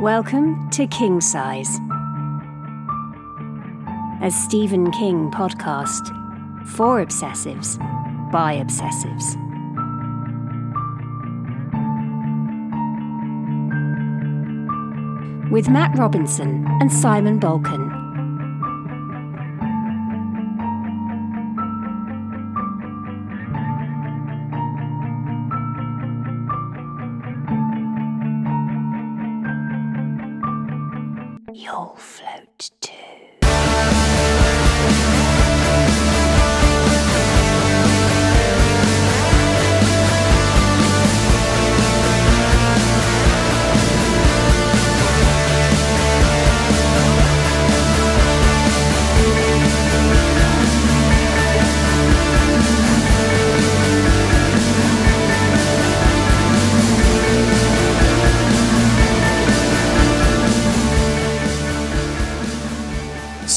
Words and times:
Welcome 0.00 0.70
to 0.70 0.86
King 0.86 1.20
Size, 1.20 1.78
a 4.22 4.30
Stephen 4.30 4.90
King 4.92 5.30
podcast 5.30 6.08
for 6.68 7.04
obsessives 7.04 7.78
by 8.32 8.56
obsessives. 8.56 9.36
With 15.50 15.68
Matt 15.68 15.98
Robinson 15.98 16.64
and 16.80 16.90
Simon 16.90 17.38
Balkan. 17.38 17.89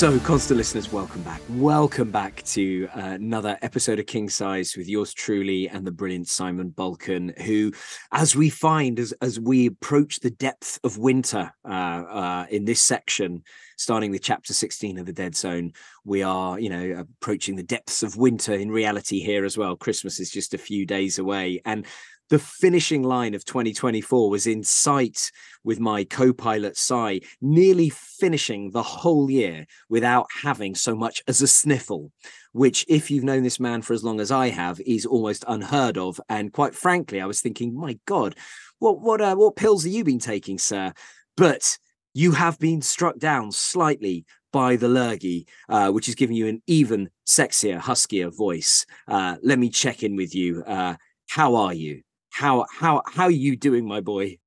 So, 0.03 0.19
constant 0.19 0.57
listeners, 0.57 0.91
welcome 0.91 1.21
back. 1.21 1.41
Welcome 1.51 2.11
back 2.11 2.43
to 2.47 2.89
uh, 2.93 2.99
another 2.99 3.57
episode 3.61 3.99
of 3.99 4.05
King 4.05 4.27
Size 4.27 4.75
with 4.75 4.89
yours 4.89 5.13
truly 5.13 5.69
and 5.69 5.87
the 5.87 5.93
brilliant 5.93 6.27
Simon 6.27 6.71
Balkan, 6.71 7.33
who, 7.45 7.71
as 8.11 8.35
we 8.35 8.49
find 8.49 8.99
as, 8.99 9.13
as 9.21 9.39
we 9.39 9.67
approach 9.67 10.19
the 10.19 10.29
depth 10.29 10.77
of 10.83 10.97
winter 10.97 11.53
uh, 11.63 11.71
uh, 11.71 12.45
in 12.49 12.65
this 12.65 12.81
section, 12.81 13.43
starting 13.77 14.11
with 14.11 14.21
chapter 14.21 14.53
16 14.53 14.97
of 14.97 15.05
the 15.05 15.13
Dead 15.13 15.37
Zone, 15.37 15.71
we 16.03 16.21
are, 16.21 16.59
you 16.59 16.67
know, 16.67 16.99
approaching 16.99 17.55
the 17.55 17.63
depths 17.63 18.03
of 18.03 18.17
winter 18.17 18.53
in 18.53 18.71
reality 18.71 19.21
here 19.21 19.45
as 19.45 19.57
well. 19.57 19.77
Christmas 19.77 20.19
is 20.19 20.29
just 20.29 20.53
a 20.53 20.57
few 20.57 20.85
days 20.85 21.17
away. 21.17 21.61
And 21.63 21.85
the 22.33 22.39
finishing 22.39 23.03
line 23.03 23.35
of 23.35 23.45
2024 23.45 24.27
was 24.27 24.47
in 24.47 24.63
sight 24.63 25.31
with 25.63 25.79
my 25.79 26.03
co-pilot 26.03 26.75
Si, 26.75 27.21
nearly 27.41 27.89
finishing 27.89 28.71
the 28.71 28.81
whole 28.81 29.29
year 29.29 29.67
without 29.87 30.25
having 30.41 30.73
so 30.73 30.95
much 30.95 31.21
as 31.27 31.43
a 31.43 31.47
sniffle, 31.47 32.11
which, 32.51 32.87
if 32.89 33.11
you've 33.11 33.23
known 33.23 33.43
this 33.43 33.59
man 33.59 33.83
for 33.83 33.93
as 33.93 34.03
long 34.03 34.19
as 34.19 34.31
I 34.31 34.49
have, 34.49 34.81
is 34.81 35.05
almost 35.05 35.45
unheard 35.47 35.95
of. 35.95 36.19
And 36.27 36.51
quite 36.51 36.73
frankly, 36.73 37.21
I 37.21 37.27
was 37.27 37.39
thinking, 37.39 37.75
my 37.75 37.99
God, 38.07 38.35
what 38.79 38.99
what 38.99 39.21
uh, 39.21 39.35
what 39.35 39.55
pills 39.55 39.83
have 39.83 39.93
you 39.93 40.03
been 40.03 40.17
taking, 40.17 40.57
sir? 40.57 40.91
But 41.37 41.77
you 42.15 42.31
have 42.31 42.57
been 42.57 42.81
struck 42.81 43.19
down 43.19 43.51
slightly 43.51 44.25
by 44.51 44.75
the 44.75 44.89
lurgy, 44.89 45.45
uh, 45.69 45.91
which 45.91 46.09
is 46.09 46.15
giving 46.15 46.35
you 46.35 46.47
an 46.47 46.63
even 46.65 47.11
sexier, 47.27 47.77
huskier 47.77 48.31
voice. 48.31 48.87
Uh, 49.07 49.35
let 49.43 49.59
me 49.59 49.69
check 49.69 50.01
in 50.01 50.15
with 50.15 50.33
you. 50.33 50.63
Uh, 50.63 50.95
how 51.27 51.53
are 51.53 51.75
you? 51.75 52.01
How 52.33 52.65
how 52.71 53.03
how 53.05 53.25
are 53.25 53.31
you 53.31 53.55
doing, 53.55 53.87
my 53.87 54.01
boy? 54.01 54.39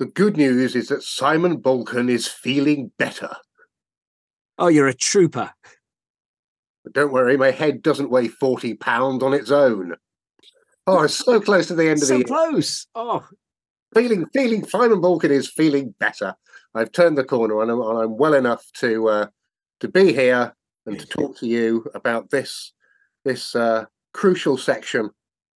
The 0.00 0.06
good 0.06 0.36
news 0.36 0.74
is 0.74 0.88
that 0.88 1.04
Simon 1.04 1.58
Balkan 1.58 2.08
is 2.08 2.26
feeling 2.26 2.90
better. 2.98 3.30
Oh, 4.58 4.66
you're 4.66 4.88
a 4.88 4.94
trooper. 4.94 5.52
But 6.82 6.92
don't 6.92 7.12
worry, 7.12 7.36
my 7.36 7.52
head 7.52 7.80
doesn't 7.80 8.10
weigh 8.10 8.28
40 8.28 8.74
pounds 8.74 9.22
on 9.22 9.34
its 9.34 9.50
own. 9.50 9.94
Oh, 10.86 11.02
it's 11.02 11.14
so 11.14 11.40
close 11.40 11.68
to 11.68 11.74
the 11.74 11.88
end 11.88 12.02
of 12.02 12.08
so 12.08 12.14
the 12.14 12.18
year. 12.18 12.24
close. 12.24 12.86
Oh, 12.94 13.24
Feeling, 13.94 14.26
feeling, 14.34 14.66
Simon 14.66 15.00
Balkan 15.00 15.30
is 15.30 15.48
feeling 15.48 15.94
better. 15.98 16.34
I've 16.74 16.92
turned 16.92 17.16
the 17.16 17.24
corner 17.24 17.62
and 17.62 17.70
I'm, 17.70 17.80
and 17.80 17.98
I'm 17.98 18.16
well 18.18 18.34
enough 18.34 18.64
to 18.80 19.08
uh, 19.08 19.26
to 19.80 19.88
be 19.88 20.12
here 20.12 20.54
and 20.84 20.98
to 20.98 21.06
talk 21.06 21.38
to 21.38 21.46
you 21.46 21.86
about 21.94 22.30
this 22.30 22.72
this 23.24 23.54
uh, 23.54 23.86
crucial 24.12 24.58
section 24.58 25.10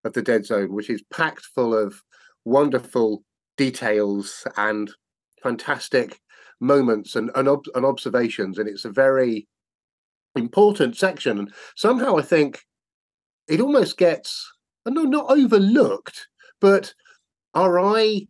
of 0.05 0.13
the 0.13 0.23
Dead 0.23 0.45
Zone, 0.45 0.73
which 0.73 0.91
is 0.91 1.03
packed 1.13 1.45
full 1.45 1.77
of 1.77 2.03
wonderful 2.45 3.23
details 3.57 4.47
and 4.57 4.91
fantastic 5.43 6.19
moments 6.61 7.17
and 7.17 7.31
and, 7.35 7.49
ob- 7.49 7.69
and 7.75 7.85
observations, 7.85 8.59
and 8.59 8.69
it's 8.69 8.85
a 8.85 8.91
very 8.91 9.47
important 10.37 10.97
section. 10.97 11.39
And 11.39 11.53
somehow 11.77 12.17
I 12.19 12.23
think 12.23 12.61
it 13.49 13.61
almost 13.61 13.97
gets 13.97 14.51
no 14.87 15.03
not 15.03 15.31
overlooked, 15.31 16.29
but 16.61 16.95
our 17.55 17.81
eye 17.81 18.27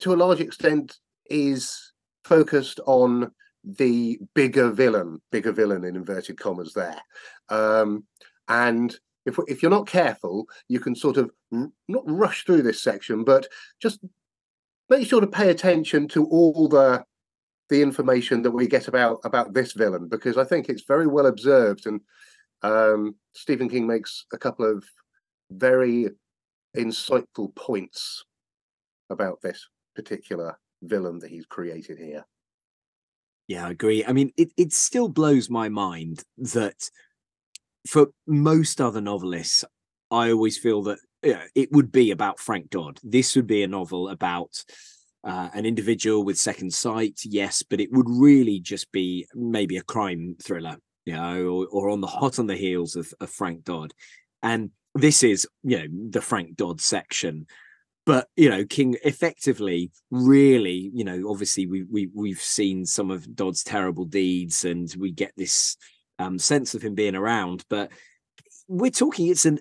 to 0.00 0.12
a 0.12 0.16
large 0.16 0.40
extent 0.40 0.98
is 1.26 1.92
focused 2.24 2.80
on 2.86 3.30
the 3.64 4.18
bigger 4.34 4.70
villain, 4.70 5.20
bigger 5.30 5.52
villain 5.52 5.84
in 5.84 5.96
inverted 5.96 6.38
commas 6.38 6.72
there. 6.72 7.00
Um, 7.48 8.04
and 8.48 8.96
if 9.26 9.38
if 9.48 9.62
you're 9.62 9.70
not 9.70 9.86
careful, 9.86 10.46
you 10.68 10.80
can 10.80 10.94
sort 10.94 11.16
of 11.16 11.30
r- 11.52 11.70
not 11.88 12.04
rush 12.06 12.44
through 12.44 12.62
this 12.62 12.82
section, 12.82 13.24
but 13.24 13.46
just 13.80 14.00
make 14.88 15.06
sure 15.06 15.20
to 15.20 15.26
pay 15.26 15.50
attention 15.50 16.08
to 16.08 16.26
all 16.26 16.68
the 16.68 17.04
the 17.68 17.82
information 17.82 18.42
that 18.42 18.50
we 18.50 18.66
get 18.66 18.88
about 18.88 19.20
about 19.24 19.54
this 19.54 19.72
villain 19.72 20.08
because 20.08 20.36
I 20.36 20.44
think 20.44 20.68
it's 20.68 20.84
very 20.86 21.06
well 21.06 21.26
observed 21.26 21.86
and 21.86 22.00
um, 22.62 23.14
Stephen 23.32 23.68
King 23.68 23.86
makes 23.86 24.26
a 24.32 24.38
couple 24.38 24.70
of 24.70 24.84
very 25.50 26.10
insightful 26.76 27.54
points 27.54 28.24
about 29.08 29.40
this 29.40 29.66
particular 29.94 30.58
villain 30.82 31.18
that 31.20 31.30
he's 31.30 31.46
created 31.46 31.98
here. 31.98 32.24
yeah, 33.48 33.66
I 33.66 33.70
agree. 33.70 34.04
I 34.04 34.12
mean, 34.12 34.32
it 34.36 34.52
it 34.56 34.72
still 34.72 35.08
blows 35.08 35.48
my 35.48 35.68
mind 35.68 36.24
that 36.38 36.90
for 37.88 38.08
most 38.26 38.80
other 38.80 39.00
novelists, 39.00 39.64
I 40.10 40.30
always 40.30 40.58
feel 40.58 40.82
that 40.84 40.98
yeah, 41.22 41.42
it 41.54 41.70
would 41.72 41.92
be 41.92 42.10
about 42.10 42.40
Frank 42.40 42.70
Dodd. 42.70 42.98
This 43.02 43.36
would 43.36 43.46
be 43.46 43.62
a 43.62 43.68
novel 43.68 44.08
about 44.08 44.64
uh, 45.22 45.50
an 45.52 45.66
individual 45.66 46.24
with 46.24 46.38
second 46.38 46.72
sight, 46.72 47.20
yes, 47.24 47.62
but 47.62 47.80
it 47.80 47.92
would 47.92 48.08
really 48.08 48.58
just 48.58 48.90
be 48.90 49.26
maybe 49.34 49.76
a 49.76 49.82
crime 49.82 50.36
thriller, 50.42 50.76
you 51.04 51.12
know, 51.12 51.44
or, 51.46 51.66
or 51.70 51.90
on 51.90 52.00
the 52.00 52.06
hot 52.06 52.38
on 52.38 52.46
the 52.46 52.56
heels 52.56 52.96
of, 52.96 53.12
of 53.20 53.28
Frank 53.28 53.64
Dodd. 53.64 53.92
And 54.42 54.70
this 54.94 55.22
is, 55.22 55.46
you 55.62 55.78
know, 55.78 55.86
the 56.10 56.22
Frank 56.22 56.56
Dodd 56.56 56.80
section. 56.80 57.46
But 58.06 58.28
you 58.34 58.48
know, 58.48 58.64
King 58.64 58.96
effectively, 59.04 59.92
really, 60.10 60.90
you 60.94 61.04
know, 61.04 61.28
obviously 61.28 61.66
we 61.66 61.84
we 61.84 62.08
we've 62.14 62.40
seen 62.40 62.86
some 62.86 63.10
of 63.10 63.36
Dodd's 63.36 63.62
terrible 63.62 64.06
deeds, 64.06 64.64
and 64.64 64.92
we 64.98 65.12
get 65.12 65.32
this 65.36 65.76
um, 66.20 66.38
sense 66.38 66.74
of 66.74 66.82
him 66.82 66.94
being 66.94 67.14
around. 67.14 67.64
But 67.68 67.90
we're 68.68 68.90
talking 68.90 69.26
it's 69.26 69.46
a 69.46 69.58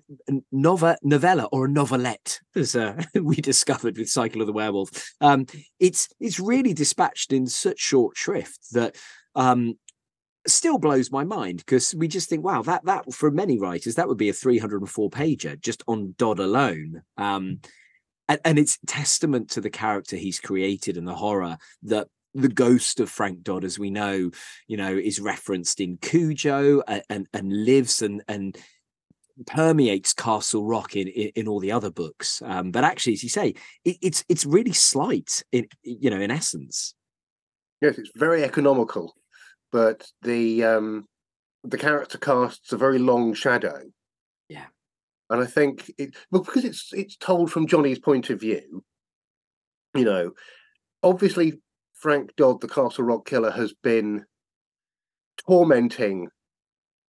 nova 0.51 0.97
novella 1.01 1.45
or 1.51 1.65
a 1.65 1.69
novelette, 1.69 2.39
as 2.55 2.75
uh, 2.75 3.01
we 3.15 3.37
discovered 3.37 3.97
with 3.97 4.09
Cycle 4.09 4.41
of 4.41 4.47
the 4.47 4.53
Werewolf. 4.53 5.13
Um, 5.21 5.47
it's 5.79 6.09
it's 6.19 6.39
really 6.39 6.73
dispatched 6.73 7.33
in 7.33 7.47
such 7.47 7.79
short 7.79 8.17
shrift 8.17 8.71
that 8.73 8.95
um, 9.35 9.79
still 10.45 10.77
blows 10.77 11.11
my 11.11 11.23
mind 11.23 11.57
because 11.57 11.95
we 11.95 12.07
just 12.07 12.29
think, 12.29 12.43
wow, 12.43 12.61
that 12.61 12.85
that 12.85 13.11
for 13.13 13.31
many 13.31 13.57
writers 13.57 13.95
that 13.95 14.07
would 14.07 14.17
be 14.17 14.29
a 14.29 14.33
304 14.33 15.09
pager 15.09 15.59
just 15.59 15.83
on 15.87 16.13
Dodd 16.17 16.39
alone. 16.39 17.01
Um, 17.17 17.59
and, 18.27 18.39
and 18.45 18.59
it's 18.59 18.77
testament 18.85 19.49
to 19.51 19.61
the 19.61 19.71
character 19.71 20.15
he's 20.15 20.39
created 20.39 20.97
and 20.97 21.07
the 21.07 21.15
horror 21.15 21.57
that 21.83 22.07
the 22.33 22.49
ghost 22.49 22.99
of 22.99 23.09
Frank 23.09 23.43
Dodd, 23.43 23.63
as 23.63 23.79
we 23.79 23.89
know, 23.89 24.31
you 24.67 24.77
know, 24.77 24.95
is 24.95 25.19
referenced 25.19 25.79
in 25.79 25.97
Cujo 25.97 26.81
and 26.87 27.03
and, 27.09 27.27
and 27.33 27.65
lives 27.65 28.01
and 28.01 28.23
and 28.27 28.57
permeates 29.45 30.13
Castle 30.13 30.65
Rock 30.65 30.95
in, 30.95 31.07
in, 31.07 31.31
in 31.35 31.47
all 31.47 31.59
the 31.59 31.71
other 31.71 31.89
books. 31.89 32.41
Um, 32.43 32.71
but 32.71 32.83
actually, 32.83 33.13
as 33.13 33.23
you 33.23 33.29
say, 33.29 33.55
it, 33.85 33.97
it's 34.01 34.23
it's 34.29 34.45
really 34.45 34.73
slight 34.73 35.43
in 35.51 35.67
you 35.83 36.09
know 36.09 36.19
in 36.19 36.31
essence. 36.31 36.93
Yes, 37.81 37.97
it's 37.97 38.11
very 38.15 38.43
economical, 38.43 39.13
but 39.71 40.07
the 40.21 40.63
um, 40.63 41.05
the 41.63 41.77
character 41.77 42.17
casts 42.17 42.71
a 42.71 42.77
very 42.77 42.99
long 42.99 43.33
shadow. 43.33 43.81
Yeah. 44.49 44.65
and 45.29 45.41
I 45.41 45.45
think 45.45 45.91
it 45.97 46.15
well 46.31 46.43
because 46.43 46.65
it's 46.65 46.89
it's 46.91 47.15
told 47.15 47.51
from 47.51 47.67
Johnny's 47.67 47.99
point 47.99 48.29
of 48.29 48.39
view. 48.39 48.83
You 49.95 50.05
know, 50.05 50.31
obviously 51.01 51.59
Frank 51.99 52.35
Dodd, 52.37 52.61
the 52.61 52.67
Castle 52.67 53.03
Rock 53.03 53.25
killer, 53.25 53.51
has 53.51 53.73
been 53.73 54.25
tormenting 55.47 56.29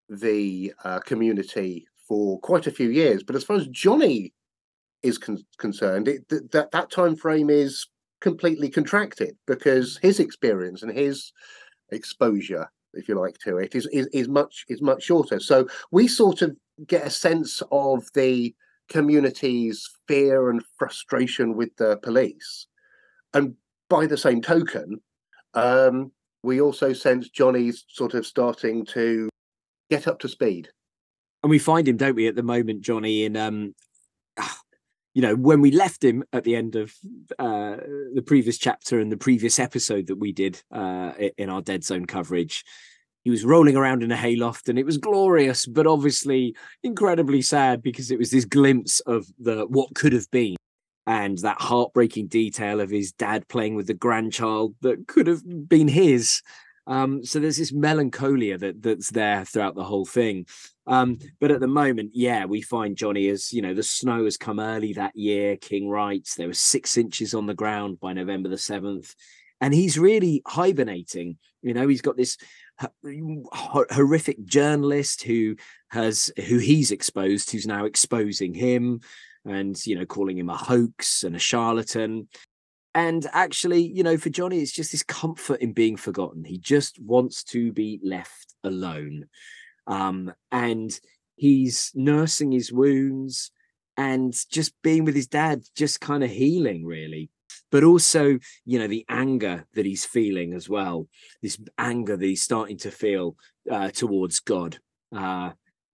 the 0.08 0.72
uh, 0.84 0.98
community 1.00 1.86
for 2.08 2.40
quite 2.40 2.66
a 2.66 2.72
few 2.72 2.90
years. 2.90 3.22
But 3.22 3.36
as 3.36 3.44
far 3.44 3.56
as 3.56 3.68
Johnny 3.68 4.34
is 5.02 5.16
con- 5.16 5.44
concerned, 5.58 6.08
it, 6.08 6.28
th- 6.28 6.42
that 6.52 6.72
that 6.72 6.90
time 6.90 7.14
frame 7.14 7.50
is 7.50 7.86
completely 8.20 8.68
contracted 8.68 9.36
because 9.46 9.98
his 10.02 10.20
experience 10.20 10.82
and 10.82 10.92
his 10.92 11.32
exposure 11.90 12.70
if 12.92 13.08
you 13.08 13.14
like 13.14 13.38
to 13.38 13.56
it 13.56 13.74
is, 13.74 13.86
is 13.92 14.06
is 14.12 14.28
much 14.28 14.64
is 14.68 14.82
much 14.82 15.04
shorter 15.04 15.40
so 15.40 15.66
we 15.90 16.06
sort 16.06 16.42
of 16.42 16.54
get 16.86 17.06
a 17.06 17.10
sense 17.10 17.62
of 17.70 18.04
the 18.14 18.54
community's 18.88 19.88
fear 20.06 20.50
and 20.50 20.62
frustration 20.76 21.56
with 21.56 21.74
the 21.76 21.96
police 22.02 22.66
and 23.32 23.54
by 23.90 24.06
the 24.06 24.16
same 24.16 24.40
token 24.40 24.98
um, 25.52 26.10
we 26.42 26.60
also 26.60 26.94
sense 26.94 27.28
johnny's 27.28 27.84
sort 27.88 28.14
of 28.14 28.24
starting 28.24 28.86
to 28.86 29.28
get 29.90 30.06
up 30.06 30.20
to 30.20 30.28
speed. 30.28 30.68
And 31.42 31.50
we 31.50 31.58
find 31.58 31.86
him 31.86 31.98
don't 31.98 32.16
we 32.16 32.28
at 32.28 32.36
the 32.36 32.42
moment 32.42 32.80
johnny 32.80 33.24
in 33.24 33.36
um 33.36 33.74
you 35.14 35.22
know, 35.22 35.34
when 35.34 35.60
we 35.60 35.70
left 35.72 36.04
him 36.04 36.22
at 36.32 36.44
the 36.44 36.54
end 36.54 36.76
of 36.76 36.94
uh, 37.38 37.76
the 38.14 38.22
previous 38.24 38.58
chapter 38.58 39.00
and 39.00 39.10
the 39.10 39.16
previous 39.16 39.58
episode 39.58 40.06
that 40.06 40.16
we 40.16 40.32
did 40.32 40.62
uh, 40.70 41.12
in 41.36 41.50
our 41.50 41.60
Dead 41.60 41.82
Zone 41.82 42.06
coverage, 42.06 42.64
he 43.24 43.30
was 43.30 43.44
rolling 43.44 43.76
around 43.76 44.02
in 44.02 44.12
a 44.12 44.16
hayloft 44.16 44.68
and 44.68 44.78
it 44.78 44.86
was 44.86 44.98
glorious, 44.98 45.66
but 45.66 45.86
obviously 45.86 46.54
incredibly 46.82 47.42
sad 47.42 47.82
because 47.82 48.10
it 48.10 48.18
was 48.18 48.30
this 48.30 48.44
glimpse 48.44 49.00
of 49.00 49.26
the 49.38 49.66
what 49.66 49.94
could 49.94 50.12
have 50.12 50.30
been 50.30 50.56
and 51.10 51.38
that 51.38 51.60
heartbreaking 51.60 52.28
detail 52.28 52.80
of 52.80 52.88
his 52.88 53.10
dad 53.10 53.48
playing 53.48 53.74
with 53.74 53.88
the 53.88 53.94
grandchild 53.94 54.76
that 54.80 55.08
could 55.08 55.26
have 55.26 55.42
been 55.68 55.88
his. 55.88 56.40
Um, 56.86 57.24
so 57.24 57.40
there's 57.40 57.56
this 57.56 57.72
melancholia 57.72 58.56
that 58.58 58.80
that's 58.80 59.10
there 59.10 59.44
throughout 59.44 59.74
the 59.74 59.82
whole 59.82 60.04
thing. 60.04 60.46
Um, 60.86 61.18
but 61.40 61.50
at 61.50 61.58
the 61.58 61.66
moment, 61.66 62.12
yeah, 62.14 62.44
we 62.44 62.62
find 62.62 62.96
Johnny 62.96 63.26
as 63.26 63.52
you 63.52 63.60
know 63.60 63.74
the 63.74 63.82
snow 63.82 64.24
has 64.24 64.36
come 64.36 64.60
early 64.60 64.92
that 64.92 65.16
year. 65.16 65.56
King 65.56 65.88
writes 65.88 66.36
there 66.36 66.46
was 66.46 66.60
six 66.60 66.96
inches 66.96 67.34
on 67.34 67.46
the 67.46 67.54
ground 67.54 67.98
by 67.98 68.12
November 68.12 68.48
the 68.48 68.56
seventh, 68.56 69.16
and 69.60 69.74
he's 69.74 69.98
really 69.98 70.42
hibernating. 70.46 71.38
You 71.60 71.74
know, 71.74 71.88
he's 71.88 72.02
got 72.02 72.16
this 72.16 72.36
horrific 73.52 74.44
journalist 74.44 75.24
who 75.24 75.56
has 75.88 76.30
who 76.46 76.58
he's 76.58 76.92
exposed, 76.92 77.50
who's 77.50 77.66
now 77.66 77.84
exposing 77.84 78.54
him, 78.54 79.00
and 79.44 79.86
you 79.86 79.98
know 79.98 80.06
calling 80.06 80.38
him 80.38 80.50
a 80.50 80.56
hoax 80.56 81.24
and 81.24 81.34
a 81.34 81.38
charlatan 81.38 82.28
and 82.94 83.26
actually, 83.32 83.82
you 83.82 84.02
know, 84.02 84.16
for 84.16 84.30
Johnny, 84.30 84.58
it's 84.58 84.72
just 84.72 84.92
this 84.92 85.02
comfort 85.02 85.60
in 85.60 85.72
being 85.72 85.96
forgotten. 85.96 86.44
He 86.44 86.58
just 86.58 87.00
wants 87.00 87.44
to 87.44 87.72
be 87.72 88.00
left 88.02 88.54
alone. 88.64 89.26
Um, 89.86 90.32
and 90.50 90.90
he's 91.36 91.92
nursing 91.94 92.50
his 92.50 92.72
wounds 92.72 93.52
and 93.96 94.34
just 94.50 94.72
being 94.82 95.04
with 95.04 95.14
his 95.14 95.28
dad, 95.28 95.62
just 95.76 96.00
kind 96.00 96.24
of 96.24 96.30
healing, 96.30 96.84
really. 96.84 97.30
But 97.70 97.84
also, 97.84 98.38
you 98.64 98.78
know, 98.80 98.88
the 98.88 99.04
anger 99.08 99.66
that 99.74 99.86
he's 99.86 100.04
feeling 100.04 100.54
as 100.54 100.68
well, 100.68 101.06
this 101.42 101.58
anger 101.78 102.16
that 102.16 102.26
he's 102.26 102.42
starting 102.42 102.78
to 102.78 102.90
feel 102.90 103.36
uh, 103.70 103.90
towards 103.90 104.40
God. 104.40 104.78
Uh, 105.14 105.50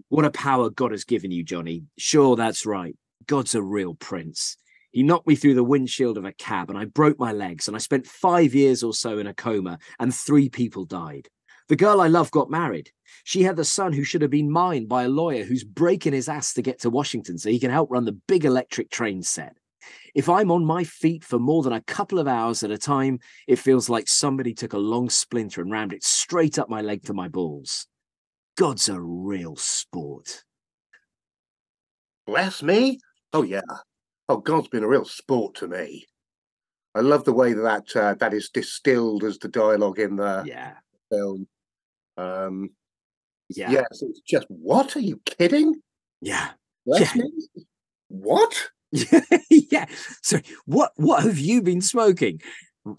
what 0.09 0.25
a 0.25 0.31
power 0.31 0.71
God 0.71 0.93
has 0.93 1.05
given 1.05 1.31
you, 1.31 1.43
Johnny. 1.43 1.85
Sure, 1.99 2.37
that's 2.37 2.65
right. 2.65 2.97
God's 3.27 3.55
a 3.55 3.63
real 3.63 3.95
prince. 3.95 4.57
He 4.93 5.03
knocked 5.03 5.27
me 5.27 5.35
through 5.35 5.55
the 5.55 5.65
windshield 5.65 6.17
of 6.17 6.25
a 6.25 6.33
cab 6.33 6.71
and 6.71 6.79
I 6.79 6.87
broke 6.87 7.19
my 7.19 7.33
legs 7.33 7.69
and 7.69 7.77
I 7.77 7.81
spent 7.81 8.07
five 8.07 8.55
years 8.55 8.83
or 8.83 8.95
so 8.95 9.19
in 9.19 9.27
a 9.27 9.35
coma 9.35 9.79
and 9.99 10.15
three 10.15 10.49
people 10.49 10.85
died. 10.85 11.29
The 11.69 11.77
girl 11.77 12.01
I 12.01 12.07
love 12.07 12.31
got 12.31 12.51
married. 12.51 12.91
She 13.25 13.43
had 13.43 13.57
the 13.57 13.65
son 13.65 13.93
who 13.93 14.05
should 14.05 14.23
have 14.23 14.31
been 14.31 14.51
mine 14.51 14.87
by 14.87 15.05
a 15.05 15.09
lawyer 15.09 15.45
who's 15.45 15.65
breaking 15.65 16.13
his 16.13 16.29
ass 16.29 16.55
to 16.55 16.63
get 16.63 16.81
to 16.81 16.91
Washington 16.91 17.39
so 17.39 17.51
he 17.51 17.59
can 17.59 17.71
help 17.71 17.91
run 17.91 18.05
the 18.05 18.19
big 18.29 18.45
electric 18.45 18.91
train 18.91 19.23
set. 19.23 19.57
If 20.15 20.29
I'm 20.29 20.51
on 20.51 20.65
my 20.65 20.85
feet 20.85 21.25
for 21.25 21.39
more 21.39 21.63
than 21.63 21.73
a 21.73 21.83
couple 21.83 22.19
of 22.19 22.29
hours 22.29 22.63
at 22.63 22.71
a 22.71 22.79
time, 22.79 23.19
it 23.47 23.59
feels 23.59 23.89
like 23.89 24.09
somebody 24.09 24.55
took 24.55 24.73
a 24.73 24.79
long 24.79 25.11
splinter 25.11 25.61
and 25.61 25.71
rammed 25.71 25.93
it 25.93 26.05
straight 26.05 26.59
up 26.59 26.71
my 26.71 26.81
leg 26.81 27.03
to 27.05 27.15
my 27.15 27.29
balls. 27.29 27.87
God's 28.57 28.89
a 28.89 29.01
real 29.01 29.57
sport. 29.57 30.45
Bless 32.27 32.63
me? 32.63 32.99
Oh, 33.33 33.43
yeah 33.43 33.61
oh, 34.29 34.39
God's 34.39 34.69
been 34.69 34.85
a 34.85 34.89
real 34.89 35.05
sport 35.05 35.55
to 35.57 35.69
me. 35.69 36.07
I 36.95 37.01
love 37.01 37.25
the 37.25 37.33
way 37.33 37.53
that 37.53 37.95
uh, 37.95 38.15
that 38.15 38.33
is 38.33 38.49
distilled 38.49 39.23
as 39.25 39.39
the 39.39 39.49
dialogue 39.49 39.99
in 39.99 40.17
the 40.17 40.45
yeah. 40.47 40.75
film. 41.11 41.47
Um, 42.17 42.71
yeah. 43.51 43.71
Yes, 43.71 44.03
it's 44.03 44.21
just 44.21 44.47
what? 44.49 44.97
Are 44.97 45.01
you 45.01 45.21
kidding? 45.25 45.75
Yeah. 46.23 46.51
yeah. 46.87 47.13
What? 48.09 48.71
yeah. 49.51 49.87
So 50.23 50.39
what 50.65 50.93
what 50.97 51.23
have 51.25 51.39
you 51.39 51.61
been 51.61 51.83
smoking? 51.83 52.41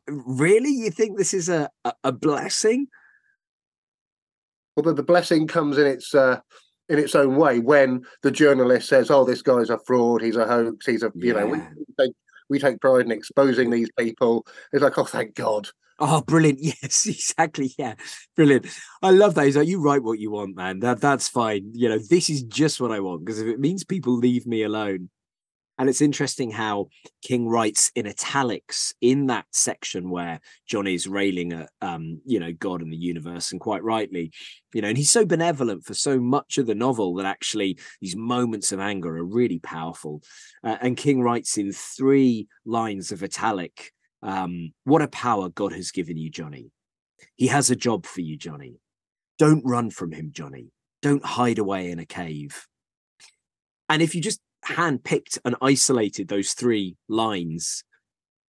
Really? 0.08 0.70
You 0.70 0.92
think 0.92 1.18
this 1.18 1.34
is 1.34 1.50
a 1.50 1.70
a, 1.84 1.94
a 2.04 2.12
blessing? 2.12 2.88
Although 4.76 4.94
the 4.94 5.02
blessing 5.02 5.48
comes 5.48 5.80
in 5.80 5.88
its 5.88 6.14
uh, 6.14 6.40
in 6.90 7.00
its 7.00 7.16
own 7.16 7.36
way 7.36 7.60
when 7.60 8.04
the 8.24 8.32
journalist 8.32 8.90
says, 8.90 9.12
"Oh, 9.12 9.26
this 9.26 9.42
guy's 9.42 9.70
a 9.70 9.80
fraud. 9.80 10.22
He's 10.22 10.36
a 10.38 10.46
hoax. 10.46 10.86
He's 10.86 11.04
a 11.04 11.12
you 11.16 11.34
yeah. 11.36 11.44
know." 11.44 11.48
We 11.48 11.60
take, 12.00 12.16
we 12.50 12.60
take 12.60 12.82
pride 12.82 13.06
in 13.06 13.12
exposing 13.12 13.70
these 13.70 13.90
people. 13.98 14.46
It's 14.72 14.84
like, 14.84 14.98
oh, 14.98 15.04
thank 15.04 15.36
God. 15.36 15.68
Oh, 16.00 16.22
brilliant! 16.22 16.60
Yes, 16.62 17.08
exactly. 17.08 17.74
Yeah, 17.78 17.96
brilliant. 18.36 18.68
I 19.02 19.12
love 19.12 19.36
that. 19.36 19.46
He's 19.46 19.58
like, 19.58 19.68
you 19.68 19.82
write 19.82 20.04
what 20.04 20.20
you 20.20 20.32
want, 20.32 20.56
man. 20.56 20.80
That 20.80 21.02
that's 21.02 21.28
fine. 21.28 21.72
You 21.74 21.90
know, 21.90 21.98
this 21.98 22.30
is 22.30 22.44
just 22.44 22.80
what 22.80 22.92
I 22.92 23.00
want 23.00 23.26
because 23.26 23.42
if 23.42 23.48
it 23.48 23.60
means 23.60 23.84
people 23.84 24.16
leave 24.16 24.46
me 24.46 24.64
alone, 24.64 25.10
and 25.78 25.90
it's 25.90 26.02
interesting 26.02 26.52
how 26.52 26.88
King 27.22 27.48
writes 27.48 27.92
in 27.96 28.08
italics 28.08 28.94
in 29.00 29.28
that 29.28 29.46
section 29.52 30.10
where 30.10 30.40
Johnny's 30.68 31.08
railing 31.08 31.54
at, 31.54 31.70
um, 31.82 32.20
you 32.26 32.40
know, 32.40 32.52
God 32.52 32.82
and 32.82 32.92
the 32.92 32.98
universe, 32.98 33.52
and 33.52 33.62
quite 33.62 33.84
rightly, 33.84 34.32
you 34.74 34.82
know, 34.82 34.88
and 34.88 34.98
he's 34.98 35.12
so 35.12 35.26
benevolent 35.26 35.86
for 35.86 35.94
so 35.94 36.20
much 36.20 36.58
of 36.58 36.66
the 36.66 36.76
novel 36.76 37.14
that 37.16 37.26
actually 37.26 37.78
these 38.02 38.16
moments 38.16 38.72
of 38.72 38.80
anger 38.80 39.18
are 39.18 39.24
really 39.24 39.60
powerful. 39.60 40.24
Uh, 40.64 40.78
and 40.82 40.98
King 40.98 41.22
writes 41.22 41.58
in 41.58 41.72
three 41.72 42.48
lines 42.66 43.12
of 43.12 43.22
italic, 43.22 43.92
um, 44.24 44.74
"What 44.84 45.04
a 45.04 45.08
power 45.08 45.50
God 45.50 45.74
has 45.74 45.92
given 45.92 46.18
you, 46.18 46.30
Johnny. 46.30 46.72
He 47.36 47.48
has 47.48 47.70
a 47.70 47.76
job 47.76 48.06
for 48.06 48.22
you, 48.22 48.36
Johnny. 48.36 48.80
Don't 49.38 49.64
run 49.64 49.92
from 49.92 50.12
him, 50.12 50.32
Johnny. 50.32 50.72
Don't 51.04 51.24
hide 51.24 51.60
away 51.60 51.92
in 51.92 52.00
a 52.00 52.06
cave." 52.06 52.68
And 53.90 54.02
if 54.02 54.16
you 54.16 54.22
just 54.22 54.42
handpicked 54.66 55.38
and 55.46 55.56
isolated 55.62 56.28
those 56.28 56.54
three 56.54 56.98
lines, 57.08 57.84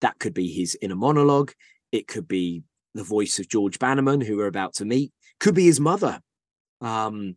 that 0.00 0.18
could 0.18 0.34
be 0.34 0.48
his 0.48 0.76
inner 0.80 0.96
monologue. 0.96 1.52
It 1.92 2.06
could 2.06 2.28
be 2.28 2.62
the 2.94 3.04
voice 3.04 3.38
of 3.38 3.48
George 3.48 3.78
Bannerman, 3.78 4.20
who 4.20 4.36
we're 4.36 4.46
about 4.46 4.74
to 4.74 4.84
meet. 4.84 5.12
Could 5.40 5.54
be 5.54 5.64
his 5.64 5.80
mother. 5.80 6.20
Um, 6.80 7.36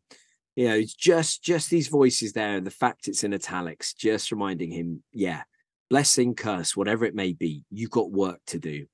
you 0.55 0.67
know, 0.67 0.75
it's 0.75 0.93
just 0.93 1.43
just 1.43 1.69
these 1.69 1.87
voices 1.87 2.33
there, 2.33 2.57
and 2.57 2.67
the 2.67 2.71
fact 2.71 3.07
it's 3.07 3.23
in 3.23 3.33
italics, 3.33 3.93
just 3.93 4.31
reminding 4.31 4.71
him, 4.71 5.03
yeah, 5.13 5.43
blessing, 5.89 6.35
curse, 6.35 6.75
whatever 6.75 7.05
it 7.05 7.15
may 7.15 7.33
be, 7.33 7.63
you've 7.71 7.91
got 7.91 8.11
work 8.11 8.39
to 8.47 8.59
do. 8.59 8.85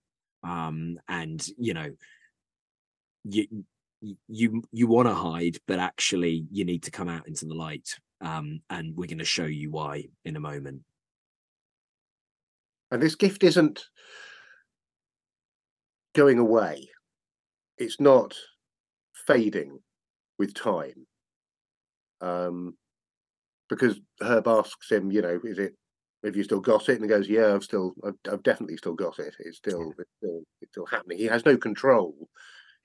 Um, 0.43 0.98
and 1.07 1.46
you 1.57 1.74
know, 1.74 1.89
you 3.24 3.65
you 4.27 4.63
you 4.72 4.88
want 4.88 5.07
to 5.07 5.13
hide, 5.13 5.57
but 5.67 5.79
actually 5.79 6.46
you 6.51 6.63
need 6.63 6.84
to 6.84 6.91
come 6.91 7.10
out 7.10 7.27
into 7.27 7.46
the 7.46 7.55
light 7.55 7.98
um, 8.21 8.62
and 8.69 8.95
we're 8.95 9.07
going 9.07 9.17
to 9.19 9.25
show 9.25 9.45
you 9.45 9.71
why 9.71 10.05
in 10.25 10.36
a 10.36 10.39
moment. 10.39 10.81
And 12.91 13.01
this 13.01 13.15
gift 13.15 13.43
isn't 13.43 13.86
going 16.15 16.39
away. 16.39 16.89
It's 17.77 18.00
not 18.00 18.36
fading 19.27 19.79
with 20.39 20.53
time. 20.53 21.05
Um, 22.21 22.75
because 23.69 24.00
Herb 24.21 24.47
asks 24.47 24.91
him, 24.91 25.12
you 25.12 25.21
know, 25.21 25.39
is 25.43 25.59
it 25.59 25.75
have 26.24 26.36
you 26.36 26.43
still 26.43 26.59
got 26.59 26.89
it? 26.89 26.95
And 26.95 27.03
he 27.03 27.09
goes, 27.09 27.29
yeah, 27.29 27.53
I've 27.53 27.63
still, 27.63 27.93
I've, 28.05 28.15
I've 28.31 28.43
definitely 28.43 28.77
still 28.77 28.95
got 28.95 29.19
it. 29.19 29.36
It's 29.39 29.57
still, 29.57 29.93
it's 29.97 30.09
still, 30.17 30.41
it's 30.62 30.71
still 30.71 30.86
happening. 30.86 31.17
He 31.17 31.25
has 31.25 31.45
no 31.45 31.57
control, 31.57 32.15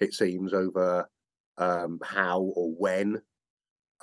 it 0.00 0.12
seems, 0.12 0.52
over 0.52 1.08
um, 1.56 1.98
how 2.02 2.40
or 2.40 2.72
when 2.76 3.22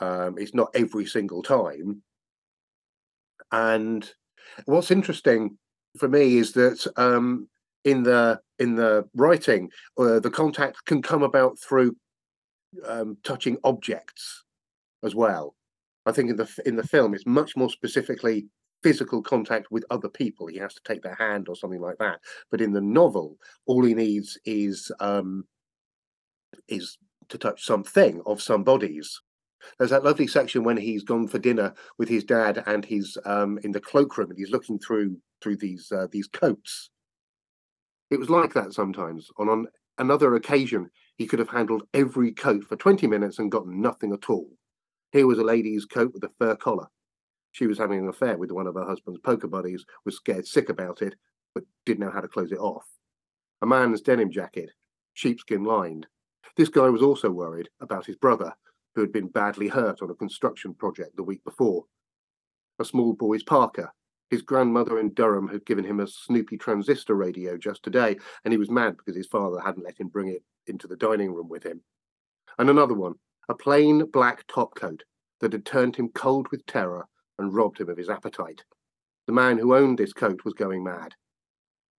um, 0.02 0.38
it's 0.38 0.54
not 0.54 0.70
every 0.74 1.06
single 1.06 1.44
time. 1.44 2.02
And 3.52 4.10
what's 4.66 4.92
interesting 4.92 5.58
for 5.98 6.08
me 6.08 6.38
is 6.38 6.54
that 6.54 6.86
um, 6.98 7.48
in 7.84 8.04
the 8.04 8.40
in 8.60 8.76
the 8.76 9.08
writing, 9.16 9.70
uh, 9.98 10.20
the 10.20 10.30
contact 10.30 10.86
can 10.86 11.02
come 11.02 11.24
about 11.24 11.58
through 11.60 11.96
um, 12.86 13.18
touching 13.24 13.58
objects 13.64 14.44
as 15.04 15.16
well. 15.16 15.56
I 16.06 16.12
think 16.12 16.30
in 16.30 16.36
the 16.36 16.50
in 16.66 16.76
the 16.76 16.88
film, 16.88 17.14
it's 17.14 17.26
much 17.26 17.56
more 17.56 17.70
specifically 17.70 18.48
physical 18.82 19.22
contact 19.22 19.72
with 19.72 19.86
other 19.90 20.10
people. 20.10 20.48
He 20.48 20.58
has 20.58 20.74
to 20.74 20.82
take 20.86 21.02
their 21.02 21.16
hand 21.16 21.50
or 21.50 21.56
something 21.56 21.82
like 21.82 21.98
that. 21.98 22.20
But 22.50 22.62
in 22.62 22.72
the 22.72 22.82
novel, 22.82 23.38
all 23.66 23.84
he 23.84 23.94
needs 23.94 24.38
is 24.46 24.92
um, 25.00 25.46
is 26.68 26.98
to 27.30 27.38
touch 27.38 27.66
something 27.66 28.22
of 28.26 28.42
somebody's 28.42 29.22
there's 29.78 29.92
that 29.92 30.04
lovely 30.04 30.28
section 30.28 30.64
when 30.64 30.78
he's 30.78 31.04
gone 31.04 31.28
for 31.28 31.40
dinner 31.40 31.74
with 31.98 32.10
his 32.10 32.24
dad 32.24 32.64
and 32.66 32.86
he's 32.86 33.18
um, 33.26 33.60
in 33.64 33.72
the 33.72 33.80
cloakroom 33.80 34.30
and 34.30 34.40
he's 34.40 34.52
looking 34.52 34.80
through 34.80 35.18
through 35.42 35.58
these 35.58 35.92
uh, 35.92 36.08
these 36.12 36.28
coats 36.28 36.90
It 38.10 38.20
was 38.20 38.30
like 38.30 38.54
that 38.54 38.74
sometimes. 38.74 39.30
On, 39.38 39.50
on 39.50 39.68
another 39.98 40.36
occasion, 40.36 40.90
he 41.18 41.28
could 41.28 41.40
have 41.40 41.50
handled 41.50 41.84
every 41.94 42.32
coat 42.32 42.64
for 42.64 42.76
20 42.76 43.08
minutes 43.08 43.40
and 43.40 43.52
gotten 43.52 43.82
nothing 43.82 44.14
at 44.14 44.30
all. 44.30 44.50
Here 45.12 45.28
was 45.28 45.40
a 45.40 45.44
lady's 45.44 45.86
coat 45.86 46.14
with 46.14 46.24
a 46.24 46.32
fur 46.40 46.56
collar. 46.56 46.88
She 47.52 47.68
was 47.68 47.78
having 47.78 48.00
an 48.00 48.10
affair 48.10 48.38
with 48.38 48.52
one 48.52 48.68
of 48.68 48.76
her 48.76 48.86
husband's 48.86 49.20
poker 49.20 49.48
buddies, 49.48 49.86
was 50.06 50.16
scared 50.16 50.48
sick 50.48 50.70
about 50.70 51.02
it, 51.02 51.16
but 51.54 51.64
didn't 51.86 52.00
know 52.02 52.12
how 52.12 52.22
to 52.22 52.28
close 52.28 52.52
it 52.52 52.60
off. 52.60 52.86
A 53.62 53.66
man's 53.66 54.02
denim 54.02 54.32
jacket, 54.32 54.70
sheepskin 55.14 55.64
lined. 55.64 56.08
This 56.56 56.70
guy 56.70 56.90
was 56.90 57.02
also 57.02 57.30
worried 57.32 57.70
about 57.82 58.06
his 58.06 58.16
brother, 58.16 58.54
who 58.96 59.02
had 59.02 59.12
been 59.12 59.28
badly 59.28 59.68
hurt 59.68 60.02
on 60.02 60.10
a 60.10 60.16
construction 60.16 60.74
project 60.74 61.16
the 61.16 61.24
week 61.24 61.44
before. 61.44 61.86
A 62.80 62.86
small 62.86 63.14
boy's 63.14 63.44
parka. 63.44 63.92
His 64.30 64.42
grandmother 64.42 65.00
in 65.00 65.14
Durham 65.14 65.48
had 65.48 65.66
given 65.66 65.84
him 65.84 66.00
a 66.00 66.08
Snoopy 66.08 66.58
transistor 66.58 67.16
radio 67.16 67.58
just 67.58 67.84
today, 67.84 68.18
and 68.44 68.52
he 68.52 68.58
was 68.58 68.70
mad 68.70 68.96
because 68.98 69.16
his 69.16 69.28
father 69.28 69.60
hadn't 69.60 69.86
let 69.86 70.00
him 70.00 70.08
bring 70.08 70.30
it 70.30 70.44
into 70.68 70.88
the 70.88 70.96
dining 70.96 71.34
room 71.34 71.50
with 71.50 71.64
him. 71.64 71.82
And 72.58 72.70
another 72.70 72.94
one, 72.94 73.16
a 73.50 73.56
plain 73.56 74.06
black 74.12 74.46
topcoat 74.48 75.02
that 75.42 75.54
had 75.54 75.66
turned 75.66 75.96
him 75.96 76.10
cold 76.10 76.48
with 76.52 76.66
terror 76.66 77.08
and 77.40 77.54
robbed 77.54 77.80
him 77.80 77.90
of 77.90 77.98
his 77.98 78.10
appetite. 78.10 78.64
The 79.26 79.34
man 79.34 79.58
who 79.58 79.76
owned 79.76 79.98
this 79.98 80.14
coat 80.14 80.42
was 80.46 80.54
going 80.54 80.84
mad. 80.84 81.14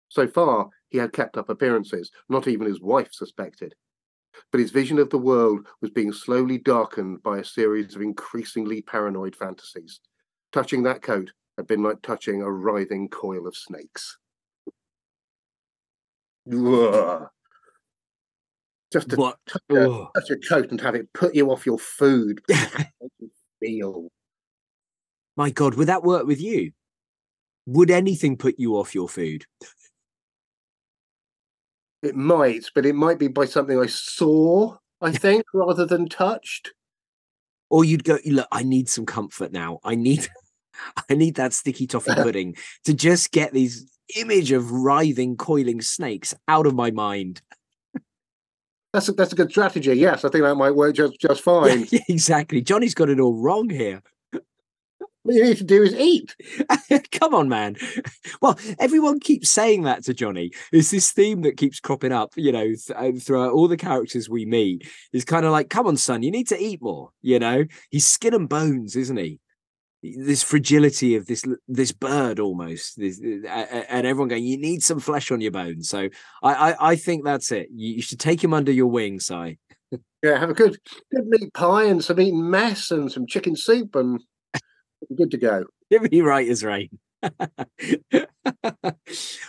So 0.08 0.26
far, 0.26 0.68
he 0.88 0.98
had 0.98 1.12
kept 1.12 1.36
up 1.36 1.48
appearances, 1.48 2.10
not 2.28 2.48
even 2.48 2.66
his 2.66 2.80
wife 2.80 3.12
suspected. 3.12 3.74
But 4.52 4.60
his 4.60 4.70
vision 4.72 4.98
of 4.98 5.10
the 5.10 5.18
world 5.18 5.66
was 5.80 5.90
being 5.90 6.12
slowly 6.12 6.58
darkened 6.58 7.22
by 7.22 7.38
a 7.38 7.44
series 7.44 7.94
of 7.94 8.02
increasingly 8.02 8.82
paranoid 8.82 9.36
fantasies. 9.36 10.00
Touching 10.52 10.82
that 10.82 11.02
coat 11.02 11.30
had 11.56 11.66
been 11.68 11.82
like 11.82 12.02
touching 12.02 12.42
a 12.42 12.50
writhing 12.50 13.08
coil 13.08 13.46
of 13.46 13.56
snakes. 13.56 14.18
Ugh. 16.52 17.28
Just 18.92 19.10
to 19.10 19.16
What? 19.16 19.38
touch 19.46 19.62
a, 19.70 20.08
touch 20.14 20.30
a 20.30 20.36
coat 20.48 20.70
and 20.72 20.80
have 20.80 20.96
it 20.96 21.12
put 21.12 21.34
you 21.34 21.52
off 21.52 21.64
your 21.64 21.78
food. 21.78 22.40
You 22.48 23.30
feel. 23.60 24.08
My 25.36 25.50
God, 25.50 25.74
would 25.74 25.86
that 25.86 26.02
work 26.02 26.26
with 26.26 26.40
you? 26.40 26.72
Would 27.66 27.90
anything 27.90 28.36
put 28.36 28.56
you 28.58 28.76
off 28.76 28.96
your 28.96 29.08
food? 29.08 29.44
It 32.02 32.16
might, 32.16 32.66
but 32.74 32.86
it 32.86 32.94
might 32.94 33.18
be 33.18 33.28
by 33.28 33.44
something 33.44 33.78
I 33.78 33.86
saw, 33.86 34.76
I 35.00 35.12
think, 35.12 35.44
rather 35.52 35.84
than 35.84 36.08
touched. 36.08 36.72
Or 37.68 37.84
you'd 37.84 38.04
go, 38.04 38.18
look, 38.24 38.48
I 38.50 38.62
need 38.62 38.88
some 38.88 39.06
comfort 39.06 39.52
now. 39.52 39.80
I 39.84 39.94
need 39.94 40.28
I 41.10 41.14
need 41.14 41.34
that 41.36 41.52
sticky 41.52 41.86
toffee 41.86 42.14
pudding 42.16 42.56
to 42.84 42.94
just 42.94 43.32
get 43.32 43.52
these 43.52 43.90
image 44.16 44.50
of 44.50 44.70
writhing, 44.70 45.36
coiling 45.36 45.80
snakes 45.80 46.34
out 46.48 46.66
of 46.66 46.74
my 46.74 46.90
mind. 46.90 47.42
That's 48.92 49.08
a, 49.08 49.12
that's 49.12 49.32
a 49.32 49.36
good 49.36 49.50
strategy. 49.50 49.92
Yes, 49.94 50.24
I 50.24 50.30
think 50.30 50.42
that 50.42 50.56
might 50.56 50.74
work 50.74 50.96
just 50.96 51.20
just 51.20 51.42
fine. 51.42 51.86
Yeah, 51.90 52.00
exactly. 52.08 52.60
Johnny's 52.60 52.94
got 52.94 53.08
it 53.08 53.20
all 53.20 53.36
wrong 53.36 53.70
here. 53.70 54.02
What 55.30 55.36
you 55.36 55.44
need 55.44 55.58
to 55.58 55.64
do 55.64 55.84
is 55.84 55.94
eat. 55.94 56.34
Come 57.12 57.36
on, 57.36 57.48
man. 57.48 57.76
Well, 58.42 58.58
everyone 58.80 59.20
keeps 59.20 59.48
saying 59.48 59.84
that 59.84 60.02
to 60.06 60.12
Johnny. 60.12 60.50
It's 60.72 60.90
this 60.90 61.12
theme 61.12 61.42
that 61.42 61.56
keeps 61.56 61.78
cropping 61.78 62.10
up, 62.10 62.32
you 62.34 62.50
know, 62.50 62.64
th- 62.64 62.90
uh, 62.96 63.12
throughout 63.12 63.52
all 63.52 63.68
the 63.68 63.76
characters 63.76 64.28
we 64.28 64.44
meet. 64.44 64.90
Is 65.12 65.24
kind 65.24 65.46
of 65.46 65.52
like, 65.52 65.70
come 65.70 65.86
on, 65.86 65.96
son, 65.96 66.24
you 66.24 66.32
need 66.32 66.48
to 66.48 66.60
eat 66.60 66.82
more. 66.82 67.10
You 67.22 67.38
know, 67.38 67.64
he's 67.90 68.06
skin 68.06 68.34
and 68.34 68.48
bones, 68.48 68.96
isn't 68.96 69.18
he? 69.18 69.38
This 70.02 70.42
fragility 70.42 71.14
of 71.14 71.26
this 71.26 71.44
this 71.68 71.92
bird 71.92 72.40
almost, 72.40 72.98
this, 72.98 73.20
uh, 73.20 73.84
and 73.88 74.08
everyone 74.08 74.30
going, 74.30 74.42
you 74.42 74.58
need 74.58 74.82
some 74.82 74.98
flesh 74.98 75.30
on 75.30 75.40
your 75.40 75.52
bones. 75.52 75.88
So 75.88 76.08
I 76.42 76.72
I, 76.72 76.90
I 76.90 76.96
think 76.96 77.24
that's 77.24 77.52
it. 77.52 77.68
You, 77.72 77.94
you 77.94 78.02
should 78.02 78.18
take 78.18 78.42
him 78.42 78.52
under 78.52 78.72
your 78.72 78.88
wing, 78.88 79.20
Si. 79.20 79.58
Yeah, 80.24 80.38
have 80.40 80.50
a 80.50 80.54
good 80.54 80.76
good 81.12 81.28
meat 81.28 81.54
pie 81.54 81.84
and 81.84 82.02
some 82.02 82.20
Eton 82.20 82.50
mess 82.50 82.90
and 82.90 83.12
some 83.12 83.28
chicken 83.28 83.54
soup 83.54 83.94
and 83.94 84.20
good 85.16 85.30
to 85.32 85.38
go. 85.38 85.64
Give 85.90 86.10
me 86.10 86.20
right 86.20 86.48
as 86.48 86.64
rain. 86.64 86.98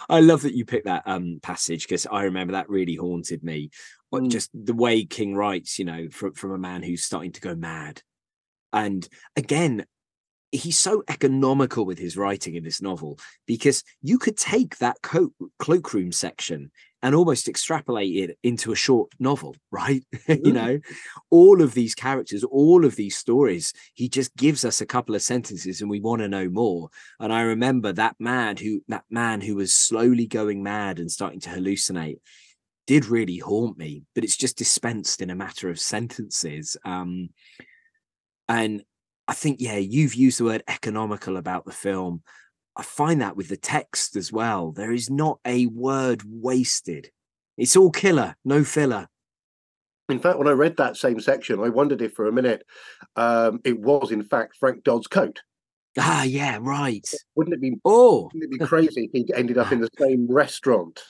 I 0.10 0.20
love 0.20 0.42
that 0.42 0.56
you 0.56 0.66
picked 0.66 0.88
that 0.88 1.04
um 1.06 1.40
passage 1.42 1.84
because 1.84 2.06
I 2.06 2.24
remember 2.24 2.54
that 2.54 2.70
really 2.70 2.96
haunted 2.96 3.44
me. 3.44 3.70
Mm. 4.14 4.30
just 4.30 4.50
the 4.54 4.74
way 4.74 5.06
King 5.06 5.36
writes, 5.36 5.80
you 5.80 5.86
know, 5.86 6.10
from 6.12 6.34
from 6.34 6.52
a 6.52 6.58
man 6.58 6.84
who's 6.84 7.04
starting 7.04 7.32
to 7.32 7.42
go 7.42 7.56
mad. 7.56 8.02
And 8.74 9.08
again, 9.36 9.86
he's 10.52 10.78
so 10.78 11.04
economical 11.08 11.86
with 11.86 11.98
his 11.98 12.18
writing 12.18 12.56
in 12.56 12.64
this 12.64 12.82
novel 12.82 13.20
because 13.48 13.84
you 14.02 14.18
could 14.18 14.38
take 14.38 14.78
that 14.78 15.02
coat 15.02 15.34
cloakroom 15.60 16.12
section 16.12 16.72
and 17.04 17.16
almost 17.16 17.48
extrapolate 17.48 18.30
it 18.30 18.38
into 18.44 18.72
a 18.72 18.76
short 18.76 19.12
novel, 19.20 19.56
right? 19.72 20.04
you 20.28 20.38
Mm. 20.38 20.54
know, 20.54 20.80
all 21.30 21.62
of 21.62 21.74
these 21.74 21.96
characters, 21.96 22.44
all 22.44 22.86
of 22.86 22.96
these 22.96 23.18
stories, 23.18 23.74
he 23.94 24.08
just 24.08 24.36
gives 24.36 24.64
us 24.66 24.82
a 24.82 24.86
couple 24.86 25.16
of 25.16 25.22
sentences 25.22 25.82
and 25.82 25.90
we 25.90 26.00
want 26.00 26.22
to 26.22 26.28
know 26.28 26.50
more. 26.50 26.90
And 27.20 27.34
I 27.34 27.42
remember 27.42 27.92
that 27.94 28.16
man 28.20 28.58
who 28.58 28.82
that 28.88 29.06
man 29.10 29.42
who 29.42 29.56
was 29.56 29.74
slowly 29.74 30.28
going 30.28 30.62
mad 30.64 31.00
and 31.00 31.12
starting 31.12 31.40
to 31.42 31.50
hallucinate 31.50 32.20
did 32.88 33.06
really 33.06 33.38
haunt 33.38 33.78
me, 33.78 34.04
but 34.16 34.24
it's 34.24 34.38
just 34.38 34.58
dispensed 34.58 35.22
in 35.22 35.30
a 35.30 35.36
matter 35.36 35.70
of 35.70 35.80
sentences. 35.80 36.78
Um, 36.84 37.30
and 38.50 38.84
I 39.28 39.34
think, 39.34 39.62
yeah, 39.62 39.78
you've 39.78 40.16
used 40.16 40.40
the 40.40 40.46
word 40.46 40.64
economical 40.68 41.38
about 41.38 41.66
the 41.66 41.72
film. 41.72 42.24
I 42.76 42.84
find 42.84 43.22
that 43.22 43.36
with 43.36 43.50
the 43.50 43.58
text 43.58 44.16
as 44.16 44.32
well. 44.32 44.72
There 44.72 44.92
is 44.92 45.10
not 45.10 45.40
a 45.46 45.66
word 45.68 46.24
wasted. 46.26 47.12
It's 47.58 47.76
all 47.76 47.92
killer, 47.92 48.36
no 48.46 48.64
filler. 48.64 49.08
In 50.10 50.20
fact, 50.20 50.38
when 50.40 50.48
I 50.48 50.52
read 50.52 50.78
that 50.78 50.98
same 50.98 51.20
section, 51.20 51.60
I 51.62 51.70
wondered 51.70 52.02
if 52.02 52.14
for 52.14 52.28
a 52.28 52.32
minute 52.32 52.66
um, 53.16 53.60
it 53.64 53.80
was 53.80 54.12
in 54.12 54.24
fact 54.24 54.58
Frank 54.60 54.84
Dodd's 54.84 55.08
coat. 55.08 55.42
Ah, 56.00 56.24
yeah, 56.24 56.58
right. 56.62 57.08
Wouldn't 57.36 57.54
it 57.54 57.62
be 57.62 57.76
Oh, 57.84 58.30
wouldn't 58.34 58.44
it 58.54 58.60
be 58.60 58.66
crazy 58.66 59.06
if 59.06 59.12
he 59.14 59.34
ended 59.34 59.58
up 59.58 59.72
in 59.72 59.82
the 59.82 59.90
same 60.00 60.28
restaurant? 60.30 61.02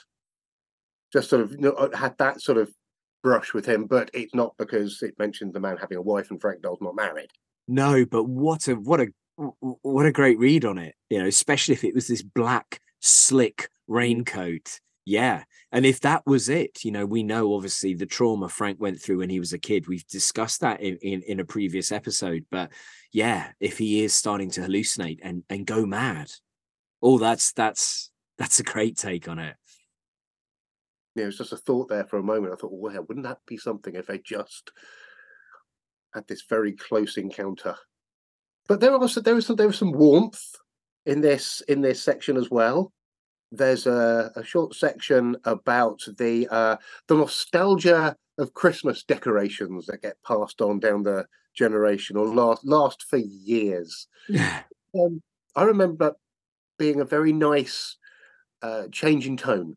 Just 1.12 1.30
sort 1.30 1.42
of 1.42 1.52
you 1.52 1.58
know, 1.58 1.90
had 1.94 2.16
that 2.18 2.40
sort 2.40 2.58
of 2.58 2.70
brush 3.22 3.54
with 3.54 3.66
him, 3.66 3.86
but 3.86 4.10
it's 4.12 4.34
not 4.34 4.54
because 4.58 5.00
it 5.02 5.18
mentioned 5.18 5.52
the 5.52 5.60
man 5.60 5.76
having 5.76 5.98
a 5.98 6.02
wife 6.02 6.30
and 6.30 6.40
Frank 6.40 6.62
Dodd's 6.62 6.82
not 6.82 6.96
married. 6.96 7.30
no, 7.68 8.04
but 8.04 8.24
what 8.24 8.66
a 8.66 8.74
what 8.74 9.00
a 9.00 9.08
what 9.60 10.06
a 10.06 10.12
great 10.12 10.38
read 10.38 10.64
on 10.64 10.78
it. 10.78 10.94
You 11.10 11.20
know, 11.20 11.26
especially 11.26 11.74
if 11.74 11.84
it 11.84 11.94
was 11.94 12.08
this 12.08 12.22
black 12.22 12.80
slick 13.00 13.68
raincoat. 13.88 14.80
Yeah. 15.04 15.44
And 15.72 15.84
if 15.84 16.00
that 16.00 16.24
was 16.26 16.48
it, 16.48 16.84
you 16.84 16.92
know, 16.92 17.06
we 17.06 17.22
know 17.22 17.54
obviously 17.54 17.94
the 17.94 18.06
trauma 18.06 18.48
Frank 18.48 18.80
went 18.80 19.00
through 19.00 19.18
when 19.18 19.30
he 19.30 19.40
was 19.40 19.52
a 19.52 19.58
kid. 19.58 19.88
We've 19.88 20.06
discussed 20.06 20.60
that 20.60 20.80
in, 20.80 20.96
in, 20.98 21.22
in 21.22 21.40
a 21.40 21.44
previous 21.44 21.90
episode. 21.90 22.44
But 22.50 22.70
yeah, 23.12 23.48
if 23.58 23.78
he 23.78 24.04
is 24.04 24.14
starting 24.14 24.50
to 24.52 24.60
hallucinate 24.60 25.18
and, 25.22 25.42
and 25.50 25.66
go 25.66 25.86
mad, 25.86 26.30
oh, 27.02 27.18
that's 27.18 27.52
that's 27.52 28.10
that's 28.38 28.60
a 28.60 28.64
great 28.64 28.96
take 28.96 29.28
on 29.28 29.38
it. 29.38 29.56
Yeah, 31.14 31.24
it 31.24 31.26
was 31.26 31.38
just 31.38 31.52
a 31.52 31.58
thought 31.58 31.88
there 31.88 32.04
for 32.04 32.18
a 32.18 32.22
moment. 32.22 32.52
I 32.52 32.56
thought, 32.56 32.72
well, 32.72 33.04
wouldn't 33.06 33.26
that 33.26 33.40
be 33.46 33.56
something 33.56 33.94
if 33.94 34.06
they 34.06 34.18
just 34.18 34.70
had 36.14 36.26
this 36.28 36.44
very 36.48 36.72
close 36.72 37.16
encounter? 37.16 37.76
But 38.68 38.80
there 38.80 38.94
also 38.94 39.20
there 39.20 39.34
was 39.34 39.46
some 39.46 39.56
there 39.56 39.66
was 39.66 39.78
some 39.78 39.92
warmth 39.92 40.42
in 41.06 41.20
this 41.20 41.62
in 41.68 41.80
this 41.80 42.02
section 42.02 42.36
as 42.36 42.50
well. 42.50 42.92
There's 43.50 43.86
a, 43.86 44.32
a 44.34 44.44
short 44.44 44.74
section 44.74 45.36
about 45.44 46.00
the 46.18 46.48
uh, 46.50 46.76
the 47.08 47.16
nostalgia 47.16 48.16
of 48.38 48.54
Christmas 48.54 49.04
decorations 49.04 49.86
that 49.86 50.02
get 50.02 50.16
passed 50.26 50.60
on 50.60 50.80
down 50.80 51.02
the 51.02 51.26
generation 51.54 52.16
or 52.16 52.26
last 52.26 52.64
last 52.64 53.04
for 53.08 53.18
years. 53.18 54.08
Um, 54.94 55.22
I 55.56 55.62
remember 55.62 56.12
being 56.78 57.00
a 57.00 57.06
very 57.06 57.32
nice 57.32 57.96
uh, 58.60 58.88
change 58.92 59.26
in 59.26 59.38
tone. 59.38 59.74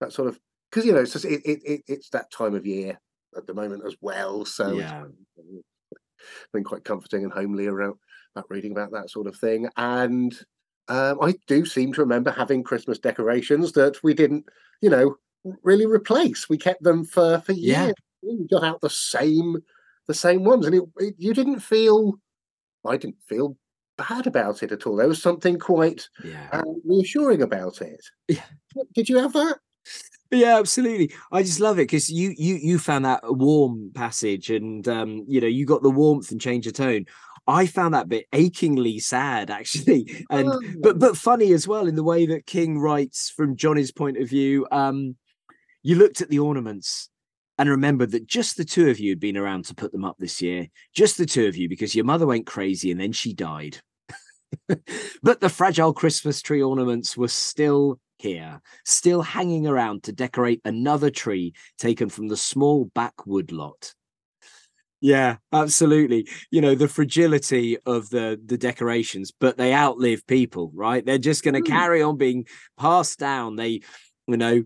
That 0.00 0.12
sort 0.12 0.28
of 0.28 0.38
because 0.70 0.84
you 0.84 0.92
know 0.92 1.00
it's 1.00 1.14
just, 1.14 1.24
it, 1.24 1.40
it, 1.46 1.60
it 1.64 1.82
it's 1.86 2.10
that 2.10 2.30
time 2.30 2.54
of 2.54 2.66
year 2.66 3.00
at 3.34 3.46
the 3.46 3.54
moment 3.54 3.84
as 3.86 3.96
well. 4.02 4.44
So 4.44 4.76
Yeah. 4.76 5.04
Been 6.52 6.64
quite 6.64 6.84
comforting 6.84 7.24
and 7.24 7.32
homely 7.32 7.66
around 7.66 7.94
about 8.34 8.50
reading 8.50 8.72
about 8.72 8.90
that 8.92 9.10
sort 9.10 9.26
of 9.26 9.36
thing. 9.36 9.68
And 9.76 10.34
um, 10.88 11.18
I 11.22 11.34
do 11.46 11.64
seem 11.64 11.92
to 11.94 12.00
remember 12.00 12.30
having 12.30 12.62
Christmas 12.62 12.98
decorations 12.98 13.72
that 13.72 14.02
we 14.02 14.14
didn't, 14.14 14.46
you 14.82 14.90
know, 14.90 15.16
really 15.62 15.86
replace. 15.86 16.48
We 16.48 16.58
kept 16.58 16.82
them 16.82 17.04
for 17.04 17.40
for 17.40 17.52
Yeah. 17.52 17.86
years. 17.86 17.94
We 18.22 18.46
got 18.50 18.64
out 18.64 18.80
the 18.80 18.90
same 18.90 19.58
the 20.06 20.14
same 20.14 20.44
ones, 20.44 20.66
and 20.66 20.74
it, 20.74 20.82
it 20.98 21.14
you 21.18 21.32
didn't 21.34 21.60
feel. 21.60 22.14
I 22.86 22.96
didn't 22.96 23.22
feel 23.28 23.56
bad 23.96 24.26
about 24.26 24.62
it 24.62 24.72
at 24.72 24.86
all. 24.86 24.96
There 24.96 25.08
was 25.08 25.22
something 25.22 25.58
quite 25.58 26.08
Yeah. 26.24 26.48
uh, 26.52 26.62
reassuring 26.84 27.42
about 27.42 27.80
it. 27.80 28.04
Yeah. 28.28 28.44
Did 28.94 29.08
you 29.08 29.18
have 29.18 29.32
that? 29.34 29.58
Yeah, 30.34 30.58
absolutely. 30.58 31.12
I 31.32 31.42
just 31.42 31.60
love 31.60 31.78
it 31.78 31.82
because 31.82 32.10
you 32.10 32.34
you 32.36 32.56
you 32.56 32.78
found 32.78 33.04
that 33.04 33.20
warm 33.24 33.90
passage, 33.94 34.50
and 34.50 34.86
um, 34.88 35.24
you 35.28 35.40
know, 35.40 35.46
you 35.46 35.66
got 35.66 35.82
the 35.82 35.90
warmth 35.90 36.30
and 36.30 36.40
change 36.40 36.66
of 36.66 36.74
tone. 36.74 37.06
I 37.46 37.66
found 37.66 37.92
that 37.94 38.08
bit 38.08 38.26
achingly 38.32 38.98
sad, 38.98 39.50
actually, 39.50 40.24
and 40.30 40.48
Oh. 40.48 40.60
but 40.80 40.98
but 40.98 41.16
funny 41.16 41.52
as 41.52 41.68
well 41.68 41.86
in 41.86 41.94
the 41.94 42.02
way 42.04 42.26
that 42.26 42.46
King 42.46 42.78
writes 42.78 43.30
from 43.30 43.56
Johnny's 43.56 43.92
point 43.92 44.16
of 44.18 44.28
view. 44.28 44.66
Um, 44.72 45.16
you 45.82 45.96
looked 45.96 46.20
at 46.22 46.30
the 46.30 46.38
ornaments 46.38 47.10
and 47.58 47.68
remembered 47.68 48.10
that 48.12 48.26
just 48.26 48.56
the 48.56 48.64
two 48.64 48.88
of 48.88 48.98
you 48.98 49.10
had 49.10 49.20
been 49.20 49.36
around 49.36 49.66
to 49.66 49.74
put 49.74 49.92
them 49.92 50.04
up 50.04 50.16
this 50.18 50.40
year, 50.42 50.66
just 50.94 51.18
the 51.18 51.26
two 51.26 51.46
of 51.46 51.56
you, 51.56 51.68
because 51.68 51.94
your 51.94 52.04
mother 52.06 52.26
went 52.26 52.46
crazy 52.46 52.90
and 52.90 52.98
then 53.00 53.12
she 53.12 53.32
died. 53.34 53.78
but 55.22 55.40
the 55.40 55.48
fragile 55.48 55.92
Christmas 55.92 56.40
tree 56.42 56.62
ornaments 56.62 57.16
were 57.16 57.28
still 57.28 58.00
here, 58.24 58.60
still 58.84 59.22
hanging 59.22 59.68
around 59.68 60.02
to 60.04 60.12
decorate 60.12 60.60
another 60.64 61.10
tree 61.10 61.54
taken 61.78 62.08
from 62.08 62.26
the 62.28 62.36
small 62.36 62.86
back 62.86 63.26
woodlot. 63.26 63.94
Yeah, 65.00 65.36
absolutely. 65.52 66.26
You 66.50 66.62
know, 66.62 66.74
the 66.74 66.88
fragility 66.88 67.76
of 67.84 68.08
the 68.08 68.40
the 68.42 68.56
decorations, 68.56 69.30
but 69.38 69.58
they 69.58 69.74
outlive 69.74 70.26
people, 70.26 70.72
right? 70.74 71.04
They're 71.04 71.18
just 71.18 71.44
going 71.44 71.54
to 71.54 71.62
Mm. 71.62 71.66
carry 71.66 72.02
on 72.02 72.16
being 72.16 72.46
passed 72.78 73.18
down. 73.18 73.56
They, 73.56 73.82
you 74.26 74.36
know, 74.38 74.64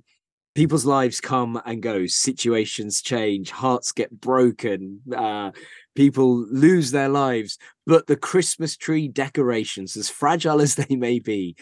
people's 0.54 0.84
lives 0.86 1.20
come 1.20 1.60
and 1.66 1.82
go, 1.82 2.06
situations 2.06 3.02
change, 3.02 3.50
hearts 3.50 3.92
get 3.92 4.12
broken, 4.20 5.02
uh, 5.16 5.52
people 5.96 6.46
lose 6.50 6.92
their 6.92 7.08
lives. 7.08 7.58
But 7.86 8.06
the 8.06 8.16
Christmas 8.16 8.76
tree 8.76 9.08
decorations, 9.08 9.96
as 9.96 10.10
fragile 10.10 10.60
as 10.60 10.76
they 10.76 10.96
may 10.96 11.20
be, 11.20 11.56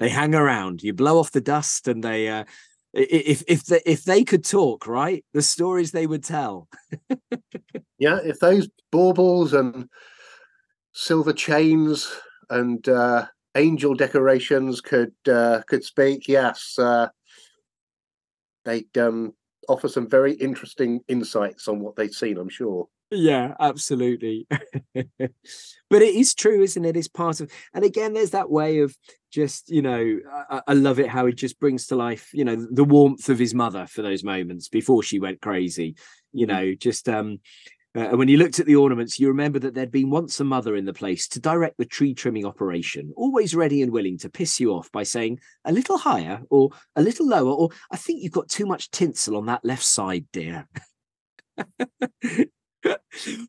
they 0.00 0.08
hang 0.08 0.34
around. 0.34 0.82
You 0.82 0.94
blow 0.94 1.18
off 1.18 1.30
the 1.30 1.40
dust, 1.40 1.86
and 1.86 2.02
they, 2.02 2.28
uh, 2.28 2.44
if 2.92 3.44
if 3.46 3.66
they, 3.66 3.82
if 3.86 4.02
they 4.02 4.24
could 4.24 4.44
talk, 4.44 4.88
right, 4.88 5.24
the 5.32 5.42
stories 5.42 5.92
they 5.92 6.08
would 6.08 6.24
tell. 6.24 6.68
Yeah, 7.98 8.18
if 8.24 8.38
those 8.38 8.66
baubles 8.90 9.52
and 9.52 9.86
silver 10.94 11.34
chains 11.34 12.10
and 12.48 12.88
uh, 12.88 13.26
angel 13.54 13.94
decorations 13.94 14.80
could 14.80 15.12
uh, 15.30 15.60
could 15.66 15.84
speak, 15.84 16.26
yes, 16.26 16.78
uh, 16.78 17.08
they'd 18.64 18.96
um, 18.96 19.34
offer 19.68 19.86
some 19.86 20.08
very 20.08 20.32
interesting 20.32 21.00
insights 21.08 21.68
on 21.68 21.80
what 21.80 21.94
they've 21.94 22.10
seen. 22.10 22.38
I'm 22.38 22.48
sure. 22.48 22.88
Yeah, 23.10 23.54
absolutely. 23.58 24.46
but 24.94 26.02
it 26.02 26.14
is 26.14 26.34
true, 26.34 26.62
isn't 26.62 26.84
it? 26.84 26.96
It's 26.96 27.08
part 27.08 27.40
of, 27.40 27.50
and 27.74 27.84
again, 27.84 28.12
there's 28.12 28.30
that 28.30 28.50
way 28.50 28.78
of 28.80 28.96
just, 29.32 29.68
you 29.68 29.82
know, 29.82 30.18
I, 30.48 30.62
I 30.68 30.72
love 30.74 31.00
it 31.00 31.08
how 31.08 31.26
he 31.26 31.32
just 31.32 31.58
brings 31.58 31.86
to 31.88 31.96
life, 31.96 32.30
you 32.32 32.44
know, 32.44 32.54
the 32.70 32.84
warmth 32.84 33.28
of 33.28 33.38
his 33.38 33.52
mother 33.54 33.86
for 33.86 34.02
those 34.02 34.22
moments 34.22 34.68
before 34.68 35.02
she 35.02 35.18
went 35.18 35.40
crazy. 35.40 35.96
You 36.32 36.46
Mhm. 36.46 36.48
know, 36.50 36.74
just 36.76 37.08
um, 37.08 37.40
uh, 37.96 38.10
when 38.16 38.28
you 38.28 38.38
looked 38.38 38.60
at 38.60 38.66
the 38.66 38.76
ornaments, 38.76 39.18
you 39.20 39.28
remember 39.28 39.58
that 39.60 39.74
there'd 39.74 39.90
been 39.92 40.10
once 40.10 40.40
a 40.40 40.44
mother 40.44 40.76
in 40.76 40.84
the 40.84 40.92
place 40.94 41.28
to 41.28 41.40
direct 41.40 41.78
the 41.78 41.86
tree 41.86 42.14
trimming 42.14 42.46
operation, 42.46 43.12
always 43.16 43.54
ready 43.54 43.82
and 43.82 43.92
willing 43.92 44.18
to 44.18 44.30
piss 44.30 44.60
you 44.60 44.72
off 44.72 44.92
by 44.92 45.04
saying 45.04 45.40
a 45.64 45.72
little 45.72 45.98
higher 45.98 46.42
or 46.50 46.70
a 46.96 47.02
little 47.02 47.26
lower, 47.28 47.52
or 47.52 47.70
I 47.90 47.96
think 47.98 48.22
you've 48.22 48.32
got 48.32 48.48
too 48.50 48.66
much 48.66 48.90
tinsel 48.90 49.36
on 49.36 49.46
that 49.46 49.64
left 49.64 49.84
side, 49.84 50.26
dear. 50.32 50.68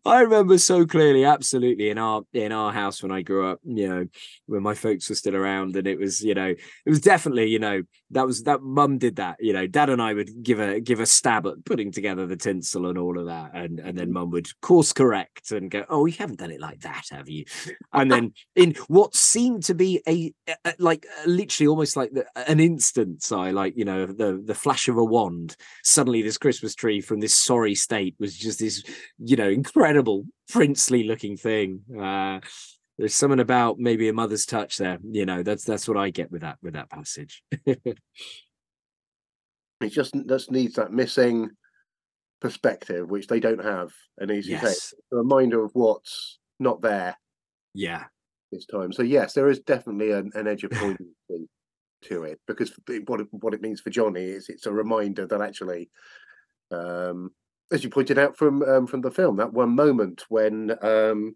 I 0.06 0.22
remember 0.22 0.58
so 0.58 0.86
clearly, 0.86 1.24
absolutely, 1.24 1.90
in 1.90 1.98
our 1.98 2.24
in 2.34 2.52
our 2.52 2.72
house 2.74 3.02
when 3.02 3.12
I 3.12 3.22
grew 3.22 3.48
up, 3.48 3.60
you 3.64 3.88
know, 3.88 4.06
when 4.48 4.64
my 4.64 4.74
folks 4.74 5.10
were 5.10 5.16
still 5.16 5.36
around, 5.36 5.76
and 5.76 5.88
it 5.88 6.00
was, 6.00 6.22
you 6.24 6.34
know, 6.34 6.48
it 6.48 6.90
was 6.90 7.00
definitely, 7.00 7.48
you 7.48 7.60
know, 7.60 7.84
that 8.12 8.26
was 8.26 8.44
that 8.44 8.62
mum 8.62 8.98
did 8.98 9.18
that, 9.18 9.38
you 9.40 9.54
know, 9.54 9.68
dad 9.68 9.90
and 9.90 10.02
I 10.02 10.14
would 10.14 10.44
give 10.44 10.60
a 10.60 10.80
give 10.80 11.00
a 11.00 11.06
stab 11.06 11.48
at 11.48 11.64
putting 11.66 11.92
together 11.92 12.26
the 12.26 12.36
tinsel 12.36 12.88
and 12.88 12.98
all 12.98 13.18
of 13.18 13.28
that, 13.28 13.52
and 13.54 13.80
and 13.80 13.98
then 13.98 14.12
mum 14.12 14.32
would 14.32 14.48
course 14.62 14.92
correct 14.94 15.52
and 15.52 15.72
go, 15.72 15.86
oh, 15.90 16.06
you 16.06 16.16
haven't 16.18 16.40
done 16.40 16.52
it 16.52 16.60
like 16.62 16.82
that, 16.82 17.06
have 17.12 17.30
you? 17.30 17.46
And 17.94 18.12
then 18.12 18.34
in 18.56 18.76
what 18.88 19.16
seemed 19.16 19.64
to 19.64 19.74
be 19.74 20.02
a, 20.08 20.34
a- 20.66 20.74
like 20.80 21.06
literally 21.26 21.68
almost 21.68 21.96
like 21.96 22.12
the, 22.12 22.26
an 22.48 22.60
instant, 22.60 23.26
I 23.32 23.52
like 23.52 23.78
you 23.78 23.86
know 23.86 24.06
the 24.06 24.42
the 24.44 24.56
flash 24.56 24.88
of 24.88 24.98
a 24.98 25.06
wand, 25.06 25.56
suddenly 25.84 26.22
this 26.22 26.38
Christmas 26.38 26.76
tree 26.76 27.00
from 27.00 27.20
this 27.20 27.36
sorry 27.36 27.76
state 27.76 28.16
was 28.20 28.36
just 28.36 28.60
this 28.60 28.84
you 29.24 29.36
know 29.36 29.50
incredible 29.50 30.26
princely 30.50 31.04
looking 31.04 31.38
thing. 31.38 31.82
Uh 32.00 32.40
there's 32.98 33.16
something 33.16 33.40
about 33.40 33.80
maybe 33.80 34.10
a 34.10 34.14
mother's 34.14 34.46
touch 34.46 34.78
there 34.78 35.00
you 35.02 35.26
know 35.26 35.42
that's 35.42 35.64
that's 35.64 35.88
what 35.88 35.98
i 35.98 36.12
get 36.12 36.32
with 36.32 36.42
that 36.42 36.58
with 36.62 36.74
that 36.74 36.90
passage. 36.90 37.44
It 39.82 39.90
just 39.90 40.14
just 40.28 40.52
needs 40.52 40.76
that 40.76 40.92
missing 40.92 41.50
perspective, 42.40 43.10
which 43.10 43.28
they 43.28 43.40
don't 43.40 43.64
have. 43.64 43.92
An 44.18 44.32
easy 44.32 44.52
yes. 44.52 44.94
A 45.12 45.16
reminder 45.16 45.64
of 45.64 45.72
what's 45.74 46.40
not 46.60 46.82
there. 46.82 47.18
Yeah. 47.74 48.06
This 48.52 48.66
time. 48.66 48.92
So 48.92 49.04
yes, 49.04 49.34
there 49.34 49.50
is 49.50 49.60
definitely 49.60 50.12
an, 50.12 50.32
an 50.36 50.48
edge 50.48 50.64
of 50.64 50.72
poignancy 50.72 51.50
to 52.04 52.24
it 52.24 52.40
because 52.48 52.72
what 53.06 53.22
it, 53.22 53.28
what 53.32 53.54
it 53.54 53.62
means 53.62 53.82
for 53.82 53.90
Johnny 53.90 54.24
is 54.24 54.50
it's 54.50 54.66
a 54.66 54.72
reminder 54.72 55.26
that 55.28 55.42
actually, 55.42 55.90
um, 56.72 57.32
as 57.72 57.84
you 57.84 57.90
pointed 57.90 58.18
out 58.18 58.38
from 58.38 58.62
um, 58.64 58.88
from 58.88 59.02
the 59.02 59.12
film, 59.12 59.38
that 59.38 59.54
one 59.54 59.70
moment 59.72 60.24
when 60.30 60.72
um, 60.82 61.36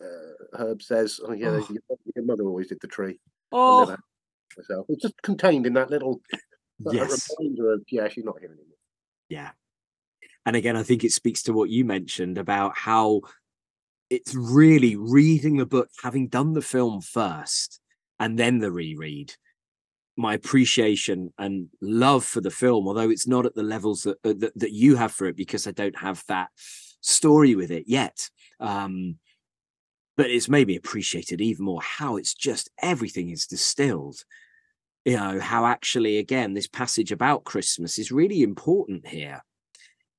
uh, 0.00 0.58
Herb 0.58 0.82
says, 0.82 1.20
"Oh 1.26 1.32
yeah, 1.32 1.50
Oh. 1.50 1.66
your, 1.70 1.98
your 2.14 2.24
mother 2.24 2.44
always 2.44 2.68
did 2.68 2.78
the 2.80 2.88
tree." 2.88 3.18
Oh 3.52 3.96
myself. 4.56 4.86
It's 4.88 5.02
just 5.02 5.20
contained 5.22 5.66
in 5.66 5.74
that 5.74 5.90
little 5.90 6.20
that- 6.80 6.94
yes 6.94 7.30
reminder 7.38 7.72
of 7.74 7.82
yeah, 7.90 8.08
she's 8.08 8.24
not 8.24 8.38
here 8.40 8.48
anymore. 8.50 8.76
yeah 9.28 9.50
and 10.44 10.56
again 10.56 10.76
i 10.76 10.82
think 10.82 11.04
it 11.04 11.12
speaks 11.12 11.42
to 11.42 11.52
what 11.52 11.68
you 11.70 11.84
mentioned 11.84 12.36
about 12.38 12.76
how 12.76 13.20
it's 14.10 14.34
really 14.34 14.94
reading 14.96 15.56
the 15.56 15.66
book 15.66 15.88
having 16.02 16.28
done 16.28 16.52
the 16.52 16.62
film 16.62 17.00
first 17.00 17.80
and 18.20 18.38
then 18.38 18.58
the 18.60 18.70
reread 18.70 19.34
my 20.16 20.34
appreciation 20.34 21.32
and 21.38 21.68
love 21.82 22.24
for 22.24 22.40
the 22.40 22.50
film 22.50 22.88
although 22.88 23.10
it's 23.10 23.26
not 23.26 23.46
at 23.46 23.54
the 23.54 23.62
levels 23.62 24.02
that 24.04 24.16
uh, 24.24 24.34
that, 24.38 24.52
that 24.58 24.72
you 24.72 24.96
have 24.96 25.12
for 25.12 25.26
it 25.26 25.36
because 25.36 25.66
i 25.66 25.70
don't 25.70 25.98
have 25.98 26.22
that 26.28 26.48
story 27.06 27.54
with 27.54 27.70
it 27.70 27.84
yet. 27.86 28.28
Um 28.60 29.16
but 30.16 30.30
it's 30.30 30.48
made 30.48 30.66
me 30.66 30.76
appreciate 30.76 31.30
it 31.30 31.42
even 31.42 31.66
more 31.66 31.82
how 31.82 32.16
it's 32.16 32.34
just 32.34 32.70
everything 32.80 33.28
is 33.30 33.46
distilled. 33.46 34.24
You 35.04 35.16
know 35.18 35.38
how 35.38 35.66
actually 35.66 36.18
again 36.18 36.54
this 36.54 36.66
passage 36.66 37.12
about 37.12 37.44
christmas 37.44 37.98
is 37.98 38.10
really 38.10 38.42
important 38.42 39.06
here. 39.06 39.42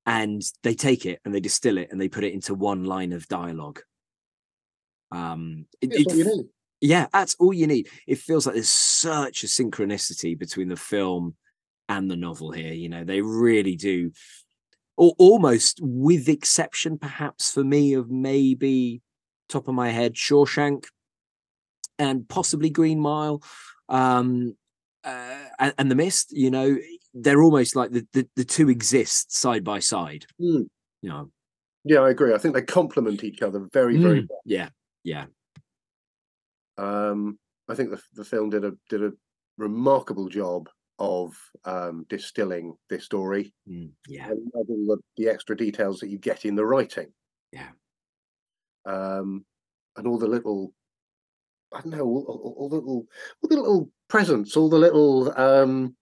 And 0.06 0.42
they 0.64 0.74
take 0.76 1.06
it 1.06 1.20
and 1.26 1.34
they 1.34 1.42
distill 1.42 1.78
it 1.78 1.90
and 1.92 2.00
they 2.00 2.08
put 2.08 2.24
it 2.24 2.34
into 2.34 2.54
one 2.54 2.86
line 2.86 3.12
of 3.12 3.28
dialogue. 3.28 3.82
Um 5.12 5.66
it- 5.82 5.94
it 5.94 6.06
what 6.06 6.16
you 6.16 6.24
need. 6.26 6.46
Yeah, 6.82 7.08
that's 7.12 7.36
all 7.40 7.54
you 7.54 7.68
need. 7.68 7.90
It 8.06 8.20
feels 8.20 8.46
like 8.46 8.56
there's 8.56 8.70
such 8.70 9.44
a 9.44 9.48
synchronicity 9.48 10.38
between 10.38 10.68
the 10.68 10.76
film 10.76 11.36
and 11.90 12.10
the 12.10 12.16
novel 12.16 12.52
here. 12.52 12.74
You 12.74 12.90
know, 12.90 13.04
they 13.04 13.22
really 13.22 13.76
do, 13.76 14.12
or 14.96 15.14
almost 15.18 15.80
with 15.82 16.30
exception, 16.30 16.98
perhaps 16.98 17.52
for 17.52 17.64
me, 17.64 17.94
of 17.94 18.10
maybe 18.10 19.02
top 19.50 19.68
of 19.68 19.76
my 19.76 19.90
head, 19.90 20.14
Shawshank 20.14 20.86
and 22.00 22.28
possibly 22.28 22.70
Green 22.70 23.00
Mile, 23.00 23.42
um, 23.90 24.56
uh, 25.04 25.46
and, 25.60 25.74
and 25.78 25.92
The 25.92 25.96
Mist. 25.96 26.32
You 26.32 26.52
know, 26.52 26.78
they're 27.14 27.42
almost 27.42 27.76
like 27.76 27.92
the 27.92 28.08
the, 28.14 28.28
the 28.36 28.46
two 28.46 28.70
exist 28.70 29.34
side 29.36 29.64
by 29.64 29.80
side. 29.80 30.26
Mm. 30.40 30.68
You 31.02 31.10
know, 31.10 31.32
Yeah, 31.84 32.00
I 32.00 32.10
agree. 32.10 32.34
I 32.34 32.38
think 32.38 32.54
they 32.54 32.62
complement 32.62 33.24
each 33.24 33.42
other 33.42 33.68
very, 33.72 33.98
very 33.98 34.22
Mm, 34.22 34.28
yeah, 34.46 34.70
yeah, 35.04 35.26
Um, 36.78 37.40
I 37.70 37.76
think 37.76 37.90
the 37.90 38.02
the 38.14 38.26
film 38.26 38.50
did 38.50 38.66
a 38.66 38.74
did 38.90 39.04
a 39.04 39.12
remarkable 39.58 40.30
job 40.30 40.70
of 41.00 41.36
um, 41.66 42.06
distilling 42.10 42.76
this 42.90 43.06
story 43.06 43.54
mm, 43.70 43.90
yeah, 44.08 44.30
and 44.30 44.50
all 44.54 44.66
the, 44.66 44.98
the 45.18 45.30
extra 45.30 45.56
details 45.56 46.00
that 46.00 46.10
you 46.10 46.18
get 46.18 46.46
in 46.46 46.56
the 46.56 46.66
writing. 46.66 47.12
Yeah. 47.52 47.70
Um, 48.86 49.46
and 49.96 50.08
all 50.08 50.18
the 50.18 50.28
little, 50.28 50.74
I 51.74 51.82
don't 51.82 51.92
know, 51.92 52.06
all, 52.06 52.26
all, 52.28 52.56
all 52.58 52.70
the 52.70 52.76
little, 52.76 53.06
all 53.42 53.50
the 53.50 53.56
little 53.56 53.92
presents, 54.08 54.58
all 54.58 54.70
the 54.70 54.80
little 54.80 55.40
um, 55.40 55.96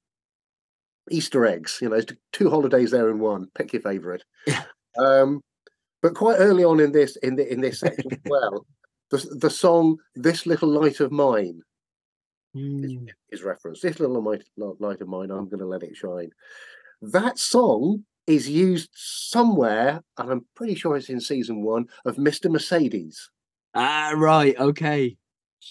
Easter 1.11 1.45
eggs. 1.45 1.79
You 1.81 1.89
know, 1.89 1.95
it's 1.95 2.13
two 2.31 2.49
holidays 2.49 2.91
there 2.91 3.09
in 3.09 3.19
one. 3.19 3.47
Pick 3.55 3.73
your 3.73 3.81
favourite. 3.81 4.23
Yeah. 4.47 4.63
Um, 4.97 5.41
but 6.01 6.15
quite 6.15 6.38
early 6.38 6.63
on 6.63 6.79
in 6.79 6.93
this 6.93 7.17
in 7.17 7.35
the, 7.35 7.51
in 7.51 7.59
this 7.59 7.81
section 7.81 8.13
as 8.13 8.19
well, 8.29 8.65
the 9.12 9.18
the 9.39 9.50
song 9.50 9.98
"This 10.15 10.46
Little 10.46 10.70
Light 10.70 11.00
of 11.00 11.12
Mine" 11.12 11.62
Mm, 12.56 13.10
is 13.32 13.44
referenced. 13.44 13.82
This 13.82 14.00
little 14.00 14.24
light, 14.24 14.44
light 14.56 15.02
of 15.02 15.08
mine, 15.10 15.30
I'm 15.30 15.50
going 15.50 15.60
to 15.60 15.65
let 15.65 15.84
it 15.84 15.96
shine. 15.96 16.30
That 17.02 17.38
song 17.38 18.06
is 18.28 18.50
used 18.50 18.89
somewhere, 18.94 20.02
and 20.18 20.32
I'm 20.32 20.46
pretty 20.56 20.76
sure 20.76 20.96
it's 20.96 21.10
in 21.10 21.20
season 21.20 21.63
one 21.63 21.88
of 22.06 22.15
Mr. 22.15 22.50
Mercedes. 22.50 23.30
ah, 23.74 24.13
right, 24.15 24.58
okay. 24.58 25.18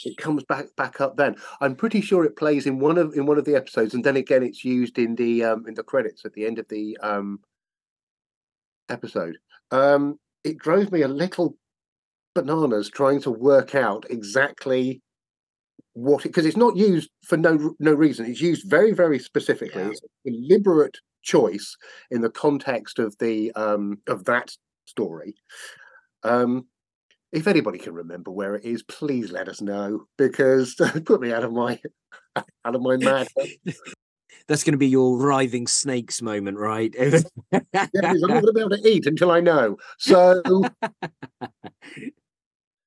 It 0.05 0.17
comes 0.19 0.43
back 0.45 0.75
back 0.77 1.01
up 1.01 1.17
then. 1.17 1.37
I'm 1.61 1.77
pretty 1.77 2.01
sure 2.01 2.25
it 2.25 2.37
plays 2.37 2.67
in 2.67 2.81
one 2.81 2.99
of 2.99 3.15
in 3.15 3.27
one 3.27 3.39
of 3.39 3.45
the 3.45 3.55
episodes, 3.57 3.95
and 3.95 4.05
then 4.05 4.17
again 4.17 4.43
it's 4.43 4.65
used 4.65 4.99
in 4.99 5.15
the 5.15 5.45
um, 5.45 5.65
in 5.69 5.75
the 5.75 5.85
credits 5.85 6.25
at 6.25 6.33
the 6.35 6.47
end 6.47 6.59
of 6.59 6.69
the 6.69 6.99
um, 7.01 7.41
episode. 8.89 9.39
Um, 9.71 10.19
it 10.43 10.59
drove 10.59 10.93
me 10.93 11.03
a 11.03 11.09
little 11.09 11.57
bananas 12.35 12.91
trying 12.91 13.21
to 13.23 13.31
work 13.31 13.75
out 13.75 14.07
exactly 14.11 15.01
what 15.95 16.25
it 16.25 16.29
because 16.29 16.47
it's 16.47 16.57
not 16.57 16.77
used 16.77 17.11
for 17.25 17.37
no 17.37 17.75
no 17.79 17.95
reason. 17.95 18.27
It's 18.27 18.41
used 18.41 18.69
very 18.69 18.93
very 18.93 19.19
specifically. 19.19 19.83
Yeah. 19.83 19.91
It's 19.91 20.01
a 20.03 20.31
deliberate 20.31 20.99
choice 21.23 21.77
in 22.11 22.21
the 22.21 22.31
context 22.31 22.99
of 22.99 23.17
the 23.19 23.53
um 23.53 23.99
of 24.09 24.25
that 24.27 24.55
story. 24.87 25.35
Um, 26.23 26.67
if 27.33 27.47
anybody 27.47 27.79
can 27.79 27.95
remember 27.95 28.31
where 28.31 28.55
it 28.55 28.65
is, 28.65 28.83
please 28.85 29.33
let 29.33 29.49
us 29.49 29.61
know 29.61 30.07
because 30.17 30.75
put 31.05 31.21
me 31.21 31.33
out 31.33 31.45
of 31.45 31.53
my 31.53 31.81
out 32.37 32.75
of 32.75 32.83
my 32.83 32.97
mad. 32.97 33.29
That's 34.47 34.63
going 34.63 34.73
to 34.73 34.79
be 34.79 34.89
your 34.89 35.17
writhing 35.17 35.67
snakes 35.67 36.21
moment, 36.21 36.59
right? 36.59 36.95
Yeah, 36.99 37.21
I'm 37.51 37.71
not 38.03 38.29
going 38.29 38.47
to 38.47 38.53
be 38.53 38.61
able 38.61 38.77
to 38.77 38.89
eat 38.89 39.07
until 39.07 39.31
I 39.31 39.41
know. 39.41 39.79
So, 39.99 40.43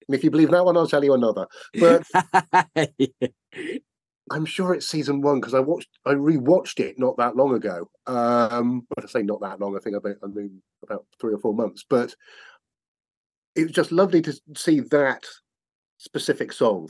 and 0.07 0.15
if 0.15 0.23
you 0.23 0.31
believe 0.31 0.51
that 0.51 0.65
one, 0.65 0.77
I'll 0.77 0.87
tell 0.87 1.03
you 1.03 1.13
another. 1.13 1.47
But 1.79 2.03
I'm 4.31 4.45
sure 4.45 4.73
it's 4.73 4.87
season 4.87 5.21
one 5.21 5.39
because 5.39 5.53
I 5.53 5.59
watched, 5.59 5.89
I 6.05 6.13
rewatched 6.13 6.79
it 6.79 6.99
not 6.99 7.17
that 7.17 7.35
long 7.35 7.53
ago. 7.53 7.89
Um, 8.07 8.85
but 8.95 9.03
I 9.05 9.07
say 9.07 9.21
not 9.21 9.41
that 9.41 9.59
long. 9.59 9.75
I 9.75 9.79
think 9.79 9.95
about, 9.95 10.15
I 10.23 10.27
mean, 10.27 10.61
about 10.83 11.05
three 11.19 11.33
or 11.33 11.39
four 11.39 11.53
months. 11.53 11.85
But 11.89 12.15
it 13.55 13.63
was 13.63 13.71
just 13.71 13.91
lovely 13.91 14.21
to 14.23 14.33
see 14.55 14.81
that 14.81 15.23
specific 15.97 16.51
song 16.51 16.89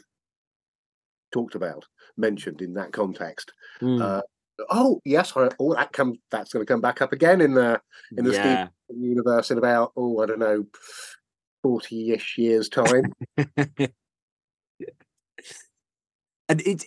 talked 1.32 1.56
about, 1.56 1.86
mentioned 2.18 2.62
in 2.62 2.74
that 2.74 2.92
context. 2.92 3.52
Mm, 3.82 4.02
Uh, 4.02 4.22
oh 4.70 5.00
yes, 5.06 5.34
oh 5.36 5.74
that 5.76 5.94
comes, 5.94 6.18
that's 6.32 6.52
going 6.52 6.66
to 6.66 6.72
come 6.72 6.82
back 6.82 7.02
up 7.02 7.14
again 7.14 7.42
in 7.42 7.54
the 7.54 7.80
in 8.18 8.26
the 8.26 8.34
yeah. 8.34 8.68
universe 8.90 9.52
in 9.52 9.58
about 9.58 9.92
oh 9.96 10.22
I 10.22 10.26
don't 10.26 10.40
know, 10.40 10.66
forty-ish 11.68 12.38
years 12.38 12.70
time. 12.70 13.12
and 16.50 16.62
it 16.62 16.84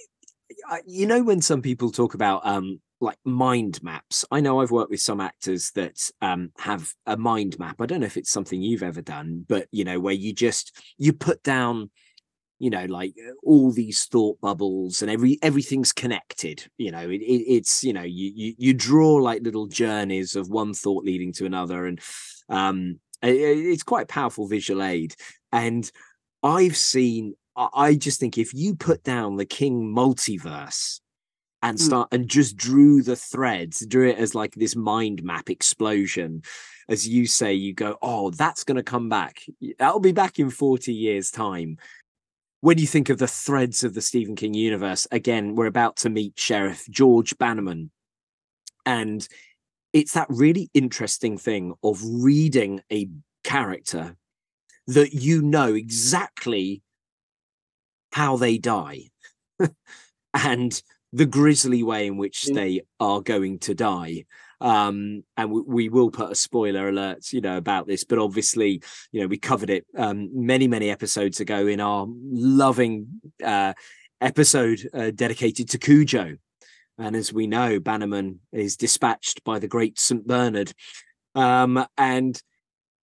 you 0.87 1.07
know 1.07 1.23
when 1.23 1.41
some 1.41 1.63
people 1.63 1.91
talk 1.91 2.15
about 2.15 2.41
um 2.47 2.81
like 3.01 3.19
mind 3.25 3.83
maps 3.83 4.25
i 4.31 4.41
know 4.41 4.61
i've 4.61 4.71
worked 4.71 4.91
with 4.91 5.01
some 5.01 5.21
actors 5.21 5.71
that 5.75 5.99
um 6.23 6.51
have 6.59 6.93
a 7.07 7.17
mind 7.17 7.59
map 7.59 7.77
i 7.81 7.87
don't 7.87 8.01
know 8.01 8.07
if 8.07 8.17
it's 8.17 8.31
something 8.31 8.63
you've 8.63 8.83
ever 8.83 9.03
done 9.03 9.45
but 9.49 9.67
you 9.71 9.85
know 9.85 10.01
where 10.01 10.15
you 10.15 10.33
just 10.33 10.83
you 10.99 11.13
put 11.13 11.43
down 11.43 11.91
you 12.59 12.69
know 12.71 12.85
like 12.87 13.15
all 13.43 13.73
these 13.73 14.05
thought 14.05 14.41
bubbles 14.41 15.03
and 15.03 15.11
every 15.11 15.39
everything's 15.43 15.93
connected 15.93 16.67
you 16.77 16.91
know 16.91 17.09
it, 17.09 17.23
it, 17.23 17.45
it's 17.49 17.83
you 17.83 17.93
know 17.93 18.03
you, 18.03 18.31
you 18.35 18.55
you 18.59 18.75
draw 18.75 19.15
like 19.15 19.43
little 19.43 19.67
journeys 19.67 20.37
of 20.37 20.49
one 20.49 20.75
thought 20.75 21.05
leading 21.05 21.33
to 21.33 21.47
another 21.47 21.87
and 21.87 22.01
um 22.51 23.01
it's 23.23 23.83
quite 23.83 24.05
a 24.05 24.07
powerful 24.07 24.47
visual 24.47 24.83
aid 24.83 25.15
and 25.53 25.91
i've 26.43 26.77
seen 26.77 27.35
I 27.75 27.95
just 27.95 28.21
think 28.21 28.39
if 28.39 28.55
you 28.55 28.75
put 28.75 29.03
down 29.03 29.37
the 29.37 29.45
King 29.45 29.95
multiverse 29.95 31.01
and 31.63 31.79
Hmm. 31.79 31.85
start 31.85 32.09
and 32.13 32.29
just 32.29 32.57
drew 32.57 33.03
the 33.03 33.17
threads, 33.17 33.85
drew 33.87 34.09
it 34.09 34.19
as 34.19 34.35
like 34.35 34.55
this 34.55 34.77
mind 34.77 35.23
map 35.23 35.51
explosion, 35.51 36.43
as 36.89 37.07
you 37.07 37.27
say, 37.27 37.53
you 37.53 37.75
go, 37.75 37.99
oh, 38.03 38.31
that's 38.31 38.65
going 38.65 38.77
to 38.77 38.83
come 38.83 39.09
back. 39.09 39.43
That'll 39.79 40.01
be 40.01 40.13
back 40.13 40.39
in 40.39 40.51
40 40.51 40.93
years' 40.93 41.31
time. 41.31 41.77
When 42.63 42.79
you 42.79 42.87
think 42.87 43.09
of 43.09 43.19
the 43.19 43.29
threads 43.29 43.85
of 43.85 43.95
the 43.95 44.03
Stephen 44.03 44.37
King 44.37 44.55
universe, 44.55 45.07
again, 45.11 45.55
we're 45.55 45.67
about 45.67 45.97
to 45.97 46.11
meet 46.11 46.39
Sheriff 46.39 46.87
George 46.91 47.37
Bannerman. 47.39 47.91
And 48.85 49.27
it's 49.93 50.15
that 50.15 50.27
really 50.29 50.71
interesting 50.75 51.37
thing 51.39 51.75
of 51.83 52.01
reading 52.05 52.81
a 52.93 53.09
character 53.45 54.17
that 54.87 55.13
you 55.13 55.43
know 55.43 55.75
exactly 55.75 56.83
how 58.13 58.37
they 58.37 58.59
die 58.59 59.05
and 60.35 60.83
the 61.13 61.27
grisly 61.27 61.83
way 61.83 62.07
in 62.07 62.17
which 62.17 62.47
Mm. 62.49 62.55
they 62.55 62.81
are 62.99 63.21
going 63.21 63.59
to 63.61 63.75
die 63.75 64.25
um 64.61 65.25
and 65.37 65.51
we, 65.51 65.61
we 65.67 65.89
will 65.89 66.11
put 66.11 66.31
a 66.31 66.35
spoiler 66.35 66.89
alert 66.89 67.33
you 67.33 67.41
know 67.41 67.57
about 67.57 67.87
this 67.87 68.05
but 68.05 68.19
obviously 68.19 68.83
you 69.11 69.21
know 69.21 69.27
we 69.27 69.39
covered 69.39 69.71
it 69.71 69.87
um 69.97 70.29
many 70.35 70.69
many 70.69 70.91
episodes 70.91 71.41
ago 71.41 71.67
in 71.67 71.81
our 71.81 72.07
loving 72.31 73.07
uh 73.43 73.73
episode 74.21 74.87
uh, 74.93 75.11
dedicated 75.15 75.69
to 75.71 75.79
Cujo 75.79 76.37
and 77.01 77.17
as 77.17 77.33
we 77.33 77.47
know 77.47 77.81
Bannerman 77.81 78.41
is 78.53 78.77
dispatched 78.77 79.43
by 79.43 79.59
the 79.59 79.69
great 79.69 79.99
St 79.99 80.27
Bernard 80.27 80.73
um 81.35 81.85
and 81.97 82.41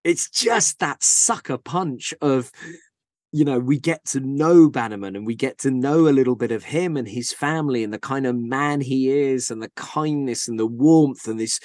it's 0.04 0.30
just 0.30 0.80
that 0.80 1.04
sucker 1.04 1.58
punch 1.58 2.14
of 2.22 2.52
you 3.32 3.44
know, 3.44 3.60
we 3.60 3.80
get 3.80 4.06
to 4.06 4.20
know 4.20 4.70
Bannerman 4.70 5.16
and 5.16 5.26
we 5.26 5.36
get 5.36 5.58
to 5.60 5.72
know 5.72 6.08
a 6.08 6.10
little 6.10 6.36
bit 6.36 6.52
of 6.52 6.64
him 6.64 6.96
and 6.96 7.08
his 7.08 7.34
family 7.34 7.84
and 7.84 7.94
the 7.94 8.00
kind 8.00 8.26
of 8.26 8.36
man 8.36 8.82
he 8.82 9.10
is 9.10 9.52
and 9.52 9.62
the 9.62 9.72
kindness 9.76 10.48
and 10.48 10.58
the 10.58 10.66
warmth 10.66 11.28
and 11.28 11.40
this 11.40 11.60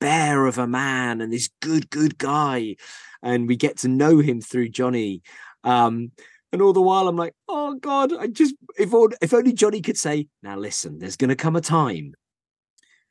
bear 0.00 0.46
of 0.46 0.58
a 0.58 0.66
man 0.66 1.20
and 1.20 1.32
this 1.32 1.48
good, 1.62 1.88
good 1.90 2.18
guy. 2.18 2.76
And 3.22 3.46
we 3.48 3.56
get 3.56 3.78
to 3.78 3.88
know 3.88 4.18
him 4.18 4.40
through 4.40 4.70
Johnny. 4.70 5.22
Um, 5.62 6.10
and 6.54 6.62
all 6.62 6.72
the 6.72 6.80
while 6.80 7.08
I'm 7.08 7.16
like, 7.16 7.34
oh 7.48 7.74
God, 7.74 8.12
I 8.16 8.28
just 8.28 8.54
if 8.78 8.94
all, 8.94 9.10
if 9.20 9.34
only 9.34 9.52
Johnny 9.52 9.82
could 9.82 9.98
say, 9.98 10.28
now 10.42 10.56
listen, 10.56 10.98
there's 10.98 11.16
gonna 11.16 11.36
come 11.36 11.56
a 11.56 11.60
time 11.60 12.14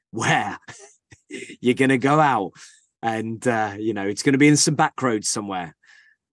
where 0.09 0.57
you're 1.61 1.75
gonna 1.75 1.99
go 1.99 2.19
out 2.19 2.53
and 3.03 3.47
uh, 3.47 3.75
you 3.77 3.93
know, 3.93 4.07
it's 4.07 4.23
gonna 4.23 4.39
be 4.39 4.47
in 4.47 4.57
some 4.57 4.75
back 4.75 4.99
roads 5.01 5.29
somewhere 5.29 5.75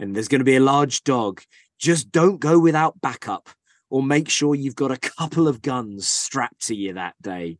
and 0.00 0.16
there's 0.16 0.28
going 0.28 0.40
to 0.40 0.44
be 0.44 0.56
a 0.56 0.60
large 0.60 1.04
dog. 1.04 1.42
Just 1.78 2.10
don't 2.10 2.40
go 2.40 2.58
without 2.58 3.00
backup 3.00 3.48
or 3.90 4.02
make 4.02 4.28
sure 4.28 4.54
you've 4.54 4.74
got 4.74 4.90
a 4.90 4.96
couple 4.96 5.46
of 5.46 5.62
guns 5.62 6.08
strapped 6.08 6.66
to 6.66 6.74
you 6.74 6.94
that 6.94 7.14
day. 7.20 7.58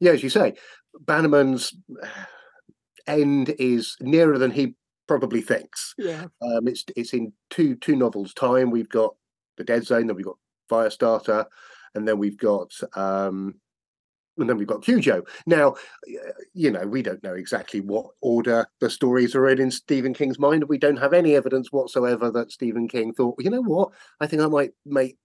yeah, 0.00 0.12
as 0.12 0.22
you 0.22 0.30
say, 0.30 0.54
Bannerman's 1.00 1.74
end 3.06 3.54
is 3.58 3.96
nearer 4.00 4.38
than 4.38 4.50
he 4.50 4.74
probably 5.08 5.40
thinks. 5.40 5.94
Yeah. 5.98 6.26
Um, 6.42 6.68
it's 6.68 6.84
it's 6.96 7.14
in 7.14 7.32
two 7.50 7.74
two 7.76 7.96
novels 7.96 8.32
time. 8.34 8.70
We've 8.70 8.88
got 8.88 9.16
the 9.56 9.64
Dead 9.64 9.84
Zone, 9.84 10.06
then 10.06 10.16
we've 10.16 10.24
got 10.24 10.38
Firestarter, 10.70 11.46
and 11.94 12.06
then 12.06 12.18
we've 12.18 12.38
got 12.38 12.70
um, 12.94 13.54
and 14.38 14.48
then 14.48 14.56
we've 14.56 14.68
got 14.68 14.82
Cujo. 14.82 15.24
Now, 15.46 15.74
you 16.54 16.70
know, 16.70 16.86
we 16.86 17.02
don't 17.02 17.22
know 17.22 17.34
exactly 17.34 17.80
what 17.80 18.06
order 18.20 18.66
the 18.80 18.88
stories 18.88 19.34
are 19.34 19.48
in 19.48 19.60
in 19.60 19.70
Stephen 19.70 20.14
King's 20.14 20.38
mind. 20.38 20.64
We 20.68 20.78
don't 20.78 20.98
have 20.98 21.12
any 21.12 21.34
evidence 21.34 21.72
whatsoever 21.72 22.30
that 22.30 22.52
Stephen 22.52 22.88
King 22.88 23.12
thought, 23.12 23.42
you 23.42 23.50
know 23.50 23.62
what, 23.62 23.90
I 24.20 24.26
think 24.26 24.42
I 24.42 24.46
might 24.46 24.72
make 24.86 25.16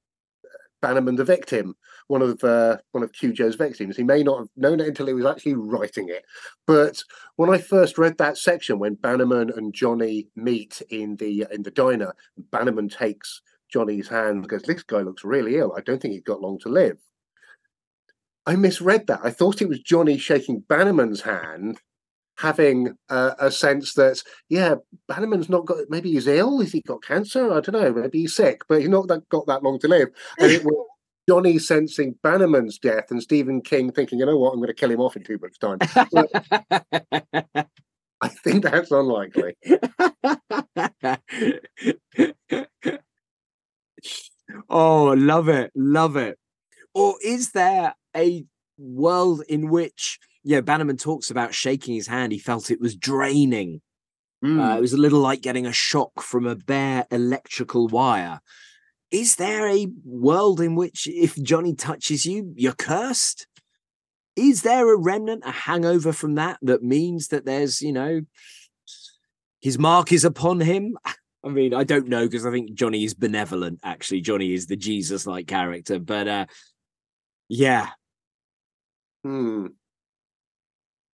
Bannerman 0.83 1.15
the 1.15 1.23
victim, 1.23 1.77
one 2.07 2.21
of 2.21 2.43
uh, 2.43 2.77
one 2.91 3.05
of 3.05 3.13
Cujo's 3.13 3.55
victims. 3.55 3.95
He 3.95 4.03
may 4.03 4.21
not 4.21 4.39
have 4.39 4.49
known 4.57 4.81
it 4.81 4.87
until 4.89 5.07
he 5.07 5.13
was 5.13 5.25
actually 5.25 5.53
writing 5.53 6.09
it. 6.09 6.25
But 6.67 7.01
when 7.37 7.49
I 7.49 7.57
first 7.57 7.97
read 7.97 8.17
that 8.17 8.37
section, 8.37 8.79
when 8.79 8.95
Bannerman 8.95 9.49
and 9.55 9.73
Johnny 9.73 10.27
meet 10.35 10.81
in 10.89 11.15
the 11.15 11.47
in 11.51 11.63
the 11.63 11.71
diner, 11.71 12.13
Bannerman 12.51 12.89
takes 12.89 13.41
Johnny's 13.71 14.09
hand 14.09 14.39
and 14.39 14.49
goes, 14.49 14.63
"This 14.63 14.83
guy 14.83 14.99
looks 14.99 15.23
really 15.23 15.55
ill. 15.55 15.73
I 15.75 15.79
don't 15.79 16.01
think 16.01 16.15
he's 16.15 16.23
got 16.23 16.41
long 16.41 16.59
to 16.59 16.69
live." 16.69 16.97
I 18.45 18.57
misread 18.57 19.07
that. 19.07 19.21
I 19.23 19.31
thought 19.31 19.61
it 19.61 19.69
was 19.69 19.79
Johnny 19.79 20.17
shaking 20.17 20.65
Bannerman's 20.67 21.21
hand, 21.21 21.79
having 22.37 22.95
uh, 23.09 23.33
a 23.39 23.51
sense 23.51 23.93
that, 23.93 24.21
yeah, 24.49 24.75
Bannerman's 25.07 25.49
not 25.49 25.65
got. 25.65 25.77
Maybe 25.89 26.11
he's 26.11 26.27
ill. 26.27 26.59
Has 26.59 26.71
he 26.71 26.81
got 26.81 27.03
cancer? 27.03 27.51
I 27.51 27.59
don't 27.59 27.73
know. 27.73 27.93
Maybe 27.93 28.21
he's 28.21 28.35
sick, 28.35 28.61
but 28.67 28.81
he's 28.81 28.89
not 28.89 29.07
that, 29.07 29.27
got 29.29 29.47
that 29.47 29.63
long 29.63 29.79
to 29.79 29.87
live. 29.87 30.09
And 30.39 30.51
it 30.51 30.63
was 30.63 30.87
Johnny 31.29 31.57
sensing 31.59 32.15
Bannerman's 32.23 32.77
death, 32.77 33.09
and 33.09 33.21
Stephen 33.21 33.61
King 33.61 33.91
thinking, 33.91 34.19
you 34.19 34.25
know 34.25 34.37
what, 34.37 34.51
I'm 34.51 34.57
going 34.57 34.67
to 34.67 34.73
kill 34.73 34.91
him 34.91 34.99
off 34.99 35.15
in 35.15 35.23
two 35.23 35.39
months' 35.39 35.57
time. 35.57 35.77
I 38.21 38.29
think 38.29 38.63
that's 38.63 38.91
unlikely. 38.91 39.55
oh, 44.69 45.13
love 45.17 45.49
it, 45.49 45.71
love 45.75 46.15
it. 46.15 46.37
Or 46.93 47.15
is 47.23 47.51
there 47.51 47.95
a 48.15 48.45
world 48.77 49.43
in 49.49 49.69
which, 49.69 50.19
yeah, 50.43 50.61
Bannerman 50.61 50.97
talks 50.97 51.31
about 51.31 51.53
shaking 51.53 51.95
his 51.95 52.07
hand. 52.07 52.31
He 52.31 52.39
felt 52.39 52.71
it 52.71 52.81
was 52.81 52.95
draining. 52.95 53.81
Uh, 54.43 54.47
Mm. 54.47 54.77
it 54.77 54.81
was 54.81 54.91
a 54.91 54.97
little 54.97 55.21
like 55.21 55.41
getting 55.41 55.65
a 55.65 55.71
shock 55.71 56.21
from 56.21 56.45
a 56.45 56.55
bare 56.55 57.05
electrical 57.11 57.87
wire. 57.87 58.41
Is 59.09 59.37
there 59.37 59.67
a 59.67 59.87
world 60.03 60.59
in 60.59 60.75
which 60.75 61.07
if 61.07 61.41
Johnny 61.41 61.73
touches 61.73 62.25
you, 62.25 62.51
you're 62.57 62.73
cursed? 62.73 63.47
Is 64.35 64.63
there 64.63 64.91
a 64.93 64.97
remnant, 64.97 65.43
a 65.45 65.51
hangover 65.51 66.11
from 66.11 66.35
that 66.35 66.57
that 66.61 66.83
means 66.83 67.29
that 67.29 67.45
there's, 67.45 67.81
you 67.81 67.93
know, 67.93 68.21
his 69.61 69.79
mark 69.79 70.11
is 70.11 70.25
upon 70.25 70.59
him? 70.59 70.97
I 71.45 71.49
mean, 71.49 71.73
I 71.73 71.83
don't 71.85 72.07
know 72.07 72.25
because 72.25 72.45
I 72.45 72.51
think 72.51 72.73
Johnny 72.73 73.03
is 73.05 73.13
benevolent, 73.13 73.79
actually. 73.83 74.21
Johnny 74.21 74.53
is 74.53 74.67
the 74.67 74.75
Jesus 74.75 75.25
like 75.27 75.47
character, 75.47 75.99
but 75.99 76.27
uh 76.27 76.45
yeah, 77.47 77.89
Hmm. 79.23 79.67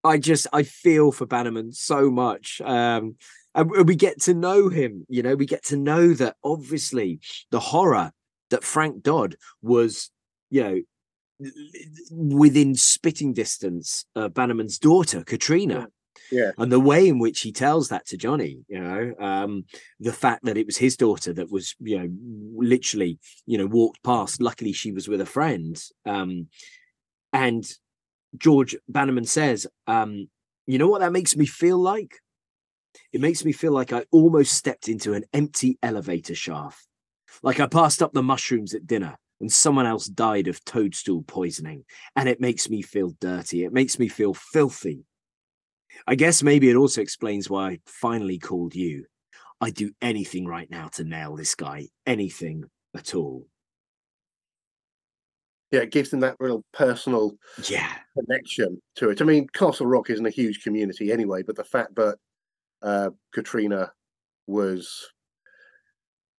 I 0.04 0.18
just 0.18 0.48
I 0.54 0.64
feel 0.64 1.12
for 1.12 1.26
Bannerman 1.26 1.72
so 1.74 2.10
much. 2.10 2.62
Um, 2.64 3.16
and 3.56 3.88
we 3.88 3.96
get 3.96 4.22
to 4.22 4.34
know 4.34 4.70
him. 4.70 5.06
You 5.10 5.24
know, 5.24 5.36
we 5.36 5.46
get 5.46 5.66
to 5.66 5.78
know 5.78 6.14
that 6.14 6.36
obviously 6.44 7.20
the 7.52 7.60
horror 7.60 8.12
that 8.50 8.64
Frank 8.64 9.04
Dodd 9.04 9.36
was, 9.62 10.12
you 10.50 10.64
know, 10.64 10.82
within 12.12 12.76
spitting 12.76 13.34
distance 13.34 14.06
of 14.16 14.34
Bannerman's 14.34 14.78
daughter, 14.78 15.24
Katrina. 15.24 15.88
Yeah. 16.32 16.52
And 16.58 16.72
the 16.72 16.80
way 16.80 17.08
in 17.08 17.18
which 17.18 17.42
he 17.42 17.52
tells 17.52 17.90
that 17.90 18.06
to 18.08 18.18
Johnny, 18.18 18.60
you 18.68 18.80
know, 18.80 19.14
um, 19.20 19.66
the 20.00 20.14
fact 20.14 20.46
that 20.46 20.58
it 20.58 20.66
was 20.66 20.78
his 20.78 20.98
daughter 20.98 21.34
that 21.34 21.52
was, 21.52 21.76
you 21.80 21.98
know, 21.98 22.10
literally, 22.56 23.20
you 23.46 23.58
know, 23.58 23.66
walked 23.66 24.04
past. 24.04 24.42
Luckily, 24.42 24.74
she 24.74 24.92
was 24.92 25.08
with 25.08 25.22
a 25.22 25.26
friend. 25.26 25.82
Um, 26.06 26.48
and 27.34 27.66
George 28.38 28.76
Bannerman 28.88 29.26
says, 29.26 29.68
um, 29.88 30.30
you 30.68 30.78
know 30.78 30.88
what 30.88 31.02
that 31.02 31.12
makes 31.12 31.36
me 31.36 31.46
feel 31.46 31.78
like? 31.78 32.16
It 33.12 33.22
makes 33.22 33.44
me 33.44 33.52
feel 33.52 33.72
like 33.72 33.92
I 33.92 34.06
almost 34.12 34.54
stepped 34.54 34.88
into 34.88 35.14
an 35.14 35.26
empty 35.34 35.78
elevator 35.82 36.36
shaft. 36.36 36.88
Like 37.42 37.60
I 37.60 37.68
passed 37.68 38.02
up 38.02 38.14
the 38.14 38.24
mushrooms 38.24 38.74
at 38.74 38.88
dinner 38.88 39.18
and 39.40 39.52
someone 39.52 39.86
else 39.86 40.08
died 40.08 40.48
of 40.48 40.64
toadstool 40.66 41.24
poisoning. 41.24 41.86
And 42.16 42.28
it 42.28 42.42
makes 42.42 42.70
me 42.70 42.82
feel 42.82 43.14
dirty. 43.20 43.64
It 43.64 43.74
makes 43.74 43.98
me 43.98 44.08
feel 44.08 44.34
filthy. 44.34 45.06
I 46.06 46.16
guess 46.16 46.44
maybe 46.44 46.70
it 46.70 46.76
also 46.76 47.02
explains 47.02 47.50
why 47.50 47.70
I 47.70 47.80
finally 47.86 48.38
called 48.38 48.76
you. 48.76 49.06
I'd 49.62 49.76
do 49.76 49.92
anything 50.02 50.46
right 50.46 50.70
now 50.70 50.88
to 50.90 51.04
nail 51.04 51.36
this 51.36 51.56
guy, 51.56 51.88
anything 52.06 52.66
at 52.96 53.16
all. 53.16 53.48
Yeah, 55.72 55.82
it 55.82 55.92
gives 55.92 56.10
them 56.10 56.20
that 56.22 56.36
real 56.40 56.64
personal 56.74 57.34
Yeah. 57.70 57.96
connection 58.18 58.82
to 58.96 59.10
it. 59.12 59.22
I 59.22 59.26
mean, 59.26 59.48
Castle 59.54 59.86
Rock 59.86 60.10
isn't 60.10 60.26
a 60.26 60.30
huge 60.32 60.64
community 60.64 61.12
anyway, 61.12 61.44
but 61.44 61.56
the 61.56 61.64
fact 61.64 61.96
that 61.96 62.18
uh, 62.82 63.12
Katrina 63.34 63.92
was 64.48 65.12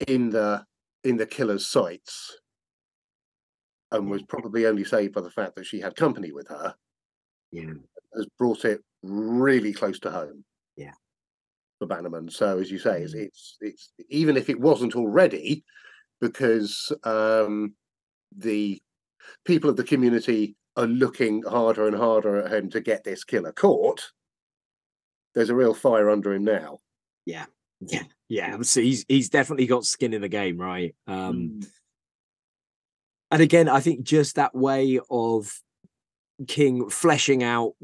in 0.08 0.30
the 0.30 0.64
in 1.04 1.16
the 1.16 1.26
killer's 1.26 1.66
sights 1.66 2.38
and 3.92 4.10
was 4.10 4.22
probably 4.22 4.66
only 4.66 4.84
saved 4.84 5.14
by 5.14 5.20
the 5.20 5.30
fact 5.30 5.54
that 5.56 5.66
she 5.66 5.80
had 5.80 5.96
company 5.96 6.32
with 6.32 6.48
her 6.48 6.74
Yeah. 7.52 7.72
has 8.14 8.26
brought 8.38 8.64
it 8.64 8.82
really 9.02 9.72
close 9.72 9.98
to 10.00 10.10
home. 10.10 10.44
Yeah. 10.76 10.92
For 11.78 11.86
Bannerman. 11.86 12.30
So 12.30 12.58
as 12.58 12.70
you 12.70 12.78
say, 12.78 13.02
it's 13.02 13.14
Mm. 13.14 13.26
it's, 13.26 13.56
it's 13.60 13.92
even 14.08 14.36
if 14.36 14.48
it 14.50 14.60
wasn't 14.60 14.96
already, 14.96 15.64
because 16.20 16.92
um, 17.04 17.74
the 18.36 18.82
people 19.44 19.70
of 19.70 19.76
the 19.76 19.84
community 19.84 20.56
are 20.76 20.86
looking 20.86 21.42
harder 21.42 21.86
and 21.86 21.96
harder 21.96 22.42
at 22.42 22.52
him 22.52 22.70
to 22.70 22.80
get 22.80 23.04
this 23.04 23.24
killer 23.24 23.52
caught. 23.52 24.12
There's 25.34 25.50
a 25.50 25.54
real 25.54 25.74
fire 25.74 26.10
under 26.10 26.32
him 26.32 26.44
now. 26.44 26.80
Yeah. 27.26 27.46
Yeah. 27.80 28.04
Yeah. 28.28 28.60
So 28.62 28.80
he's 28.80 29.04
he's 29.08 29.28
definitely 29.28 29.66
got 29.66 29.84
skin 29.84 30.14
in 30.14 30.20
the 30.20 30.28
game, 30.28 30.58
right? 30.58 30.94
Um 31.06 31.60
Mm. 31.60 31.66
and 33.30 33.42
again, 33.42 33.68
I 33.68 33.80
think 33.80 34.02
just 34.02 34.36
that 34.36 34.54
way 34.54 35.00
of 35.10 35.52
King 36.48 36.88
fleshing 36.88 37.42
out. 37.42 37.74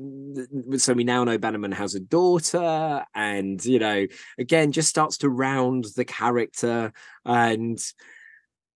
So 0.79 0.95
we 0.95 1.05
now 1.05 1.25
know 1.25 1.37
Bannerman 1.37 1.73
has 1.73 1.95
a 1.95 2.01
daughter, 2.01 3.05
and 3.15 3.63
you 3.65 3.79
know, 3.79 4.07
again, 4.39 4.73
just 4.73 4.89
starts 4.89 5.19
to 5.19 5.29
round 5.29 5.85
the 5.95 6.07
character. 6.07 6.93
And 7.25 7.79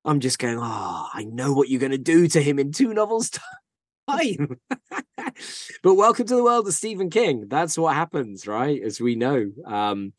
I'm 0.05 0.21
just 0.21 0.39
going, 0.39 0.59
oh, 0.59 1.09
I 1.13 1.25
know 1.25 1.53
what 1.53 1.69
you're 1.69 1.81
going 1.81 1.93
to 1.93 1.99
do 1.99 2.27
to 2.29 2.43
him 2.43 2.59
in 2.59 2.73
two 2.73 2.95
novels' 2.95 3.31
time. 4.09 4.59
but 5.83 5.95
welcome 5.95 6.27
to 6.27 6.37
the 6.37 6.45
world 6.45 6.67
of 6.67 6.75
Stephen 6.75 7.11
King. 7.11 7.47
That's 7.49 7.79
what 7.79 7.95
happens, 7.95 8.47
right? 8.47 8.81
As 8.83 9.01
we 9.01 9.15
know. 9.15 9.51
Um, 9.67 10.13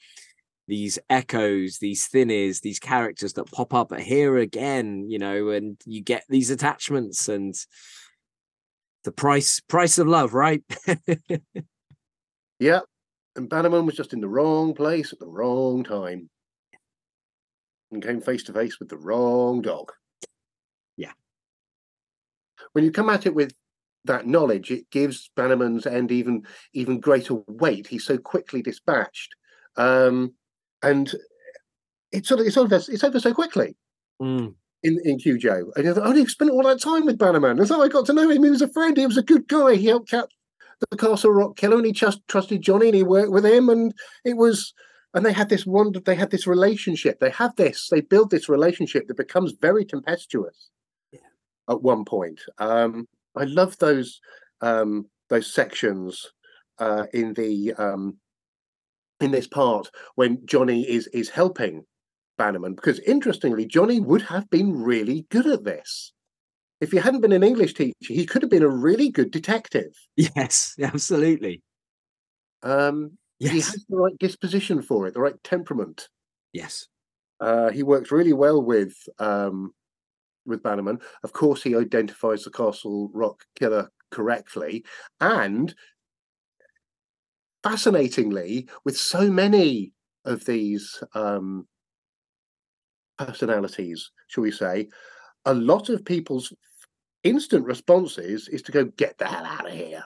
these 0.68 1.00
echoes, 1.10 1.80
these 1.80 2.08
thinnies, 2.08 2.62
these 2.62 2.80
characters 2.80 3.34
that 3.34 3.52
pop 3.52 3.74
up 3.74 3.94
here 4.00 4.38
again, 4.38 5.10
you 5.10 5.20
know, 5.20 5.50
and 5.50 5.82
you 5.86 6.02
get 6.02 6.24
these 6.30 6.50
attachments 6.50 7.28
and 7.28 7.56
the 9.04 9.12
price 9.12 9.60
price 9.60 9.98
of 9.98 10.08
love, 10.08 10.34
right? 10.34 10.64
Yeah. 12.62 12.82
And 13.36 13.50
Bannerman 13.50 13.88
was 13.88 13.96
just 13.96 14.14
in 14.14 14.22
the 14.22 14.30
wrong 14.30 14.76
place 14.76 15.12
at 15.12 15.20
the 15.20 15.28
wrong 15.28 15.84
time. 15.84 16.30
And 17.92 18.02
came 18.02 18.22
face 18.22 18.44
to 18.44 18.54
face 18.54 18.80
with 18.80 18.90
the 18.90 18.98
wrong 18.98 19.62
dog. 19.62 19.92
Yeah. 20.96 21.12
When 22.72 22.86
you 22.86 22.92
come 22.92 23.10
at 23.10 23.26
it 23.26 23.36
with 23.36 23.54
that 24.06 24.26
knowledge, 24.26 24.72
it 24.72 24.90
gives 24.90 25.30
Bannerman's 25.36 25.86
end 25.86 26.12
even 26.12 26.46
even 26.74 27.00
greater 27.00 27.36
weight. 27.48 27.88
He's 27.88 28.06
so 28.06 28.18
quickly 28.18 28.62
dispatched. 28.62 29.36
Um, 29.76 30.34
and 30.82 31.14
it's 32.12 32.30
sort 32.30 32.40
of 32.40 32.48
it's 32.48 32.58
over 32.58 32.76
it's 32.76 33.04
over 33.04 33.20
so 33.20 33.34
quickly 33.34 33.76
Mm, 34.22 34.54
in, 34.84 35.00
in 35.04 35.18
Cujo. 35.18 35.72
And 35.76 35.86
you 35.86 35.94
thought, 35.94 36.16
oh, 36.16 36.26
spent 36.26 36.52
all 36.52 36.64
that 36.64 36.80
time 36.80 37.06
with 37.06 37.18
Bannerman. 37.18 37.58
That's 37.58 37.72
how 37.72 37.82
I 37.82 37.88
got 37.88 38.06
to 38.06 38.14
know 38.14 38.30
him. 38.30 38.44
He 38.44 38.50
was 38.50 38.62
a 38.62 38.72
friend. 38.72 38.96
He 38.96 39.06
was 39.06 39.18
a 39.18 39.24
good 39.24 39.48
guy. 39.48 39.76
He 39.76 39.88
helped 39.88 40.10
catch 40.10 40.32
the 40.90 40.98
Castle 40.98 41.32
Rock 41.32 41.58
killer, 41.58 41.78
and 41.78 41.86
he 41.86 41.92
just 41.92 42.22
trusted 42.28 42.62
Johnny, 42.62 42.88
and 42.88 42.96
he 42.96 43.04
worked 43.04 43.32
with 43.32 43.46
him. 43.46 43.70
And 43.70 43.94
it 44.24 44.38
was, 44.38 44.74
and 45.14 45.26
they 45.26 45.34
had 45.34 45.50
this 45.50 45.66
one. 45.66 45.92
They 46.06 46.16
had 46.16 46.32
this 46.32 46.48
relationship. 46.48 47.20
They 47.20 47.32
have 47.32 47.56
this. 47.56 47.90
They 47.90 48.02
build 48.02 48.32
this 48.32 48.48
relationship 48.48 49.08
that 49.08 49.18
becomes 49.18 49.54
very 49.62 49.86
tempestuous. 49.86 50.70
Yeah. 51.12 51.20
At 51.70 51.82
one 51.82 52.06
point, 52.06 52.42
um, 52.60 53.06
I 53.36 53.44
love 53.44 53.78
those 53.78 54.20
um, 54.62 55.08
those 55.30 55.54
sections 55.54 56.32
uh, 56.80 57.06
in 57.14 57.34
the 57.34 57.74
um, 57.78 58.18
in 59.20 59.32
this 59.32 59.48
part 59.48 59.90
when 60.16 60.46
Johnny 60.46 60.90
is 60.90 61.08
is 61.08 61.30
helping 61.30 61.86
Bannerman 62.38 62.76
because 62.76 63.00
interestingly, 63.00 63.66
Johnny 63.66 64.00
would 64.00 64.24
have 64.24 64.50
been 64.50 64.82
really 64.82 65.26
good 65.30 65.46
at 65.46 65.64
this. 65.64 66.14
If 66.80 66.92
he 66.92 66.98
hadn't 66.98 67.22
been 67.22 67.34
an 67.34 67.44
English 67.44 67.76
teacher, 67.76 67.94
he 68.02 68.26
could 68.26 68.42
have 68.42 68.50
been 68.50 68.64
a 68.64 68.70
really 68.70 69.10
good 69.10 69.30
detective. 69.30 69.92
yes, 70.16 70.76
absolutely. 70.82 71.62
Um, 72.64 73.18
He 73.50 73.60
has 73.60 73.86
the 73.90 73.98
right 73.98 74.18
disposition 74.20 74.82
for 74.82 75.08
it, 75.08 75.14
the 75.14 75.22
right 75.22 75.44
temperament. 75.44 76.10
Yes. 76.54 76.88
Uh, 77.40 77.72
he 77.72 77.82
works 77.82 78.12
really 78.12 78.34
well 78.34 78.62
with 78.62 78.94
um, 79.18 79.74
with 80.46 80.62
Bannerman. 80.62 81.00
Of 81.24 81.34
course, 81.34 81.64
he 81.64 81.76
identifies 81.76 82.44
the 82.44 82.52
Castle 82.52 83.10
Rock 83.14 83.44
killer 83.56 83.92
correctly, 84.12 84.86
and 85.20 85.74
fascinatingly, 87.64 88.68
with 88.86 88.98
so 88.98 89.32
many 89.32 89.94
of 90.26 90.46
these 90.46 91.04
um, 91.16 91.68
personalities, 93.18 94.12
shall 94.28 94.44
we 94.44 94.52
say, 94.52 94.88
a 95.46 95.54
lot 95.54 95.90
of 95.90 96.06
people's 96.06 96.54
instant 97.24 97.66
responses 97.66 98.48
is 98.48 98.62
to 98.64 98.72
go 98.72 98.86
get 98.86 99.18
the 99.18 99.26
hell 99.26 99.46
out 99.46 99.68
of 99.68 99.74
here. 99.74 100.04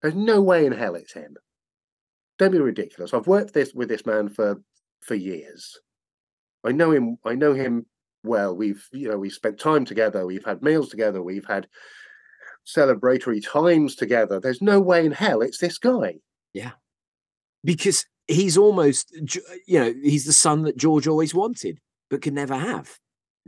There's 0.00 0.14
no 0.14 0.40
way 0.40 0.64
in 0.64 0.72
hell 0.72 0.94
it's 0.94 1.12
him. 1.12 1.36
Don't 2.38 2.52
be 2.52 2.58
ridiculous. 2.58 3.12
I've 3.12 3.26
worked 3.26 3.54
this 3.54 3.74
with 3.74 3.88
this 3.88 4.06
man 4.06 4.28
for 4.28 4.62
for 5.00 5.14
years. 5.14 5.78
I 6.64 6.72
know 6.72 6.90
him. 6.90 7.18
I 7.24 7.34
know 7.34 7.54
him 7.54 7.86
well. 8.22 8.56
We've 8.56 8.86
you 8.92 9.08
know 9.08 9.18
we 9.18 9.30
spent 9.30 9.58
time 9.58 9.84
together. 9.84 10.26
We've 10.26 10.44
had 10.44 10.62
meals 10.62 10.88
together. 10.88 11.22
We've 11.22 11.46
had 11.46 11.66
celebratory 12.66 13.42
times 13.44 13.96
together. 13.96 14.40
There's 14.40 14.62
no 14.62 14.80
way 14.80 15.06
in 15.06 15.12
hell 15.12 15.42
it's 15.42 15.58
this 15.58 15.78
guy. 15.78 16.16
Yeah, 16.52 16.72
because 17.64 18.04
he's 18.28 18.56
almost, 18.56 19.16
you 19.66 19.80
know, 19.80 19.92
he's 20.02 20.26
the 20.26 20.32
son 20.32 20.62
that 20.62 20.76
George 20.76 21.08
always 21.08 21.34
wanted, 21.34 21.78
but 22.10 22.22
could 22.22 22.34
never 22.34 22.56
have. 22.56 22.98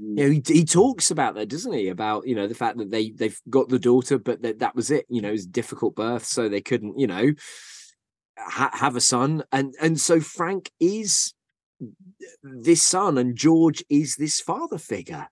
Mm. 0.00 0.18
You 0.18 0.24
know, 0.24 0.30
he, 0.30 0.42
he 0.46 0.64
talks 0.64 1.10
about 1.10 1.34
that, 1.34 1.48
doesn't 1.48 1.72
he? 1.72 1.88
About 1.88 2.26
you 2.26 2.34
know 2.34 2.46
the 2.46 2.54
fact 2.54 2.78
that 2.78 2.90
they 2.90 3.10
they've 3.10 3.40
got 3.48 3.68
the 3.68 3.78
daughter, 3.78 4.18
but 4.18 4.42
that 4.42 4.58
that 4.60 4.74
was 4.74 4.90
it. 4.90 5.06
You 5.08 5.20
know, 5.20 5.28
it 5.28 5.32
was 5.32 5.44
a 5.44 5.50
difficult 5.50 5.94
birth, 5.94 6.24
so 6.24 6.48
they 6.48 6.60
couldn't, 6.60 6.98
you 6.98 7.06
know, 7.06 7.32
ha- 8.46 8.70
have 8.72 8.96
a 8.96 9.00
son, 9.00 9.42
and 9.52 9.74
and 9.80 10.00
so 10.00 10.20
Frank 10.20 10.70
is 10.80 11.34
this 12.42 12.82
son, 12.82 13.18
and 13.18 13.36
George 13.36 13.84
is 13.88 14.16
this 14.16 14.40
father 14.40 14.78
figure. 14.78 15.28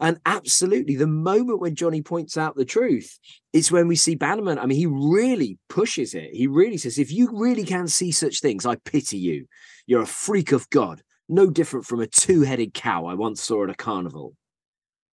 And 0.00 0.18
absolutely, 0.26 0.96
the 0.96 1.06
moment 1.06 1.60
when 1.60 1.76
Johnny 1.76 2.02
points 2.02 2.36
out 2.36 2.56
the 2.56 2.64
truth, 2.64 3.18
is 3.52 3.70
when 3.70 3.86
we 3.86 3.96
see 3.96 4.16
Bannerman. 4.16 4.58
I 4.58 4.66
mean, 4.66 4.76
he 4.76 4.86
really 4.86 5.58
pushes 5.68 6.14
it. 6.14 6.30
He 6.32 6.46
really 6.46 6.76
says, 6.76 6.98
if 6.98 7.12
you 7.12 7.30
really 7.32 7.64
can 7.64 7.86
see 7.86 8.10
such 8.10 8.40
things, 8.40 8.66
I 8.66 8.74
pity 8.76 9.18
you. 9.18 9.46
You're 9.86 10.02
a 10.02 10.06
freak 10.06 10.52
of 10.52 10.68
God, 10.70 11.00
no 11.28 11.48
different 11.48 11.86
from 11.86 12.00
a 12.00 12.06
two 12.06 12.42
headed 12.42 12.74
cow 12.74 13.06
I 13.06 13.14
once 13.14 13.40
saw 13.40 13.64
at 13.64 13.70
a 13.70 13.74
carnival. 13.74 14.34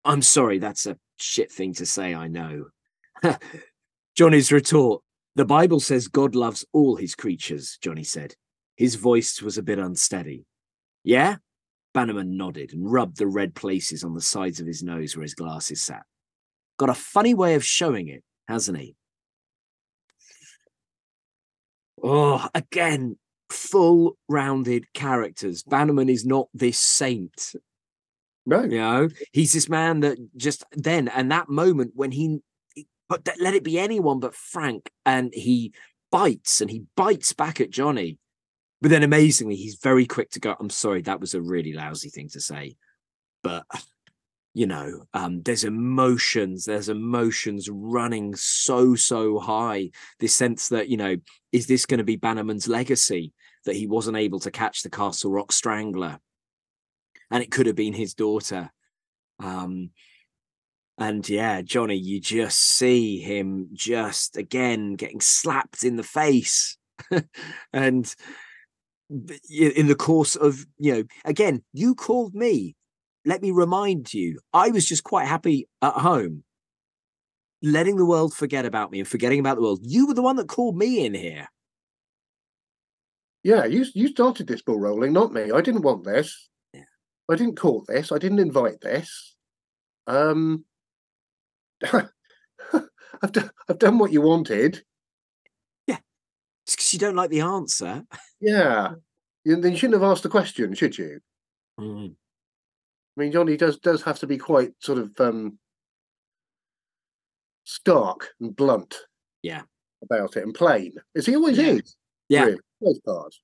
I'm 0.04 0.24
sorry, 0.24 0.58
that's 0.58 0.88
a 0.88 0.98
shit 1.18 1.52
thing 1.52 1.74
to 1.76 1.86
say, 1.86 2.16
I 2.16 2.28
know. 2.28 2.66
Johnny's 4.16 4.52
retort 4.52 5.04
The 5.36 5.46
Bible 5.46 5.80
says 5.80 6.08
God 6.08 6.36
loves 6.36 6.66
all 6.74 6.98
his 6.98 7.16
creatures, 7.16 7.78
Johnny 7.82 8.04
said. 8.04 8.36
His 8.76 8.96
voice 8.96 9.42
was 9.42 9.58
a 9.58 9.64
bit 9.64 9.80
unsteady. 9.80 10.46
Yeah? 11.04 11.38
Bannerman 11.94 12.38
nodded 12.38 12.74
and 12.74 12.92
rubbed 12.92 13.18
the 13.18 13.28
red 13.28 13.56
places 13.56 14.04
on 14.04 14.14
the 14.14 14.22
sides 14.22 14.60
of 14.60 14.68
his 14.68 14.84
nose 14.84 15.16
where 15.16 15.24
his 15.24 15.34
glasses 15.34 15.82
sat. 15.82 16.04
Got 16.78 16.90
a 16.90 16.94
funny 16.94 17.34
way 17.34 17.56
of 17.56 17.64
showing 17.64 18.08
it, 18.08 18.24
hasn't 18.48 18.78
he? 18.78 18.96
Oh, 22.04 22.48
again, 22.56 23.18
full 23.50 24.18
rounded 24.28 24.92
characters. 24.94 25.64
Bannerman 25.64 26.10
is 26.10 26.26
not 26.26 26.48
this 26.54 26.80
saint. 26.80 27.54
No. 28.46 28.64
You 28.64 28.78
know, 28.80 29.10
he's 29.32 29.54
this 29.54 29.70
man 29.70 30.00
that 30.00 30.18
just 30.36 30.64
then 30.72 31.08
and 31.10 31.32
that 31.32 31.50
moment 31.50 31.92
when 31.94 32.12
he 32.12 32.40
but 33.12 33.28
let 33.42 33.54
it 33.54 33.64
be 33.64 33.78
anyone 33.78 34.22
but 34.22 34.34
Frank, 34.34 34.90
and 35.06 35.34
he 35.34 35.74
bites 36.12 36.62
and 36.62 36.70
he 36.70 36.86
bites 36.96 37.34
back 37.34 37.60
at 37.60 37.70
Johnny. 37.70 38.18
But 38.82 38.90
then 38.90 39.04
amazingly, 39.04 39.58
he's 39.58 39.76
very 39.76 40.06
quick 40.06 40.32
to 40.32 40.40
go, 40.40 40.56
I'm 40.58 40.70
sorry, 40.70 41.02
that 41.02 41.20
was 41.20 41.34
a 41.34 41.42
really 41.42 41.74
lousy 41.74 42.10
thing 42.10 42.30
to 42.30 42.40
say. 42.40 42.78
But 43.44 43.66
you 44.54 44.66
know, 44.66 45.04
um, 45.14 45.42
there's 45.42 45.66
emotions, 45.66 46.66
there's 46.66 46.88
emotions 46.88 47.70
running 47.70 48.34
so, 48.36 48.96
so 48.96 49.40
high. 49.40 49.92
This 50.20 50.34
sense 50.34 50.70
that, 50.70 50.88
you 50.88 50.96
know, 50.96 51.18
is 51.52 51.68
this 51.68 51.86
going 51.86 51.98
to 51.98 52.06
be 52.06 52.16
Bannerman's 52.16 52.70
legacy 52.70 53.34
that 53.66 53.76
he 53.76 53.88
wasn't 53.88 54.18
able 54.18 54.40
to 54.40 54.52
catch 54.52 54.84
the 54.84 54.90
Castle 54.90 55.32
Rock 55.32 55.52
Strangler? 55.52 56.20
And 57.30 57.44
it 57.44 57.52
could 57.52 57.66
have 57.66 57.76
been 57.76 57.94
his 57.94 58.14
daughter. 58.14 58.72
Um, 59.42 59.92
and 61.02 61.28
yeah, 61.28 61.62
Johnny, 61.62 61.96
you 61.96 62.20
just 62.20 62.60
see 62.60 63.20
him 63.20 63.70
just 63.74 64.38
again 64.38 64.94
getting 64.94 65.22
slapped 65.22 65.84
in 65.84 65.96
the 65.96 66.04
face. 66.04 66.78
and 67.74 68.16
in 69.50 69.88
the 69.88 69.96
course 69.96 70.36
of, 70.36 70.66
you 70.78 70.94
know, 70.94 71.04
again, 71.26 71.64
you 71.74 71.96
called 71.96 72.34
me 72.34 72.76
let 73.26 73.42
me 73.42 73.52
remind 73.52 74.14
you, 74.14 74.40
I 74.54 74.70
was 74.70 74.86
just 74.86 75.04
quite 75.04 75.28
happy 75.28 75.68
at 75.82 75.94
home, 75.94 76.44
letting 77.62 77.98
the 77.98 78.06
world 78.06 78.34
forget 78.34 78.66
about 78.66 78.92
me 78.92 79.00
and 79.00 79.08
forgetting 79.08 79.40
about 79.40 79.56
the 79.56 79.62
world. 79.62 79.82
You 79.84 80.08
were 80.08 80.14
the 80.14 80.22
one 80.22 80.38
that 80.38 80.48
called 80.48 80.78
me 80.78 81.06
in 81.06 81.14
here. 81.14 81.48
Yeah, 83.44 83.66
you 83.66 83.86
you 83.96 84.08
started 84.10 84.48
this 84.48 84.62
ball 84.62 84.80
rolling, 84.80 85.14
not 85.14 85.34
me. 85.34 85.52
I 85.52 85.62
didn't 85.62 85.82
want 85.82 86.04
this. 86.04 86.50
Yeah. 86.74 86.82
I 87.30 87.36
didn't 87.36 87.58
call 87.58 87.84
this. 87.88 88.12
I 88.12 88.20
didn't 88.20 88.40
invite 88.40 88.82
this. 88.82 89.36
Um, 90.06 90.66
I've 93.24 93.32
done 93.32 93.52
I've 93.70 93.80
done 93.80 93.98
what 93.98 94.12
you 94.12 94.22
wanted. 94.22 94.84
Yeah, 95.88 95.98
it's 96.66 96.76
because 96.76 96.94
you 96.94 97.00
don't 97.00 97.16
like 97.16 97.30
the 97.30 97.42
answer. 97.42 98.04
Yeah, 98.44 98.94
then 99.46 99.62
you 99.72 99.78
shouldn't 99.78 100.02
have 100.02 100.10
asked 100.10 100.24
the 100.24 100.30
question, 100.30 100.74
should 100.74 100.98
you? 100.98 101.20
Mm. 101.80 102.16
I 103.16 103.22
mean, 103.22 103.32
Johnny 103.32 103.56
does 103.56 103.78
does 103.78 104.02
have 104.02 104.18
to 104.20 104.26
be 104.26 104.40
quite 104.40 104.72
sort 104.80 104.98
of 104.98 105.12
um, 105.20 105.60
stark 107.64 108.30
and 108.40 108.56
blunt. 108.56 108.98
Yeah. 109.44 109.62
About 110.04 110.36
it 110.36 110.44
and 110.44 110.56
plain, 110.56 110.94
as 111.16 111.28
he 111.28 111.36
always 111.36 111.58
yeah. 111.58 111.68
is. 111.68 111.96
Yeah. 112.30 112.44
Really, 112.46 112.60
most 112.82 113.06
parts. 113.06 113.42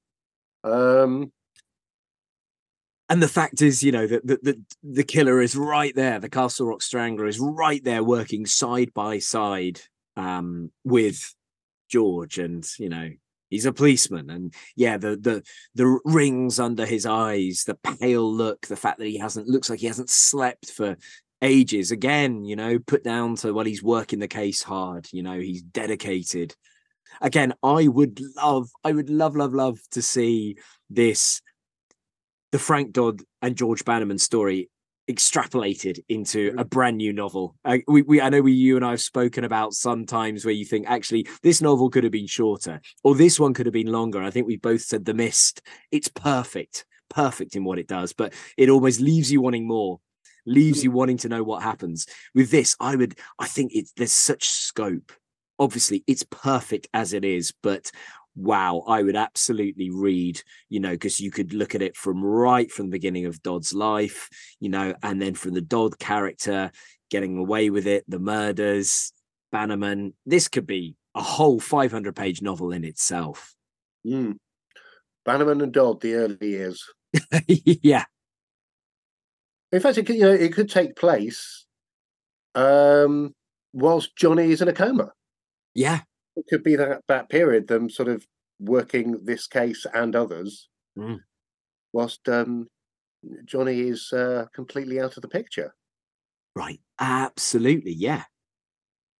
Um, 0.64 1.32
and 3.10 3.24
the 3.24 3.28
fact 3.28 3.62
is, 3.62 3.84
you 3.84 3.92
know, 3.92 4.06
that 4.08 4.28
the, 4.28 4.40
the, 4.42 4.62
the 4.84 5.04
killer 5.04 5.42
is 5.42 5.56
right 5.56 5.96
there. 5.96 6.20
The 6.20 6.30
Castle 6.30 6.68
Rock 6.68 6.82
Strangler 6.82 7.26
is 7.26 7.40
right 7.40 7.84
there, 7.84 8.04
working 8.04 8.46
side 8.46 8.94
by 8.94 9.20
side 9.20 9.82
um, 10.18 10.72
with 10.84 11.34
George, 11.90 12.38
and 12.38 12.68
you 12.78 12.90
know, 12.90 13.10
he's 13.50 13.66
a 13.66 13.74
policeman. 13.74 14.30
And 14.30 14.54
yeah 14.76 14.98
the 14.98 15.16
the 15.16 15.44
the 15.76 16.00
rings 16.06 16.60
under 16.60 16.86
his 16.86 17.06
eyes 17.06 17.64
the 17.66 17.76
pale 17.76 18.32
look 18.32 18.68
the 18.68 18.76
fact 18.76 19.00
that 19.00 19.08
he 19.08 19.18
hasn't 19.18 19.48
looks 19.48 19.70
like 19.70 19.80
he 19.80 19.88
hasn't 19.88 20.10
slept 20.10 20.72
for 20.72 20.98
ages. 21.42 21.92
Again 21.92 22.46
you 22.46 22.56
know 22.56 22.80
put 22.80 23.04
down 23.04 23.36
to 23.38 23.54
well 23.54 23.66
he's 23.66 23.84
working 23.84 24.20
the 24.20 24.28
case 24.28 24.62
hard 24.62 25.08
you 25.12 25.24
know 25.24 25.40
he's 25.40 25.62
dedicated. 25.62 26.56
Again 27.22 27.54
i 27.64 27.88
would 27.88 28.20
love 28.36 28.70
i 28.84 28.92
would 28.92 29.10
love 29.10 29.36
love 29.36 29.54
love 29.54 29.80
to 29.92 30.02
see 30.02 30.58
this 30.90 31.42
the 32.52 32.60
frank 32.60 32.92
dodd 32.92 33.22
and 33.42 33.56
george 33.56 33.86
bannerman 33.86 34.18
story 34.18 34.70
extrapolated 35.10 36.00
into 36.10 36.54
a 36.58 36.66
brand 36.66 36.98
new 36.98 37.14
novel. 37.14 37.56
I, 37.64 37.84
we, 37.88 38.02
we, 38.02 38.20
I 38.20 38.30
know 38.30 38.42
we, 38.42 38.52
you 38.52 38.76
and 38.76 38.86
I 38.86 38.92
have 38.92 39.02
spoken 39.02 39.44
about 39.44 39.74
sometimes 39.74 40.44
where 40.44 40.54
you 40.54 40.66
think 40.66 40.86
actually 40.88 41.28
this 41.44 41.62
novel 41.62 41.90
could 41.90 42.04
have 42.04 42.12
been 42.12 42.28
shorter 42.28 42.82
or 43.04 43.16
this 43.16 43.40
one 43.40 43.54
could 43.54 43.66
have 43.66 43.74
been 43.74 43.92
longer. 43.92 44.22
I 44.22 44.32
think 44.32 44.48
we 44.48 44.58
both 44.58 44.82
said 44.82 45.06
The 45.06 45.14
Mist. 45.14 45.62
It's 45.92 46.10
perfect, 46.10 46.86
perfect 47.10 47.56
in 47.56 47.64
what 47.64 47.80
it 47.80 47.88
does, 47.88 48.12
but 48.14 48.34
it 48.58 48.70
almost 48.70 49.00
leaves 49.00 49.32
you 49.32 49.42
wanting 49.42 49.66
more, 49.66 50.00
leaves 50.46 50.84
you 50.84 50.92
wanting 50.92 51.18
to 51.20 51.30
know 51.30 51.44
what 51.44 51.64
happens. 51.64 52.06
With 52.36 52.52
this, 52.52 52.76
I 52.80 52.96
would, 52.96 53.18
I 53.40 53.48
think 53.48 53.72
it's 53.74 53.94
there's 53.94 54.12
such 54.12 54.50
scope. 54.50 55.14
Obviously, 55.58 56.04
it's 56.06 56.24
perfect 56.30 56.88
as 56.94 57.14
it 57.14 57.24
is, 57.24 57.54
but 57.64 57.92
wow, 58.38 58.84
I 58.88 59.04
would 59.04 59.16
absolutely 59.16 59.90
read, 59.90 60.42
you 60.70 60.80
know, 60.80 60.92
because 60.92 61.20
you 61.20 61.32
could 61.32 61.54
look 61.54 61.76
at 61.76 61.82
it 61.82 61.96
from 61.96 62.24
right 62.24 62.72
from 62.72 62.88
the 62.88 62.92
beginning 62.92 63.26
of 63.26 63.42
Dodd's 63.42 63.74
life, 63.74 64.30
you 64.60 64.70
know, 64.70 64.94
and 65.04 65.22
then 65.22 65.34
from 65.34 65.54
the 65.54 65.62
Dodd 65.62 66.00
character 66.00 66.72
getting 67.10 67.38
away 67.38 67.70
with 67.70 67.88
it, 67.88 68.04
the 68.08 68.20
murders, 68.20 69.12
Bannerman. 69.52 70.14
This 70.26 70.48
could 70.48 70.68
be 70.68 70.96
a 71.16 71.22
whole 71.22 71.60
500 71.60 72.16
page 72.16 72.42
novel 72.42 72.72
in 72.72 72.84
itself. 72.84 73.56
Mm. 74.06 74.38
Bannerman 75.26 75.62
and 75.62 75.74
Dodd, 75.74 76.02
the 76.02 76.16
early 76.16 76.38
years. 76.42 76.84
yeah. 77.48 78.06
In 79.72 79.80
fact, 79.82 79.98
it 79.98 80.06
could, 80.06 80.16
you 80.16 80.22
know, 80.22 80.32
it 80.32 80.54
could 80.54 80.70
take 80.70 80.96
place 80.96 81.66
um, 82.56 83.34
whilst 83.74 84.16
Johnny 84.16 84.52
is 84.52 84.62
in 84.62 84.68
a 84.68 84.74
coma. 84.74 85.12
Yeah, 85.74 86.02
it 86.38 86.46
could 86.48 86.64
be 86.64 86.76
that 86.76 87.02
that 87.08 87.30
period, 87.30 87.68
them 87.68 87.90
sort 87.90 88.08
of 88.08 88.26
working 88.60 89.26
this 89.26 89.48
case 89.48 89.86
and 89.94 90.16
others, 90.16 90.70
mm. 90.98 91.18
whilst 91.94 92.30
um, 92.30 92.68
Johnny 93.46 93.82
is 93.82 94.14
uh, 94.14 94.46
completely 94.54 95.00
out 95.00 95.18
of 95.18 95.24
the 95.24 95.28
picture. 95.28 95.74
Right. 96.56 96.80
Absolutely. 97.00 97.94
Yeah. 97.94 98.24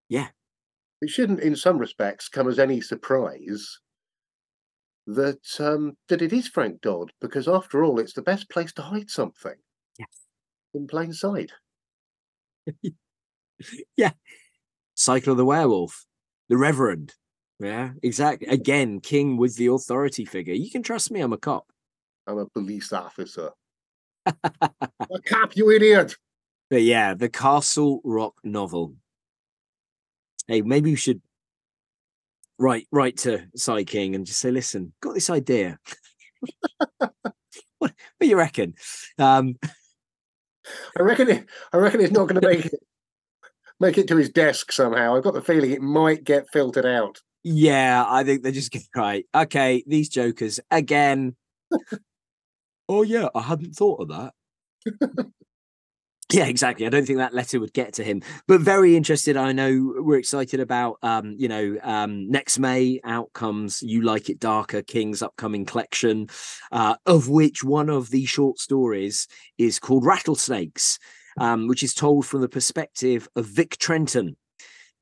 Yeah. 0.10 0.28
It 1.02 1.10
shouldn't, 1.10 1.42
in 1.42 1.56
some 1.56 1.78
respects, 1.78 2.30
come 2.30 2.48
as 2.48 2.58
any 2.58 2.82
surprise 2.82 3.80
that 5.06 5.46
um, 5.60 5.98
that 6.10 6.22
it 6.22 6.34
is 6.34 6.48
Frank 6.48 6.82
Dodd, 6.82 7.12
because 7.22 7.48
after 7.48 7.84
all, 7.84 8.00
it's 8.00 8.14
the 8.14 8.22
best 8.22 8.50
place 8.50 8.74
to 8.74 8.82
hide 8.82 9.10
something. 9.10 9.56
Yes. 9.98 10.26
In 10.74 10.88
plain 10.88 11.14
sight. 11.14 11.52
yeah. 13.98 14.12
Cycle 14.96 15.32
of 15.32 15.38
the 15.38 15.46
werewolf 15.46 16.07
the 16.50 16.58
Reverend. 16.58 17.14
Yeah, 17.60 17.92
exactly. 18.04 18.48
Again, 18.48 19.00
King 19.00 19.38
was 19.38 19.56
the 19.56 19.68
authority 19.68 20.26
figure. 20.26 20.54
You 20.54 20.70
can 20.70 20.84
trust 20.84 21.12
me, 21.12 21.22
I'm 21.22 21.34
a 21.34 21.38
cop. 21.38 21.66
I'm 22.28 22.38
a 22.38 22.46
police 22.46 22.94
officer. 22.94 23.52
a 24.26 25.22
cop, 25.26 25.56
you 25.56 25.72
idiot. 25.72 26.16
But 26.70 26.84
yeah, 26.84 27.14
the 27.14 27.30
Castle 27.30 28.02
Rock 28.04 28.36
novel. 28.44 28.96
Hey, 30.48 30.62
maybe 30.62 30.90
you 30.90 30.96
should 30.96 31.22
write 32.60 32.88
write 32.92 33.18
to 33.18 33.48
Si 33.56 33.86
King 33.86 34.16
and 34.16 34.26
just 34.26 34.40
say, 34.40 34.52
listen, 34.52 34.94
got 35.02 35.14
this 35.14 35.30
idea. 35.30 35.80
what, 36.98 37.14
what 37.80 37.94
do 38.20 38.28
you 38.28 38.38
reckon? 38.38 38.76
Um, 39.18 39.56
I 40.98 41.02
reckon 41.02 41.30
it, 41.30 41.46
I 41.72 41.78
reckon 41.78 42.02
it's 42.02 42.12
not 42.12 42.28
going 42.28 42.42
to 42.42 42.48
make 42.48 42.66
it 42.74 42.80
make 43.80 43.98
it 43.98 44.08
to 44.08 44.18
his 44.18 44.30
desk 44.30 44.72
somehow. 44.72 45.16
I've 45.16 45.24
got 45.24 45.34
the 45.34 45.42
feeling 45.42 45.72
it 45.72 45.82
might 45.82 46.24
get 46.24 46.46
filtered 46.52 46.86
out. 46.86 47.22
Yeah, 47.44 48.06
I 48.08 48.24
think 48.24 48.44
they're 48.44 48.52
just 48.52 48.76
right. 48.96 49.26
Okay, 49.34 49.84
these 49.88 50.10
jokers 50.10 50.60
again. 50.72 51.36
oh 52.90 53.04
yeah, 53.04 53.30
I 53.34 53.42
hadn't 53.42 53.74
thought 53.74 54.02
of 54.02 54.10
that. 54.10 54.34
yeah, 56.34 56.46
exactly. 56.46 56.86
I 56.86 56.90
don't 56.90 57.06
think 57.06 57.20
that 57.20 57.34
letter 57.34 57.60
would 57.60 57.74
get 57.74 57.94
to 57.94 58.04
him, 58.04 58.22
but 58.48 58.60
very 58.60 58.98
interested. 58.98 59.38
I 59.38 59.54
know 59.54 59.94
we're 59.98 60.20
excited 60.20 60.60
about, 60.60 60.98
um, 61.04 61.36
you 61.38 61.48
know, 61.48 61.78
um, 61.84 62.30
next 62.30 62.60
May 62.60 63.00
outcomes. 63.06 63.82
"You 63.82 64.02
Like 64.02 64.30
It 64.30 64.40
Darker" 64.40 64.82
King's 64.82 65.22
upcoming 65.22 65.64
collection, 65.64 66.28
uh, 66.72 66.96
of 67.06 67.30
which 67.30 67.64
one 67.64 67.90
of 67.90 68.10
the 68.10 68.26
short 68.26 68.60
stories 68.60 69.28
is 69.58 69.80
called 69.80 70.06
"Rattlesnakes." 70.06 71.00
Um, 71.38 71.68
which 71.68 71.84
is 71.84 71.94
told 71.94 72.26
from 72.26 72.42
the 72.42 72.50
perspective 72.50 73.28
of 73.36 73.46
Vic 73.46 73.78
Trenton, 73.78 74.36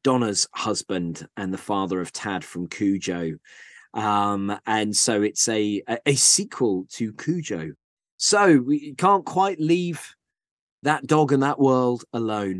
Donna's 0.03 0.47
husband 0.53 1.27
and 1.37 1.53
the 1.53 1.57
father 1.57 2.01
of 2.01 2.11
Tad 2.11 2.43
from 2.43 2.67
Cujo. 2.67 3.37
Um, 3.93 4.57
and 4.65 4.95
so 4.95 5.21
it's 5.21 5.47
a, 5.47 5.81
a, 5.87 5.97
a 6.05 6.15
sequel 6.15 6.85
to 6.91 7.13
Cujo. 7.13 7.71
So 8.17 8.57
we 8.57 8.93
can't 8.95 9.25
quite 9.25 9.59
leave 9.59 10.13
that 10.83 11.07
dog 11.07 11.31
and 11.31 11.43
that 11.43 11.59
world 11.59 12.03
alone. 12.13 12.59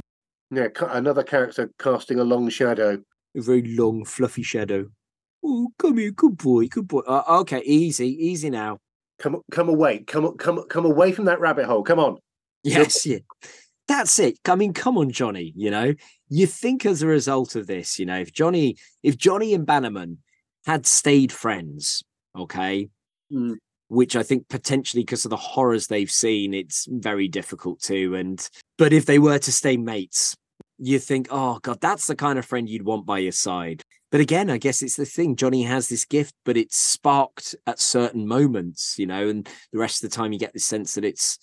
Yeah, 0.51 0.67
another 0.89 1.23
character 1.23 1.71
casting 1.79 2.19
a 2.19 2.23
long 2.23 2.49
shadow. 2.49 3.01
A 3.35 3.41
very 3.41 3.75
long, 3.75 4.05
fluffy 4.05 4.43
shadow. 4.43 4.87
Oh, 5.43 5.69
come 5.77 5.97
here, 5.97 6.11
good 6.11 6.37
boy, 6.37 6.67
good 6.67 6.87
boy. 6.87 7.01
Uh, 7.01 7.23
okay, 7.41 7.61
easy, 7.65 8.07
easy 8.07 8.49
now. 8.49 8.79
Come, 9.19 9.41
come 9.51 9.69
away, 9.69 9.99
come, 9.99 10.35
come, 10.37 10.63
come 10.67 10.85
away 10.85 11.11
from 11.11 11.25
that 11.25 11.39
rabbit 11.39 11.65
hole. 11.65 11.83
Come 11.83 11.99
on. 11.99 12.17
Yes, 12.63 13.05
yeah 13.05 13.19
that's 13.87 14.19
it. 14.19 14.37
I 14.47 14.55
mean, 14.55 14.73
come 14.73 14.97
on, 14.97 15.11
Johnny. 15.11 15.53
You 15.55 15.71
know, 15.71 15.93
you 16.29 16.47
think 16.47 16.85
as 16.85 17.01
a 17.01 17.07
result 17.07 17.55
of 17.55 17.67
this, 17.67 17.99
you 17.99 18.05
know, 18.05 18.19
if 18.19 18.33
Johnny, 18.33 18.77
if 19.03 19.17
Johnny 19.17 19.53
and 19.53 19.65
Bannerman 19.65 20.19
had 20.65 20.85
stayed 20.85 21.31
friends, 21.31 22.03
okay, 22.37 22.89
Mm. 23.31 23.55
which 23.87 24.15
I 24.15 24.21
think 24.21 24.47
potentially 24.49 25.01
because 25.01 25.25
of 25.25 25.31
the 25.31 25.35
horrors 25.37 25.87
they've 25.87 26.11
seen, 26.11 26.53
it's 26.53 26.87
very 26.89 27.27
difficult 27.27 27.81
to. 27.83 28.13
And 28.15 28.47
but 28.77 28.93
if 28.93 29.05
they 29.05 29.17
were 29.17 29.39
to 29.39 29.51
stay 29.51 29.77
mates, 29.77 30.35
you 30.77 30.99
think, 30.99 31.27
oh 31.31 31.59
god, 31.63 31.79
that's 31.81 32.05
the 32.07 32.15
kind 32.15 32.37
of 32.37 32.45
friend 32.45 32.69
you'd 32.69 32.85
want 32.85 33.05
by 33.07 33.17
your 33.19 33.31
side. 33.31 33.81
But 34.11 34.21
again, 34.21 34.49
I 34.51 34.57
guess 34.57 34.81
it's 34.83 34.95
the 34.95 35.05
thing. 35.05 35.35
Johnny 35.35 35.63
has 35.63 35.89
this 35.89 36.05
gift, 36.05 36.33
but 36.45 36.55
it's 36.55 36.77
sparked 36.77 37.55
at 37.65 37.79
certain 37.79 38.27
moments, 38.27 38.95
you 38.99 39.07
know, 39.07 39.27
and 39.27 39.49
the 39.73 39.79
rest 39.79 40.03
of 40.03 40.09
the 40.09 40.15
time 40.15 40.31
you 40.31 40.39
get 40.39 40.53
the 40.53 40.59
sense 40.59 40.93
that 40.95 41.03
it's 41.05 41.39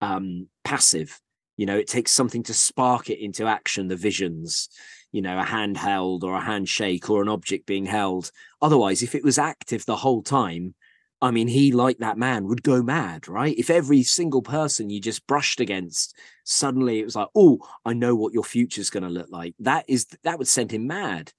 um 0.00 0.48
passive. 0.64 1.18
You 1.58 1.66
know, 1.66 1.76
it 1.76 1.88
takes 1.88 2.12
something 2.12 2.44
to 2.44 2.54
spark 2.54 3.10
it 3.10 3.22
into 3.22 3.46
action, 3.46 3.88
the 3.88 3.96
visions, 3.96 4.70
you 5.12 5.20
know, 5.20 5.38
a 5.38 5.44
handheld 5.44 6.22
or 6.22 6.34
a 6.34 6.40
handshake 6.40 7.10
or 7.10 7.20
an 7.20 7.28
object 7.28 7.66
being 7.66 7.84
held. 7.84 8.30
Otherwise, 8.62 9.02
if 9.02 9.14
it 9.14 9.24
was 9.24 9.38
active 9.38 9.84
the 9.84 9.96
whole 9.96 10.22
time, 10.22 10.74
I 11.20 11.32
mean, 11.32 11.48
he, 11.48 11.72
like 11.72 11.98
that 11.98 12.16
man, 12.16 12.46
would 12.46 12.62
go 12.62 12.80
mad, 12.80 13.26
right? 13.26 13.58
If 13.58 13.70
every 13.70 14.04
single 14.04 14.40
person 14.40 14.88
you 14.88 15.00
just 15.00 15.26
brushed 15.26 15.58
against, 15.58 16.16
suddenly 16.44 17.00
it 17.00 17.04
was 17.04 17.16
like, 17.16 17.28
oh, 17.34 17.58
I 17.84 17.92
know 17.92 18.14
what 18.14 18.32
your 18.32 18.44
future's 18.44 18.90
going 18.90 19.02
to 19.02 19.08
look 19.08 19.28
like. 19.28 19.54
That 19.58 19.84
is, 19.88 20.06
that 20.22 20.38
would 20.38 20.46
send 20.46 20.70
him 20.70 20.86
mad. 20.86 21.32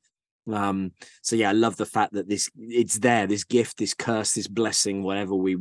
Um, 0.52 0.92
so 1.22 1.38
yeah, 1.38 1.50
I 1.50 1.54
love 1.54 1.78
the 1.78 1.86
fact 1.86 2.14
that 2.14 2.28
this, 2.28 2.50
it's 2.58 3.00
there, 3.00 3.26
this 3.26 3.46
gift, 3.46 3.78
this 3.78 3.94
curse, 3.94 4.34
this 4.34 4.48
blessing, 4.48 5.02
whatever 5.02 5.34
we, 5.34 5.56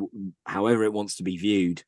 however 0.45 0.83
it 0.83 0.93
wants 0.93 1.17
to 1.17 1.23
be 1.23 1.37
viewed, 1.37 1.85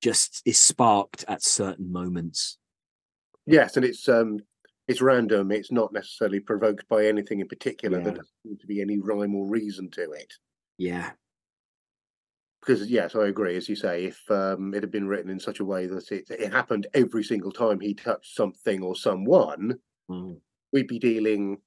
just 0.00 0.42
is 0.44 0.58
sparked 0.58 1.24
at 1.28 1.42
certain 1.42 1.90
moments. 1.92 2.58
Yes, 3.46 3.76
and 3.76 3.84
it's 3.84 4.08
um 4.08 4.40
it's 4.88 5.00
random. 5.00 5.52
It's 5.52 5.70
not 5.72 5.92
necessarily 5.92 6.40
provoked 6.40 6.88
by 6.88 7.06
anything 7.06 7.40
in 7.40 7.48
particular. 7.48 7.98
Yeah. 7.98 8.04
There 8.04 8.12
doesn't 8.14 8.28
seem 8.42 8.58
to 8.58 8.66
be 8.66 8.80
any 8.80 8.98
rhyme 8.98 9.34
or 9.34 9.46
reason 9.48 9.90
to 9.92 10.10
it. 10.10 10.32
Yeah. 10.78 11.10
Because 12.60 12.90
yes, 12.90 13.14
I 13.14 13.26
agree. 13.28 13.56
As 13.56 13.68
you 13.68 13.76
say, 13.76 14.04
if 14.04 14.30
um, 14.30 14.74
it 14.74 14.82
had 14.82 14.90
been 14.90 15.08
written 15.08 15.30
in 15.30 15.40
such 15.40 15.60
a 15.60 15.64
way 15.64 15.86
that 15.86 16.10
it, 16.12 16.28
it 16.30 16.52
happened 16.52 16.86
every 16.92 17.24
single 17.24 17.52
time 17.52 17.80
he 17.80 17.94
touched 17.94 18.34
something 18.36 18.82
or 18.82 18.94
someone, 18.96 19.78
Mm. 20.10 20.40
we'd 20.72 20.88
be 20.88 20.98
dealing 20.98 21.58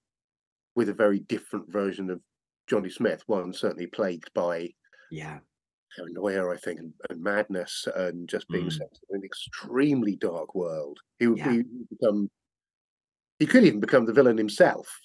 with 0.76 0.90
a 0.90 0.94
very 0.94 1.20
different 1.20 1.72
version 1.72 2.10
of 2.10 2.20
Johnny 2.68 2.90
Smith. 2.90 3.24
One 3.26 3.54
certainly 3.54 3.88
plagued 3.88 4.34
by 4.34 4.74
Yeah. 5.12 5.40
Paranoia, 5.96 6.50
I 6.54 6.58
think, 6.58 6.80
and, 6.80 6.94
and 7.10 7.22
madness, 7.22 7.88
and 7.96 8.28
just 8.28 8.48
being 8.50 8.68
Mm. 8.68 8.78
sent 8.78 8.94
to 8.94 9.00
an 9.12 9.24
extremely 9.24 10.16
dark 10.16 10.56
world. 10.56 11.00
He 11.20 11.28
would 11.28 11.38
Yeah. 11.40 11.58
be 11.58 11.64
become. 11.90 12.30
He 13.40 13.46
could 13.46 13.64
even 13.64 13.80
become 13.80 14.06
the 14.06 14.14
villain 14.14 14.38
himself. 14.38 15.00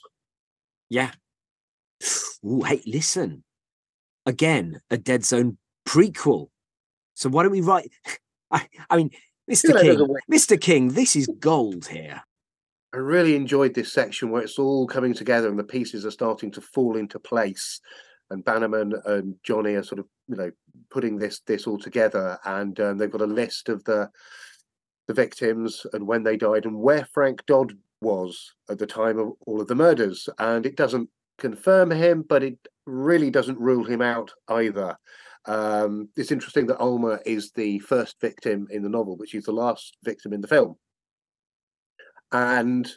Yeah. 0.88 1.12
Ooh, 2.44 2.62
hey, 2.62 2.82
listen. 2.86 3.44
Again, 4.26 4.80
a 4.90 4.96
Dead 4.98 5.24
Zone 5.24 5.58
prequel. 5.86 6.50
So 7.14 7.28
why 7.28 7.42
don't 7.42 7.52
we 7.52 7.60
write? 7.60 7.90
I, 8.50 8.68
I 8.88 8.96
mean, 8.96 9.10
Mr. 9.50 9.78
King, 9.80 10.16
Mr. 10.30 10.60
King, 10.60 10.88
this 10.90 11.16
is 11.16 11.26
gold 11.40 11.86
here. 11.86 12.22
I 12.94 12.98
really 12.98 13.34
enjoyed 13.36 13.74
this 13.74 13.92
section 13.92 14.30
where 14.30 14.42
it's 14.42 14.58
all 14.58 14.86
coming 14.86 15.12
together 15.14 15.48
and 15.48 15.58
the 15.58 15.64
pieces 15.64 16.06
are 16.06 16.10
starting 16.10 16.50
to 16.52 16.60
fall 16.60 16.96
into 16.96 17.18
place. 17.18 17.80
And 18.30 18.44
Bannerman 18.44 18.94
and 19.06 19.36
Johnny 19.42 19.74
are 19.74 19.82
sort 19.82 20.00
of, 20.00 20.06
you 20.28 20.36
know, 20.36 20.50
putting 20.90 21.16
this 21.16 21.40
this 21.46 21.66
all 21.66 21.78
together, 21.78 22.38
and 22.44 22.78
um, 22.80 22.98
they've 22.98 23.10
got 23.10 23.22
a 23.22 23.26
list 23.26 23.68
of 23.68 23.84
the 23.84 24.10
the 25.06 25.14
victims 25.14 25.86
and 25.94 26.06
when 26.06 26.22
they 26.22 26.36
died 26.36 26.66
and 26.66 26.76
where 26.76 27.08
Frank 27.14 27.44
Dodd 27.46 27.72
was 28.02 28.54
at 28.68 28.78
the 28.78 28.86
time 28.86 29.18
of 29.18 29.32
all 29.46 29.58
of 29.58 29.66
the 29.66 29.74
murders. 29.74 30.28
And 30.38 30.66
it 30.66 30.76
doesn't 30.76 31.08
confirm 31.38 31.90
him, 31.90 32.24
but 32.28 32.42
it 32.42 32.58
really 32.84 33.30
doesn't 33.30 33.58
rule 33.58 33.84
him 33.84 34.02
out 34.02 34.30
either. 34.48 34.98
Um, 35.46 36.10
it's 36.14 36.30
interesting 36.30 36.66
that 36.66 36.76
Alma 36.76 37.20
is 37.24 37.52
the 37.52 37.78
first 37.78 38.20
victim 38.20 38.68
in 38.70 38.82
the 38.82 38.90
novel, 38.90 39.16
but 39.16 39.30
she's 39.30 39.46
the 39.46 39.52
last 39.52 39.96
victim 40.04 40.34
in 40.34 40.42
the 40.42 40.48
film 40.48 40.76
and 42.32 42.90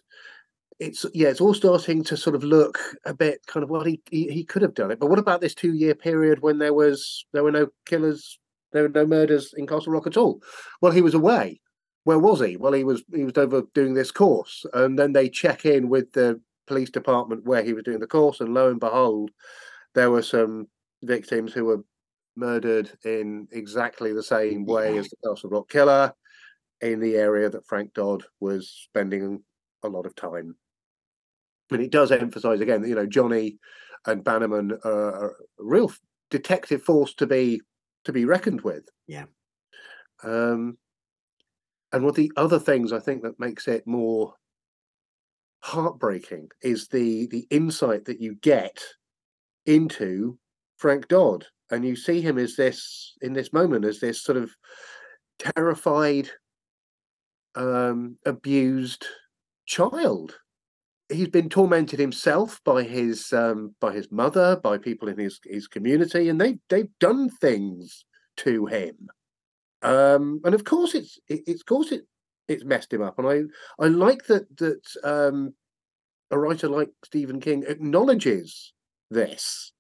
it's 0.81 1.05
yeah 1.13 1.27
it's 1.27 1.39
all 1.39 1.53
starting 1.53 2.03
to 2.03 2.17
sort 2.17 2.35
of 2.35 2.43
look 2.43 2.79
a 3.05 3.13
bit 3.13 3.39
kind 3.45 3.63
of 3.63 3.69
well 3.69 3.83
he 3.83 4.01
he, 4.09 4.27
he 4.29 4.43
could 4.43 4.63
have 4.63 4.73
done 4.73 4.89
it 4.89 4.99
but 4.99 5.09
what 5.09 5.19
about 5.19 5.39
this 5.39 5.53
two 5.53 5.73
year 5.73 5.93
period 5.93 6.41
when 6.41 6.57
there 6.57 6.73
was 6.73 7.23
there 7.33 7.43
were 7.43 7.51
no 7.51 7.67
killers 7.85 8.39
there 8.73 8.81
were 8.81 8.89
no 8.89 9.05
murders 9.05 9.53
in 9.55 9.67
castle 9.67 9.93
rock 9.93 10.07
at 10.07 10.17
all 10.17 10.41
well 10.81 10.91
he 10.91 11.01
was 11.01 11.13
away 11.13 11.61
where 12.03 12.17
was 12.17 12.41
he 12.41 12.57
well 12.57 12.73
he 12.73 12.83
was 12.83 13.03
he 13.13 13.23
was 13.23 13.37
over 13.37 13.61
doing 13.75 13.93
this 13.93 14.11
course 14.11 14.65
and 14.73 14.97
then 14.97 15.13
they 15.13 15.29
check 15.29 15.65
in 15.65 15.87
with 15.87 16.11
the 16.13 16.41
police 16.65 16.89
department 16.89 17.45
where 17.45 17.63
he 17.63 17.73
was 17.73 17.83
doing 17.83 17.99
the 17.99 18.07
course 18.07 18.41
and 18.41 18.53
lo 18.53 18.71
and 18.71 18.79
behold 18.79 19.29
there 19.93 20.09
were 20.09 20.23
some 20.23 20.65
victims 21.03 21.53
who 21.53 21.65
were 21.65 21.83
murdered 22.35 22.89
in 23.05 23.47
exactly 23.51 24.13
the 24.13 24.23
same 24.23 24.65
way 24.65 24.97
as 24.97 25.07
the 25.09 25.29
castle 25.29 25.49
rock 25.51 25.69
killer 25.69 26.11
in 26.81 26.99
the 26.99 27.15
area 27.15 27.49
that 27.49 27.67
Frank 27.67 27.93
Dodd 27.93 28.23
was 28.39 28.73
spending 28.89 29.43
a 29.83 29.87
lot 29.87 30.05
of 30.05 30.15
time. 30.15 30.55
And 31.71 31.81
it 31.81 31.91
does 31.91 32.11
emphasize 32.11 32.59
again 32.59 32.81
that, 32.81 32.89
you 32.89 32.95
know, 32.95 33.05
Johnny 33.05 33.57
and 34.05 34.23
Bannerman 34.23 34.77
are 34.83 35.31
a 35.31 35.33
real 35.57 35.91
detective 36.29 36.83
force 36.83 37.13
to 37.15 37.27
be 37.27 37.61
to 38.05 38.11
be 38.11 38.25
reckoned 38.25 38.61
with. 38.61 38.87
Yeah. 39.07 39.25
Um, 40.23 40.77
and 41.91 42.03
one 42.03 42.09
of 42.09 42.15
the 42.15 42.31
other 42.35 42.59
things 42.59 42.91
I 42.91 42.99
think 42.99 43.23
that 43.23 43.39
makes 43.39 43.67
it 43.67 43.85
more 43.85 44.33
heartbreaking 45.59 46.49
is 46.61 46.87
the 46.87 47.27
the 47.27 47.47
insight 47.49 48.05
that 48.05 48.21
you 48.21 48.35
get 48.35 48.81
into 49.65 50.37
Frank 50.77 51.07
Dodd, 51.07 51.45
and 51.69 51.85
you 51.85 51.95
see 51.95 52.21
him 52.21 52.37
as 52.37 52.55
this 52.55 53.13
in 53.21 53.33
this 53.33 53.53
moment 53.53 53.85
as 53.85 53.99
this 53.99 54.21
sort 54.21 54.37
of 54.37 54.51
terrified 55.37 56.29
um, 57.55 58.17
abused 58.25 59.05
child. 59.65 60.37
He's 61.11 61.27
been 61.27 61.49
tormented 61.49 61.99
himself 61.99 62.61
by 62.63 62.83
his 62.83 63.33
um, 63.33 63.75
by 63.79 63.93
his 63.93 64.11
mother, 64.11 64.55
by 64.55 64.77
people 64.77 65.09
in 65.09 65.17
his 65.17 65.39
his 65.45 65.67
community, 65.67 66.29
and 66.29 66.39
they 66.39 66.57
they've 66.69 66.89
done 66.99 67.29
things 67.29 68.05
to 68.37 68.65
him. 68.65 69.09
Um, 69.81 70.41
and 70.43 70.53
of 70.53 70.63
course, 70.63 70.95
it's 70.95 71.19
it, 71.27 71.41
it's 71.47 71.61
of 71.61 71.65
course 71.65 71.91
it 71.91 72.05
it's 72.47 72.63
messed 72.63 72.93
him 72.93 73.01
up. 73.01 73.19
And 73.19 73.27
I 73.27 73.83
I 73.83 73.87
like 73.87 74.25
that 74.27 74.55
that 74.57 74.81
um, 75.03 75.53
a 76.31 76.39
writer 76.39 76.69
like 76.69 76.89
Stephen 77.03 77.39
King 77.39 77.63
acknowledges 77.67 78.73
this. 79.09 79.73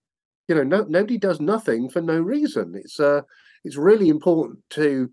You 0.47 0.55
know, 0.55 0.63
no, 0.63 0.83
nobody 0.83 1.17
does 1.17 1.39
nothing 1.39 1.89
for 1.89 2.01
no 2.01 2.19
reason. 2.19 2.73
It's 2.75 2.99
uh, 2.99 3.21
it's 3.63 3.77
really 3.77 4.09
important 4.09 4.59
to 4.71 5.09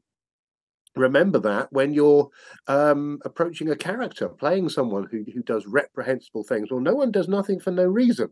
remember 0.96 1.38
that 1.40 1.68
when 1.72 1.92
you're 1.92 2.28
um, 2.66 3.18
approaching 3.24 3.70
a 3.70 3.76
character, 3.76 4.28
playing 4.28 4.68
someone 4.68 5.06
who, 5.10 5.24
who 5.32 5.42
does 5.42 5.66
reprehensible 5.66 6.44
things. 6.44 6.70
Well, 6.70 6.80
no 6.80 6.94
one 6.94 7.10
does 7.10 7.28
nothing 7.28 7.60
for 7.60 7.70
no 7.70 7.84
reason. 7.84 8.28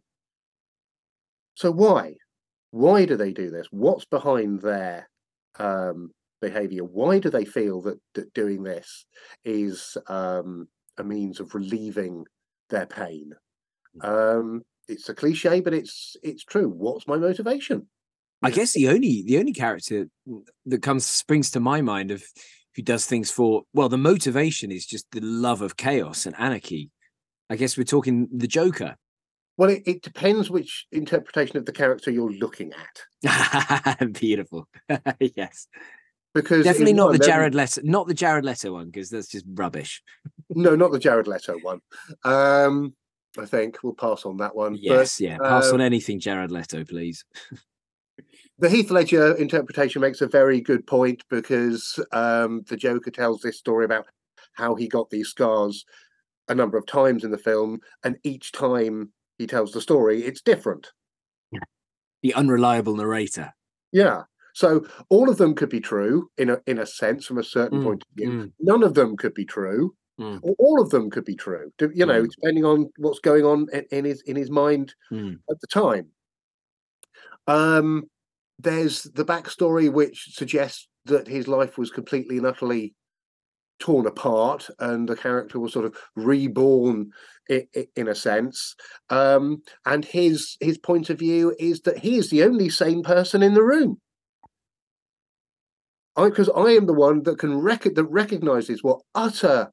So 1.55 1.71
why? 1.71 2.17
Why 2.71 3.05
do 3.07 3.17
they 3.17 3.33
do 3.33 3.51
this? 3.51 3.67
What's 3.71 4.05
behind 4.05 4.61
their 4.61 5.09
um, 5.59 6.11
behavior? 6.41 6.85
Why 6.85 7.19
do 7.19 7.31
they 7.31 7.45
feel 7.45 7.81
that, 7.83 7.99
that 8.15 8.35
doing 8.35 8.63
this 8.63 9.07
is 9.45 9.97
um, 10.09 10.69
a 10.99 11.05
means 11.05 11.41
of 11.41 11.55
relieving 11.55 12.25
their 12.69 12.87
pain? 12.87 13.33
Um, 14.03 14.63
it's 14.89 15.09
a 15.09 15.15
cliche, 15.15 15.61
but 15.61 15.75
it's 15.75 16.17
it's 16.23 16.45
true. 16.45 16.69
What's 16.69 17.09
my 17.09 17.17
motivation? 17.17 17.89
I 18.43 18.51
guess 18.51 18.72
the 18.72 18.89
only 18.89 19.22
the 19.22 19.39
only 19.39 19.53
character 19.53 20.09
that 20.66 20.82
comes 20.82 21.07
springs 21.07 21.51
to 21.53 21.61
my 21.61 21.80
mind 21.80 22.11
of 22.11 22.22
who 22.74 22.82
does 22.82 23.07
things 23.07 23.30
for 23.30 23.62
well, 23.72 23.89
the 23.89 23.97
motivation 23.97 24.70
is 24.70 24.87
just 24.87 25.11
the 25.11 25.20
love 25.20 25.62
of 25.62 25.76
chaos 25.76 26.26
and 26.26 26.34
anarchy. 26.39 26.91
I 27.49 27.57
guess 27.57 27.76
we're 27.76 27.84
talking 27.84 28.28
the 28.32 28.47
Joker. 28.47 28.97
Well, 29.57 29.70
it, 29.70 29.82
it 29.87 30.03
depends 30.03 30.51
which 30.51 30.87
interpretation 30.93 31.57
of 31.57 31.64
the 31.64 31.72
character 31.72 32.11
you're 32.11 32.30
looking 32.30 32.72
at. 33.24 34.12
Beautiful. 34.12 34.68
yes. 35.18 35.66
Because 36.34 36.64
Definitely 36.64 36.93
not 36.93 37.12
the 37.12 37.18
Jared 37.18 37.55
Leto, 37.55 37.80
not 37.82 38.07
the 38.07 38.12
Jared 38.12 38.45
Leto 38.45 38.74
one, 38.74 38.87
because 38.87 39.09
that's 39.09 39.28
just 39.28 39.47
rubbish. 39.55 40.03
No, 40.51 40.76
not 40.76 40.93
the 40.93 40.99
Jared 40.99 41.26
Leto 41.26 41.57
one. 41.62 41.80
Um, 42.24 42.95
I 43.39 43.47
think 43.47 43.78
we'll 43.82 43.95
pass 43.95 44.26
on 44.26 44.37
that 44.39 44.55
one. 44.55 44.76
Yes, 44.78 45.18
yeah. 45.18 45.39
Pass 45.39 45.68
on 45.68 45.76
um, 45.76 45.80
anything 45.80 46.20
Jared 46.20 46.51
Leto, 46.51 46.84
please. 46.84 47.24
the 48.59 48.71
Heath 48.71 48.91
Ledger 48.91 49.35
interpretation 49.35 50.01
makes 50.01 50.21
a 50.21 50.27
very 50.27 50.61
good 50.61 50.87
point 50.87 51.23
because 51.29 51.99
um, 52.13 52.63
the 52.69 52.77
Joker 52.77 53.11
tells 53.11 53.41
this 53.43 53.59
story 53.59 53.85
about 53.85 54.07
how 54.55 54.75
he 54.75 54.89
got 54.89 55.11
these 55.11 55.29
scars 55.29 55.85
a 56.49 56.55
number 56.55 56.79
of 56.79 56.87
times 56.87 57.25
in 57.25 57.31
the 57.31 57.39
film, 57.39 57.81
and 58.05 58.17
each 58.23 58.53
time 58.53 59.13
he 59.39 59.47
tells 59.47 59.73
the 59.73 59.81
story, 59.81 60.23
it's 60.23 60.41
different. 60.41 60.93
The 62.23 62.35
unreliable 62.35 62.97
narrator. 62.97 63.53
Yeah. 63.93 64.23
So 64.55 64.87
all 65.11 65.29
of 65.29 65.37
them 65.37 65.55
could 65.55 65.69
be 65.69 65.81
true 65.81 66.31
in 66.39 66.49
a 66.51 66.59
in 66.67 66.79
a 66.79 66.87
sense 66.87 67.27
from 67.27 67.39
a 67.39 67.45
certain 67.45 67.81
Mm, 67.81 67.85
point 67.85 68.03
of 68.03 68.17
view. 68.17 68.31
mm. 68.31 68.53
None 68.59 68.83
of 68.83 68.95
them 68.95 69.17
could 69.17 69.35
be 69.35 69.45
true. 69.45 69.95
Mm. 70.19 70.41
Or 70.43 70.55
all 70.59 70.81
of 70.81 70.89
them 70.91 71.11
could 71.11 71.27
be 71.27 71.37
true. 71.37 71.71
You 71.79 72.07
know, 72.07 72.23
Mm. 72.23 72.31
depending 72.31 72.65
on 72.65 72.91
what's 72.97 73.19
going 73.21 73.45
on 73.45 73.67
in, 73.73 73.85
in 73.91 74.05
his 74.07 74.23
in 74.23 74.35
his 74.35 74.51
mind 74.51 74.95
Mm. 75.13 75.39
at 75.51 75.61
the 75.61 75.67
time. 75.67 76.07
Um, 77.47 78.05
there's 78.59 79.03
the 79.03 79.25
backstory 79.25 79.93
which 79.93 80.35
suggests 80.35 80.89
that 81.05 81.29
his 81.29 81.47
life 81.47 81.79
was 81.79 81.91
completely 81.91 82.39
and 82.39 82.47
utterly 82.47 82.95
torn 83.79 84.07
apart 84.07 84.69
and 84.79 85.09
the 85.09 85.17
character 85.17 85.61
was 85.61 85.73
sort 85.73 85.85
of 85.85 85.97
reborn 86.15 87.11
in, 87.49 88.09
a 88.09 88.15
sense. 88.15 88.75
Um, 89.11 89.63
and 89.85 90.05
his 90.05 90.57
his 90.61 90.79
point 90.79 91.11
of 91.11 91.19
view 91.19 91.55
is 91.59 91.83
that 91.83 91.99
he 91.99 92.17
is 92.17 92.31
the 92.31 92.43
only 92.43 92.69
sane 92.69 93.03
person 93.03 93.43
in 93.43 93.55
the 93.55 93.63
room. 93.63 94.01
Because 96.17 96.49
I, 96.49 96.61
I, 96.61 96.71
am 96.71 96.87
the 96.87 96.95
one 96.95 97.25
that 97.25 97.39
can 97.39 97.59
rec- 97.59 97.95
that 97.95 98.05
recognizes 98.05 98.83
what 98.83 99.03
utter 99.15 99.71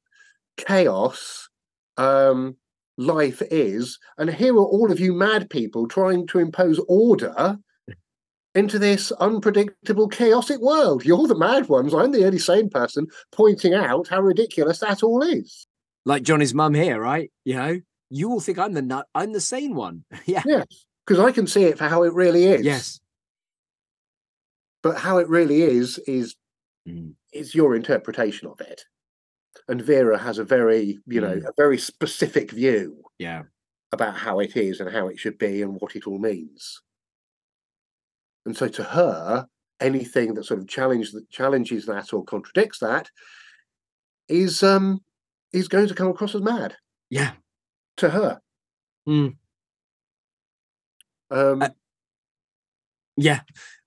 chaos 0.57 1.47
um, 1.95 2.57
life 2.97 3.41
is. 3.49 3.97
And 4.17 4.29
here 4.29 4.53
are 4.55 4.65
all 4.65 4.91
of 4.91 4.99
you 4.99 5.13
mad 5.13 5.49
people 5.49 5.87
trying 5.87 6.27
to 6.27 6.39
impose 6.39 6.81
order 6.89 7.57
into 8.55 8.77
this 8.77 9.11
unpredictable, 9.13 10.07
chaotic 10.07 10.59
world. 10.61 11.05
You're 11.05 11.27
the 11.27 11.37
mad 11.37 11.69
ones. 11.69 11.93
I'm 11.93 12.11
the 12.11 12.25
only 12.25 12.39
sane 12.39 12.69
person 12.69 13.07
pointing 13.31 13.73
out 13.73 14.07
how 14.07 14.21
ridiculous 14.21 14.79
that 14.79 15.03
all 15.03 15.23
is. 15.23 15.67
Like 16.05 16.23
Johnny's 16.23 16.53
mum 16.53 16.73
here, 16.73 16.99
right? 16.99 17.31
You 17.45 17.55
know, 17.55 17.79
you 18.09 18.29
all 18.29 18.39
think 18.39 18.59
I'm 18.59 18.73
the 18.73 18.81
nut. 18.81 19.07
I'm 19.15 19.33
the 19.33 19.41
sane 19.41 19.75
one. 19.75 20.03
yeah. 20.25 20.43
Yes, 20.45 20.85
because 21.05 21.23
I 21.23 21.31
can 21.31 21.47
see 21.47 21.63
it 21.63 21.77
for 21.77 21.87
how 21.87 22.03
it 22.03 22.13
really 22.13 22.45
is. 22.45 22.65
Yes. 22.65 22.99
But 24.81 24.97
how 24.97 25.17
it 25.17 25.29
really 25.29 25.61
is 25.61 25.97
is 25.99 26.35
mm. 26.87 27.13
is 27.31 27.55
your 27.55 27.75
interpretation 27.75 28.47
of 28.47 28.59
it. 28.61 28.83
And 29.67 29.81
Vera 29.81 30.17
has 30.17 30.39
a 30.39 30.43
very, 30.43 30.99
you 31.07 31.21
know, 31.21 31.35
mm. 31.35 31.45
a 31.45 31.53
very 31.57 31.77
specific 31.77 32.51
view. 32.51 33.01
Yeah. 33.17 33.43
About 33.93 34.17
how 34.17 34.39
it 34.39 34.57
is 34.57 34.79
and 34.79 34.91
how 34.91 35.07
it 35.07 35.19
should 35.19 35.37
be 35.37 35.61
and 35.61 35.79
what 35.79 35.95
it 35.95 36.05
all 36.05 36.19
means. 36.19 36.81
And 38.45 38.55
so 38.55 38.67
to 38.67 38.83
her, 38.83 39.47
anything 39.79 40.33
that 40.33 40.45
sort 40.45 40.59
of 40.59 40.67
challenge, 40.67 41.11
challenges 41.31 41.85
that 41.85 42.13
or 42.13 42.23
contradicts 42.23 42.79
that 42.79 43.09
is 44.27 44.63
um 44.63 44.99
is 45.51 45.67
going 45.67 45.87
to 45.87 45.95
come 45.95 46.07
across 46.07 46.35
as 46.35 46.41
mad. 46.41 46.75
Yeah. 47.09 47.33
To 47.97 48.09
her. 48.09 48.41
Mm. 49.07 49.35
Um 51.31 51.61
uh, 51.61 51.69
yeah. 53.15 53.41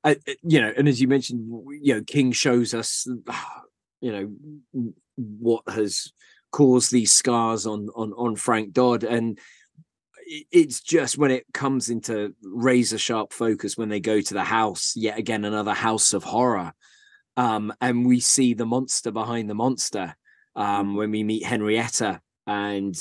Uh, 0.04 0.14
you 0.42 0.60
know, 0.60 0.72
and 0.76 0.88
as 0.88 1.00
you 1.00 1.08
mentioned, 1.08 1.48
you 1.80 1.94
know, 1.94 2.02
King 2.06 2.30
shows 2.32 2.74
us, 2.74 3.06
you 4.00 4.12
know, 4.12 4.92
what 5.16 5.62
has 5.68 6.12
caused 6.52 6.92
these 6.92 7.12
scars 7.12 7.66
on 7.66 7.88
on 7.96 8.12
on 8.12 8.36
Frank 8.36 8.72
Dodd, 8.72 9.02
and 9.02 9.38
it's 10.26 10.80
just 10.80 11.16
when 11.16 11.30
it 11.30 11.46
comes 11.54 11.88
into 11.88 12.34
razor 12.42 12.98
sharp 12.98 13.32
focus 13.32 13.76
when 13.76 13.88
they 13.88 14.00
go 14.00 14.20
to 14.20 14.34
the 14.34 14.44
house 14.44 14.94
yet 14.96 15.18
again 15.18 15.44
another 15.44 15.74
house 15.74 16.12
of 16.12 16.24
horror. 16.24 16.72
Um, 17.36 17.72
and 17.80 18.06
we 18.06 18.20
see 18.20 18.54
the 18.54 18.66
monster 18.66 19.10
behind 19.10 19.48
the 19.48 19.54
monster 19.54 20.16
um, 20.54 20.96
when 20.96 21.10
we 21.10 21.22
meet 21.22 21.44
henrietta 21.44 22.20
and 22.46 22.94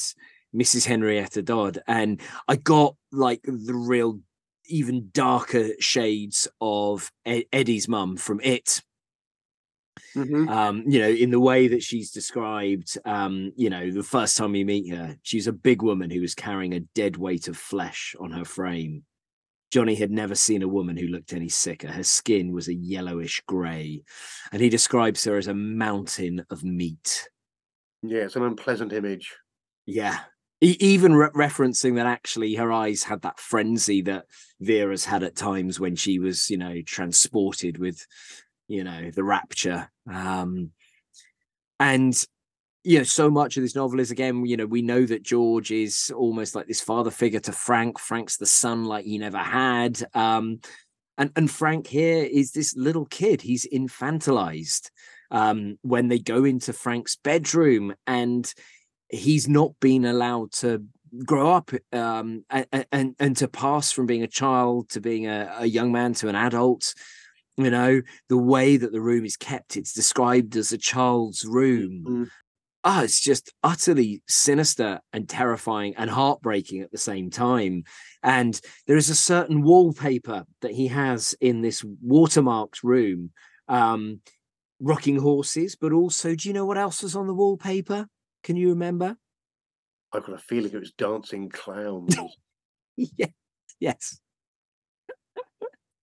mrs 0.56 0.86
henrietta 0.86 1.42
dodd. 1.42 1.80
And 1.88 2.22
i 2.48 2.56
got 2.56 2.96
like 3.12 3.42
the 3.44 3.76
real 3.76 4.20
even 4.68 5.10
darker 5.12 5.70
shades 5.80 6.48
of 6.60 7.12
eddie's 7.26 7.88
mum 7.88 8.18
from 8.18 8.40
it 8.44 8.82
Mm-hmm. 10.16 10.50
Um, 10.50 10.84
you 10.88 11.00
know, 11.00 11.10
in 11.10 11.30
the 11.30 11.40
way 11.40 11.68
that 11.68 11.84
she's 11.84 12.12
described, 12.12 12.98
um, 13.06 13.52
you 13.56 13.70
know, 13.70 13.92
the 13.92 14.04
first 14.04 14.38
time 14.38 14.54
we 14.54 14.64
meet 14.64 14.94
her, 14.94 15.18
she's 15.24 15.48
a 15.48 15.54
big 15.54 15.82
woman 15.82 16.10
who 16.10 16.22
was 16.22 16.36
carrying 16.36 16.74
a 16.74 16.80
dead 16.80 17.18
weight 17.18 17.48
of 17.48 17.58
flesh 17.58 18.16
on 18.20 18.32
her 18.32 18.46
frame. 18.46 19.04
Johnny 19.72 19.96
had 19.96 20.12
never 20.12 20.36
seen 20.36 20.62
a 20.62 20.68
woman 20.68 20.96
who 20.96 21.08
looked 21.08 21.34
any 21.34 21.50
sicker. 21.50 21.90
Her 21.90 22.04
skin 22.04 22.54
was 22.54 22.68
a 22.68 22.74
yellowish 22.74 23.42
grey, 23.46 24.04
and 24.52 24.62
he 24.62 24.70
describes 24.70 25.26
her 25.26 25.38
as 25.38 25.48
a 25.48 25.54
mountain 25.54 26.46
of 26.50 26.64
meat. 26.64 27.28
Yeah, 28.02 28.22
it's 28.22 28.36
an 28.36 28.44
unpleasant 28.44 28.94
image. 28.94 29.36
Yeah. 29.86 30.20
even 30.62 31.14
re- 31.16 31.30
referencing 31.36 31.96
that 31.96 32.06
actually 32.06 32.56
her 32.56 32.72
eyes 32.72 33.04
had 33.04 33.22
that 33.24 33.40
frenzy 33.40 34.02
that 34.04 34.26
Vera's 34.62 35.04
had 35.06 35.24
at 35.24 35.36
times 35.36 35.80
when 35.80 35.96
she 35.96 36.20
was, 36.20 36.50
you 36.50 36.58
know, 36.58 36.82
transported 36.86 37.78
with 37.78 38.06
you 38.68 38.84
know 38.84 39.12
the 39.12 39.24
rapture 39.24 39.90
um 40.12 40.72
and 41.80 42.26
you 42.84 43.00
know 43.00 43.04
so 43.04 43.30
much 43.30 43.58
of 43.58 43.64
this 43.64 43.76
novel 43.76 44.00
is 44.00 44.12
again 44.12 44.46
you 44.46 44.56
know 44.56 44.66
we 44.66 44.82
know 44.82 45.06
that 45.06 45.24
george 45.24 45.72
is 45.72 46.14
almost 46.16 46.56
like 46.56 46.68
this 46.68 46.82
father 46.82 47.12
figure 47.12 47.40
to 47.40 47.52
frank. 47.52 48.00
Frank's 48.00 48.38
the 48.38 48.46
son 48.46 48.86
like 48.86 49.06
he 49.06 49.18
never 49.18 49.40
had. 49.40 50.02
Um 50.14 50.60
and 51.18 51.32
and 51.36 51.50
frank 51.50 51.88
here 51.88 52.24
is 52.24 52.52
this 52.52 52.76
little 52.76 53.06
kid. 53.06 53.42
He's 53.42 53.66
infantilized 53.68 54.92
um 55.32 55.78
when 55.82 56.08
they 56.08 56.20
go 56.20 56.44
into 56.44 56.72
frank's 56.74 57.16
bedroom 57.16 57.96
and 58.06 58.54
he's 59.10 59.50
not 59.50 59.72
been 59.80 60.06
allowed 60.06 60.52
to 60.52 60.86
grow 61.26 61.52
up 61.52 61.72
um 61.92 62.44
and 62.50 62.86
and, 62.92 63.16
and 63.20 63.38
to 63.38 63.48
pass 63.48 63.92
from 63.92 64.06
being 64.06 64.24
a 64.24 64.28
child 64.28 64.90
to 64.90 65.02
being 65.02 65.26
a, 65.26 65.56
a 65.60 65.66
young 65.66 65.92
man 65.92 66.14
to 66.14 66.28
an 66.28 66.36
adult 66.36 66.94
you 67.58 67.70
know 67.70 68.02
the 68.30 68.38
way 68.38 68.78
that 68.78 68.92
the 68.92 69.02
room 69.02 69.26
is 69.26 69.38
kept 69.38 69.78
it's 69.78 69.94
described 69.94 70.56
as 70.56 70.72
a 70.72 70.78
child's 70.78 71.46
room. 71.46 72.04
Mm-hmm. 72.08 72.24
ah 72.84 73.04
it's 73.04 73.22
just 73.22 73.52
utterly 73.64 74.22
sinister 74.28 75.00
and 75.14 75.30
terrifying 75.30 75.96
and 75.98 76.10
heartbreaking 76.10 76.82
at 76.82 76.92
the 76.92 76.98
same 76.98 77.30
time. 77.30 77.84
And 78.24 78.60
there 78.88 78.98
is 78.98 79.10
a 79.10 79.16
certain 79.16 79.62
wallpaper 79.62 80.46
that 80.62 80.72
he 80.72 80.88
has 80.88 81.36
in 81.40 81.62
this 81.62 81.84
watermarked 82.06 82.84
room 82.84 83.32
um 83.68 84.20
rocking 84.80 85.18
horses 85.18 85.76
but 85.80 85.94
also 85.94 86.36
do 86.36 86.48
you 86.50 86.54
know 86.54 86.66
what 86.66 86.78
else 86.78 87.02
was 87.04 87.16
on 87.16 87.28
the 87.28 87.34
wallpaper? 87.34 88.08
Can 88.44 88.58
you 88.58 88.70
remember? 88.70 89.18
I've 90.14 90.26
got 90.26 90.36
a 90.36 90.38
feeling 90.40 90.72
it 90.72 90.80
was 90.80 90.92
dancing 90.92 91.50
clowns. 91.50 92.16
Yes 92.98 93.32
yes 93.80 94.20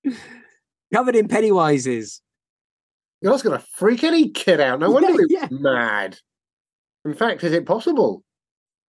covered 0.92 1.16
in 1.16 1.28
Pennywises. 1.28 2.20
That's 3.22 3.42
going 3.42 3.58
to 3.58 3.66
freak 3.74 4.04
any 4.04 4.30
kid 4.30 4.60
out. 4.60 4.80
No 4.80 4.90
wonder 4.92 5.10
yeah, 5.10 5.14
he 5.14 5.22
was 5.22 5.30
yeah. 5.30 5.48
mad. 5.50 6.18
In 7.04 7.14
fact, 7.14 7.44
is 7.44 7.52
it 7.52 7.66
possible? 7.66 8.24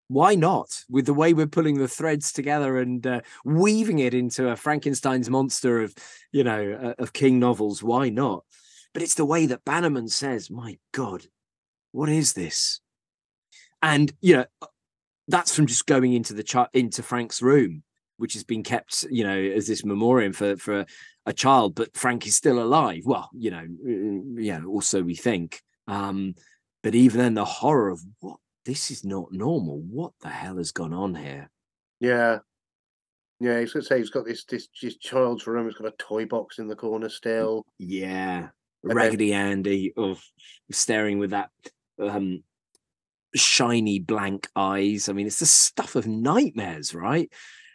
Why 0.07 0.35
not? 0.35 0.83
With 0.89 1.05
the 1.05 1.13
way 1.13 1.33
we're 1.33 1.47
pulling 1.47 1.77
the 1.77 1.87
threads 1.87 2.31
together 2.31 2.77
and 2.77 3.05
uh, 3.05 3.21
weaving 3.45 3.99
it 3.99 4.13
into 4.13 4.49
a 4.49 4.55
Frankenstein's 4.55 5.29
monster 5.29 5.81
of, 5.81 5.95
you 6.31 6.43
know, 6.43 6.79
uh, 6.81 7.01
of 7.01 7.13
King 7.13 7.39
novels, 7.39 7.81
why 7.81 8.09
not? 8.09 8.43
But 8.93 9.01
it's 9.01 9.15
the 9.15 9.25
way 9.25 9.47
that 9.47 9.65
Bannerman 9.65 10.07
says, 10.09 10.51
"My 10.51 10.77
God, 10.91 11.25
what 11.93 12.09
is 12.09 12.33
this?" 12.33 12.79
And 13.81 14.13
you 14.21 14.35
know, 14.37 14.45
that's 15.27 15.55
from 15.55 15.65
just 15.65 15.87
going 15.87 16.13
into 16.13 16.33
the 16.33 16.43
ch- 16.43 16.69
into 16.73 17.01
Frank's 17.01 17.41
room, 17.41 17.81
which 18.17 18.33
has 18.33 18.43
been 18.43 18.61
kept, 18.61 19.03
you 19.09 19.23
know, 19.23 19.35
as 19.35 19.65
this 19.65 19.83
memoriam 19.83 20.31
for 20.31 20.57
for 20.57 20.85
a 21.25 21.33
child, 21.33 21.75
but 21.75 21.95
Frank 21.95 22.27
is 22.27 22.35
still 22.35 22.61
alive. 22.61 23.03
Well, 23.05 23.29
you 23.33 23.51
know, 23.51 23.65
uh, 23.65 24.41
yeah. 24.41 24.63
Also, 24.65 25.01
we 25.01 25.15
think, 25.15 25.61
um, 25.87 26.35
but 26.81 26.95
even 26.95 27.19
then, 27.19 27.33
the 27.33 27.45
horror 27.45 27.89
of 27.89 28.01
what 28.19 28.37
this 28.65 28.91
is 28.91 29.03
not 29.03 29.31
normal. 29.31 29.79
What 29.79 30.11
the 30.21 30.29
hell 30.29 30.57
has 30.57 30.71
gone 30.71 30.93
on 30.93 31.15
here? 31.15 31.49
Yeah, 31.99 32.39
yeah. 33.39 33.59
He's 33.59 33.73
gonna 33.73 33.85
say 33.85 33.99
he's 33.99 34.09
got 34.09 34.25
this 34.25 34.43
this, 34.45 34.67
this 34.81 34.97
child's 34.97 35.47
room. 35.47 35.67
He's 35.67 35.75
got 35.75 35.87
a 35.87 35.95
toy 35.97 36.25
box 36.25 36.59
in 36.59 36.67
the 36.67 36.75
corner 36.75 37.09
still. 37.09 37.65
Yeah, 37.79 38.49
and 38.83 38.93
Raggedy 38.93 39.31
then... 39.31 39.51
Andy 39.51 39.93
of 39.95 40.21
staring 40.71 41.19
with 41.19 41.31
that 41.31 41.49
um 41.99 42.43
shiny 43.35 43.99
blank 43.99 44.47
eyes. 44.55 45.09
I 45.09 45.13
mean, 45.13 45.27
it's 45.27 45.39
the 45.39 45.45
stuff 45.45 45.95
of 45.95 46.05
nightmares, 46.05 46.93
right? 46.93 47.31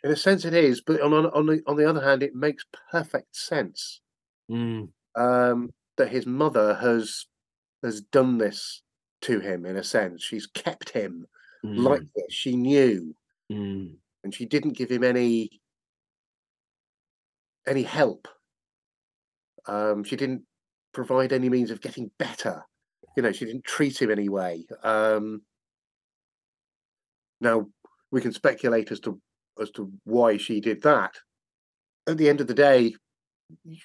In 0.09 0.15
a 0.15 0.17
sense, 0.17 0.47
it 0.47 0.55
is, 0.55 0.81
but 0.81 1.03
on 1.03 1.13
on 1.13 1.45
the 1.45 1.63
on 1.67 1.77
the 1.77 1.87
other 1.87 2.01
hand, 2.01 2.23
it 2.23 2.35
makes 2.35 2.65
perfect 2.91 3.37
sense 3.37 4.01
mm. 4.51 4.89
um, 5.15 5.71
that 5.99 6.09
his 6.09 6.25
mother 6.25 6.75
has 6.77 7.27
has 7.83 8.01
done 8.01 8.39
this 8.39 8.83
to 9.21 9.39
him. 9.39 9.67
In 9.67 9.77
a 9.77 9.85
sense, 9.85 10.23
she's 10.23 10.47
kept 10.47 10.89
him 10.89 11.27
mm. 11.63 11.77
like 11.77 12.01
this. 12.17 12.33
She 12.33 12.57
knew, 12.57 13.15
mm. 13.53 13.97
and 14.25 14.35
she 14.35 14.47
didn't 14.47 14.79
give 14.79 14.91
him 14.91 15.05
any 15.05 15.61
any 17.67 17.83
help. 17.83 18.29
Um, 19.67 20.05
she 20.05 20.17
didn't 20.17 20.41
provide 20.95 21.35
any 21.35 21.51
means 21.51 21.71
of 21.71 21.83
getting 21.83 22.11
better. 22.19 22.65
You 23.15 23.25
know, 23.25 23.33
she 23.33 23.45
didn't 23.45 23.65
treat 23.65 24.01
him 24.01 24.11
anyway. 24.11 24.65
Um, 24.83 25.43
now 27.43 27.67
we 28.11 28.23
can 28.23 28.33
speculate 28.33 28.91
as 28.91 29.01
to 29.01 29.21
as 29.61 29.71
to 29.73 29.91
why 30.05 30.37
she 30.37 30.61
did 30.61 30.83
that. 30.83 31.15
At 32.07 32.17
the 32.19 32.29
end 32.29 32.41
of 32.41 32.47
the 32.47 32.55
day, 32.55 32.95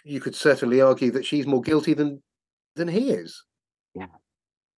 you 0.04 0.20
could 0.20 0.36
certainly 0.36 0.82
argue 0.82 1.12
that 1.12 1.26
she's 1.26 1.48
more 1.48 1.62
guilty 1.62 1.94
than 1.94 2.22
than 2.76 2.88
he 2.88 3.12
is. 3.12 3.44
Yeah. 3.94 4.08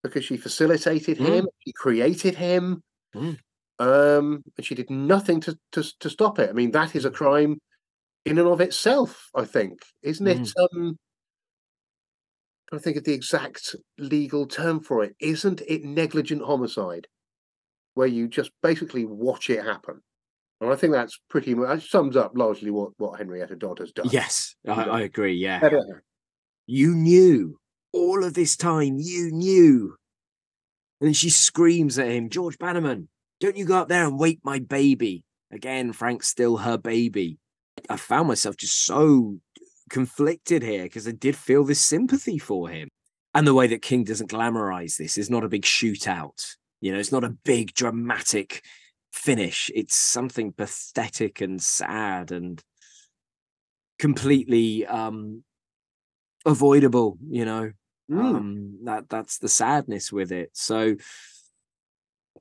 Because 0.02 0.24
she 0.24 0.36
facilitated 0.36 1.18
mm. 1.18 1.26
him, 1.26 1.48
she 1.60 1.72
created 1.72 2.34
him, 2.34 2.82
mm. 3.14 3.38
um, 3.78 4.42
and 4.56 4.66
she 4.66 4.74
did 4.74 4.90
nothing 4.90 5.40
to, 5.40 5.56
to 5.72 5.82
to 6.00 6.10
stop 6.10 6.38
it. 6.38 6.50
I 6.50 6.52
mean, 6.52 6.72
that 6.72 6.94
is 6.94 7.04
a 7.04 7.10
crime 7.10 7.58
in 8.24 8.38
and 8.38 8.48
of 8.48 8.60
itself. 8.60 9.28
I 9.34 9.44
think, 9.44 9.80
isn't 10.02 10.26
it? 10.26 10.52
Um, 10.58 10.98
I 12.72 12.78
think 12.78 12.96
of 12.96 13.04
the 13.04 13.12
exact 13.12 13.76
legal 13.98 14.46
term 14.46 14.80
for 14.80 15.04
it. 15.04 15.14
Isn't 15.20 15.62
it 15.66 15.84
negligent 15.84 16.42
homicide, 16.42 17.06
where 17.94 18.06
you 18.06 18.28
just 18.28 18.50
basically 18.62 19.04
watch 19.04 19.48
it 19.48 19.64
happen? 19.64 20.02
And 20.60 20.72
I 20.72 20.76
think 20.76 20.92
that's 20.92 21.18
pretty 21.28 21.54
much 21.54 21.90
sums 21.90 22.16
up 22.16 22.32
largely 22.34 22.70
what 22.70 22.92
what 22.96 23.18
Henrietta 23.18 23.56
Dodd 23.56 23.80
has 23.80 23.92
done. 23.92 24.06
Yes, 24.10 24.54
I, 24.66 24.84
I 24.84 25.00
agree. 25.00 25.34
Yeah, 25.34 25.60
Better- 25.60 26.04
you 26.66 26.94
knew 26.94 27.58
all 27.92 28.24
of 28.24 28.34
this 28.34 28.56
time. 28.56 28.96
You 28.98 29.30
knew, 29.32 29.96
and 31.00 31.16
she 31.16 31.30
screams 31.30 31.98
at 31.98 32.08
him, 32.08 32.30
George 32.30 32.58
Bannerman, 32.58 33.08
don't 33.40 33.56
you 33.56 33.64
go 33.64 33.76
up 33.76 33.88
there 33.88 34.04
and 34.06 34.18
wake 34.18 34.40
my 34.42 34.58
baby 34.58 35.24
again? 35.52 35.92
Frank's 35.92 36.28
still 36.28 36.56
her 36.58 36.78
baby. 36.78 37.38
I 37.90 37.96
found 37.96 38.28
myself 38.28 38.56
just 38.56 38.86
so 38.86 39.38
conflicted 39.90 40.62
here 40.62 40.84
because 40.84 41.06
I 41.06 41.12
did 41.12 41.36
feel 41.36 41.64
this 41.64 41.80
sympathy 41.80 42.38
for 42.38 42.68
him. 42.68 42.88
And 43.34 43.46
the 43.46 43.54
way 43.54 43.66
that 43.66 43.82
King 43.82 44.04
doesn't 44.04 44.30
glamorize 44.30 44.96
this 44.96 45.18
is 45.18 45.28
not 45.28 45.44
a 45.44 45.48
big 45.48 45.62
shootout. 45.62 46.54
You 46.80 46.92
know, 46.92 46.98
it's 46.98 47.12
not 47.12 47.24
a 47.24 47.36
big 47.44 47.74
dramatic 47.74 48.64
finish. 49.14 49.70
It's 49.74 49.96
something 49.96 50.52
pathetic 50.52 51.40
and 51.40 51.62
sad 51.62 52.32
and 52.32 52.62
completely 53.98 54.86
um 54.86 55.44
avoidable, 56.44 57.18
you 57.28 57.44
know. 57.44 57.70
Mm. 58.10 58.20
Um 58.20 58.78
that 58.84 59.08
that's 59.08 59.38
the 59.38 59.48
sadness 59.48 60.12
with 60.12 60.32
it. 60.32 60.50
So 60.52 60.96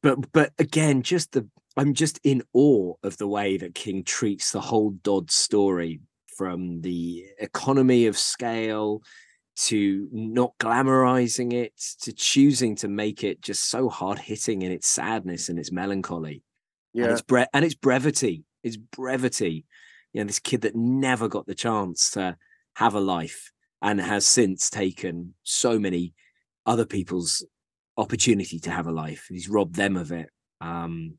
but 0.01 0.32
but 0.32 0.51
again, 0.59 1.03
just 1.03 1.32
the 1.32 1.47
I'm 1.78 1.93
just 1.93 2.19
in 2.24 2.43
awe 2.53 2.93
of 3.03 3.17
the 3.17 3.28
way 3.28 3.57
that 3.57 3.76
King 3.76 4.03
treats 4.03 4.51
the 4.51 4.61
whole 4.61 4.91
Dodd 4.91 5.32
story 5.32 6.01
from 6.38 6.82
the 6.82 7.26
economy 7.39 8.07
of 8.07 8.17
scale 8.17 9.01
to 9.55 10.07
not 10.11 10.53
glamorizing 10.59 11.53
it 11.53 11.74
to 12.01 12.11
choosing 12.11 12.76
to 12.76 12.88
make 12.88 13.24
it 13.24 13.39
just 13.41 13.69
so 13.69 13.88
hard 13.88 14.17
hitting 14.17 14.63
in 14.63 14.71
its 14.71 14.88
sadness 14.88 15.49
and 15.49 15.59
its 15.59 15.71
melancholy 15.71 16.41
and 16.93 17.05
yeah, 17.05 17.11
its 17.11 17.21
bre- 17.21 17.49
and 17.53 17.65
its 17.65 17.75
brevity. 17.75 18.43
Its 18.63 18.77
brevity. 18.77 19.65
You 20.13 20.21
know 20.21 20.27
this 20.27 20.39
kid 20.39 20.61
that 20.61 20.75
never 20.75 21.27
got 21.27 21.47
the 21.47 21.55
chance 21.55 22.11
to 22.11 22.37
have 22.75 22.93
a 22.95 22.99
life 22.99 23.51
and 23.81 23.99
has 23.99 24.25
since 24.25 24.69
taken 24.69 25.33
so 25.43 25.79
many 25.79 26.13
other 26.65 26.85
people's 26.85 27.45
opportunity 27.97 28.59
to 28.59 28.71
have 28.71 28.87
a 28.87 28.91
life 28.91 29.27
he's 29.29 29.49
robbed 29.49 29.75
them 29.75 29.97
of 29.97 30.11
it. 30.11 30.29
Um 30.61 31.15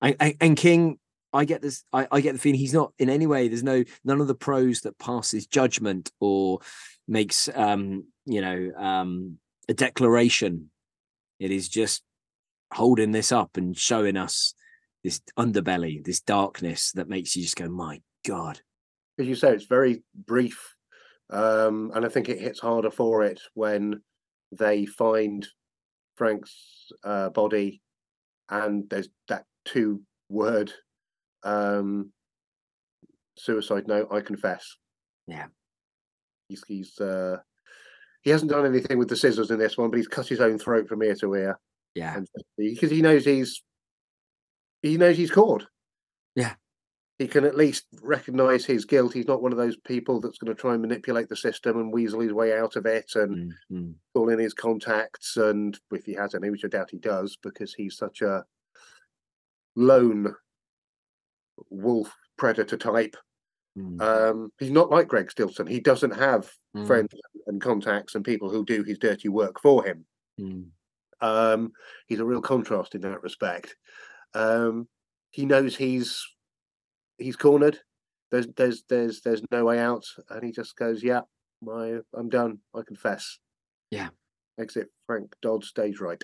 and, 0.00 0.16
and- 0.20 0.34
and 0.40 0.56
king 0.56 0.98
i 1.32 1.44
get 1.46 1.62
this 1.62 1.84
I, 1.92 2.06
I 2.10 2.20
get 2.20 2.32
the 2.34 2.38
feeling 2.38 2.58
he's 2.58 2.74
not 2.74 2.92
in 2.98 3.08
any 3.08 3.26
way 3.26 3.48
there's 3.48 3.62
no 3.62 3.84
none 4.04 4.20
of 4.20 4.26
the 4.26 4.34
prose 4.34 4.80
that 4.82 4.98
passes 4.98 5.46
judgment 5.46 6.10
or 6.20 6.58
makes 7.08 7.48
um 7.54 8.04
you 8.26 8.40
know 8.42 8.70
um 8.76 9.38
a 9.68 9.74
declaration. 9.74 10.70
It 11.38 11.50
is 11.50 11.68
just 11.68 12.02
holding 12.72 13.12
this 13.12 13.32
up 13.32 13.56
and 13.56 13.76
showing 13.76 14.16
us 14.16 14.54
this 15.04 15.20
underbelly 15.38 16.04
this 16.04 16.20
darkness 16.20 16.92
that 16.92 17.08
makes 17.08 17.34
you 17.36 17.42
just 17.42 17.56
go 17.56 17.68
my 17.68 18.00
god 18.26 18.60
as 19.18 19.26
you 19.26 19.34
say, 19.34 19.52
it's 19.52 19.66
very 19.66 20.02
brief, 20.26 20.74
um, 21.30 21.90
and 21.94 22.04
I 22.04 22.08
think 22.08 22.28
it 22.28 22.40
hits 22.40 22.60
harder 22.60 22.90
for 22.90 23.22
it 23.22 23.40
when 23.54 24.02
they 24.50 24.86
find 24.86 25.46
Frank's 26.16 26.90
uh, 27.04 27.30
body, 27.30 27.82
and 28.48 28.88
there's 28.88 29.08
that 29.28 29.44
two-word 29.64 30.72
um, 31.42 32.10
suicide 33.36 33.86
note. 33.86 34.08
I 34.10 34.20
confess. 34.20 34.76
Yeah. 35.26 35.46
he's 36.48 36.64
he's 36.66 36.98
uh, 36.98 37.36
he 38.22 38.30
hasn't 38.30 38.50
done 38.50 38.66
anything 38.66 38.98
with 38.98 39.08
the 39.08 39.16
scissors 39.16 39.50
in 39.50 39.58
this 39.58 39.76
one, 39.76 39.90
but 39.90 39.98
he's 39.98 40.08
cut 40.08 40.26
his 40.26 40.40
own 40.40 40.58
throat 40.58 40.88
from 40.88 41.02
ear 41.02 41.14
to 41.16 41.34
ear, 41.34 41.58
yeah 41.94 42.18
because 42.56 42.90
he 42.90 43.02
knows 43.02 43.24
he's 43.24 43.62
he 44.82 44.96
knows 44.98 45.16
he's 45.16 45.30
caught. 45.30 45.66
Yeah. 46.34 46.54
He 47.18 47.28
can 47.28 47.44
at 47.44 47.56
least 47.56 47.86
recognise 48.02 48.64
his 48.64 48.84
guilt. 48.84 49.12
He's 49.12 49.28
not 49.28 49.42
one 49.42 49.52
of 49.52 49.58
those 49.58 49.76
people 49.76 50.20
that's 50.20 50.38
going 50.38 50.54
to 50.54 50.60
try 50.60 50.72
and 50.72 50.82
manipulate 50.82 51.28
the 51.28 51.36
system 51.36 51.78
and 51.78 51.92
weasel 51.92 52.20
his 52.20 52.32
way 52.32 52.56
out 52.58 52.74
of 52.76 52.84
it 52.86 53.12
and 53.14 53.52
Mm, 53.70 53.76
mm. 53.78 53.94
call 54.14 54.28
in 54.30 54.38
his 54.40 54.54
contacts. 54.54 55.36
And 55.36 55.78
if 55.92 56.04
he 56.04 56.14
has 56.14 56.34
any, 56.34 56.50
which 56.50 56.64
I 56.64 56.68
doubt 56.68 56.90
he 56.90 56.98
does, 56.98 57.36
because 57.42 57.72
he's 57.74 57.96
such 57.96 58.22
a 58.22 58.44
lone 59.76 60.34
wolf 61.70 62.12
predator 62.36 62.76
type. 62.76 63.16
Mm, 63.78 64.00
Um, 64.02 64.52
he's 64.58 64.70
not 64.70 64.90
like 64.90 65.08
Greg 65.08 65.30
Stilson. 65.30 65.66
He 65.66 65.80
doesn't 65.80 66.16
have 66.16 66.50
mm, 66.76 66.86
friends 66.86 67.14
and 67.46 67.60
contacts 67.60 68.14
and 68.14 68.24
people 68.24 68.50
who 68.50 68.64
do 68.64 68.82
his 68.82 68.98
dirty 68.98 69.28
work 69.28 69.60
for 69.60 69.84
him. 69.84 70.04
mm. 70.40 70.66
Um, 71.20 71.72
he's 72.08 72.18
a 72.18 72.24
real 72.24 72.42
contrast 72.42 72.96
in 72.96 73.00
that 73.02 73.22
respect. 73.22 73.76
Um, 74.34 74.88
he 75.30 75.46
knows 75.46 75.76
he's 75.76 76.24
he's 77.18 77.36
cornered. 77.36 77.78
There's 78.30 78.46
there's 78.56 78.82
there's 78.88 79.20
there's 79.20 79.42
no 79.50 79.64
way 79.64 79.78
out, 79.78 80.04
and 80.30 80.44
he 80.44 80.52
just 80.52 80.76
goes, 80.76 81.02
"Yeah, 81.02 81.22
my 81.60 81.98
I'm 82.14 82.28
done. 82.28 82.58
I 82.74 82.82
confess." 82.86 83.38
Yeah. 83.90 84.08
Exit 84.58 84.88
Frank 85.06 85.34
Dodd 85.42 85.64
stage 85.64 86.00
right. 86.00 86.22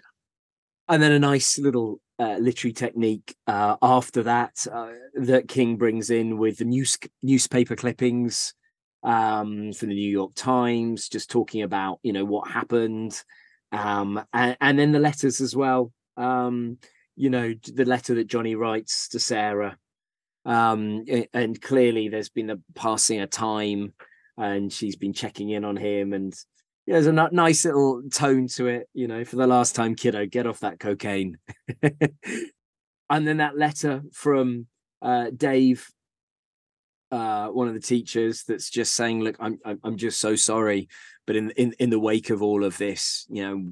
and 0.88 1.02
then 1.02 1.12
a 1.12 1.18
nice 1.18 1.58
little 1.58 2.00
uh, 2.18 2.36
literary 2.38 2.72
technique 2.72 3.34
uh, 3.46 3.76
after 3.80 4.22
that 4.22 4.66
uh, 4.72 4.92
that 5.14 5.48
King 5.48 5.76
brings 5.76 6.10
in 6.10 6.38
with 6.38 6.58
the 6.58 6.64
news 6.64 6.98
newspaper 7.22 7.76
clippings 7.76 8.54
um, 9.02 9.72
from 9.72 9.88
the 9.88 9.94
New 9.94 10.10
York 10.10 10.32
Times, 10.34 11.08
just 11.08 11.30
talking 11.30 11.62
about 11.62 12.00
you 12.02 12.12
know 12.12 12.24
what 12.24 12.50
happened, 12.50 13.22
um, 13.72 14.22
and, 14.32 14.56
and 14.60 14.78
then 14.78 14.92
the 14.92 14.98
letters 14.98 15.40
as 15.40 15.54
well. 15.54 15.92
Um, 16.16 16.78
you 17.18 17.30
know 17.30 17.54
the 17.74 17.84
letter 17.84 18.14
that 18.14 18.28
Johnny 18.28 18.54
writes 18.54 19.08
to 19.08 19.20
Sarah, 19.20 19.76
um, 20.44 21.04
and 21.34 21.60
clearly 21.60 22.08
there's 22.08 22.30
been 22.30 22.50
a 22.50 22.58
passing 22.74 23.20
of 23.20 23.30
time, 23.30 23.92
and 24.36 24.72
she's 24.72 24.96
been 24.96 25.12
checking 25.12 25.50
in 25.50 25.64
on 25.64 25.76
him 25.76 26.12
and 26.12 26.34
yeah, 26.88 26.94
there's 26.94 27.06
a 27.06 27.12
nice 27.12 27.66
little 27.66 28.00
tone 28.10 28.46
to 28.54 28.66
it, 28.68 28.88
you 28.94 29.08
know, 29.08 29.22
for 29.22 29.36
the 29.36 29.46
last 29.46 29.74
time, 29.74 29.94
kiddo, 29.94 30.24
get 30.24 30.46
off 30.46 30.60
that 30.60 30.80
cocaine. 30.80 31.36
and 31.82 33.28
then 33.28 33.36
that 33.36 33.58
letter 33.58 34.04
from 34.14 34.68
uh, 35.02 35.26
Dave, 35.36 35.86
uh, 37.10 37.48
one 37.48 37.68
of 37.68 37.74
the 37.74 37.80
teachers, 37.80 38.44
that's 38.44 38.70
just 38.70 38.94
saying, 38.94 39.20
"Look, 39.20 39.36
I'm, 39.38 39.58
I'm 39.84 39.98
just 39.98 40.18
so 40.18 40.34
sorry, 40.34 40.88
but 41.26 41.36
in 41.36 41.50
in 41.50 41.74
in 41.78 41.90
the 41.90 42.00
wake 42.00 42.30
of 42.30 42.42
all 42.42 42.64
of 42.64 42.78
this, 42.78 43.26
you 43.28 43.42
know, 43.42 43.70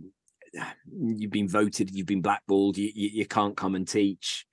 you've 0.92 1.30
been 1.30 1.48
voted, 1.48 1.90
you've 1.94 2.06
been 2.06 2.22
blackballed, 2.22 2.76
you 2.76 2.90
you, 2.94 3.10
you 3.12 3.26
can't 3.26 3.56
come 3.56 3.74
and 3.74 3.86
teach." 3.86 4.46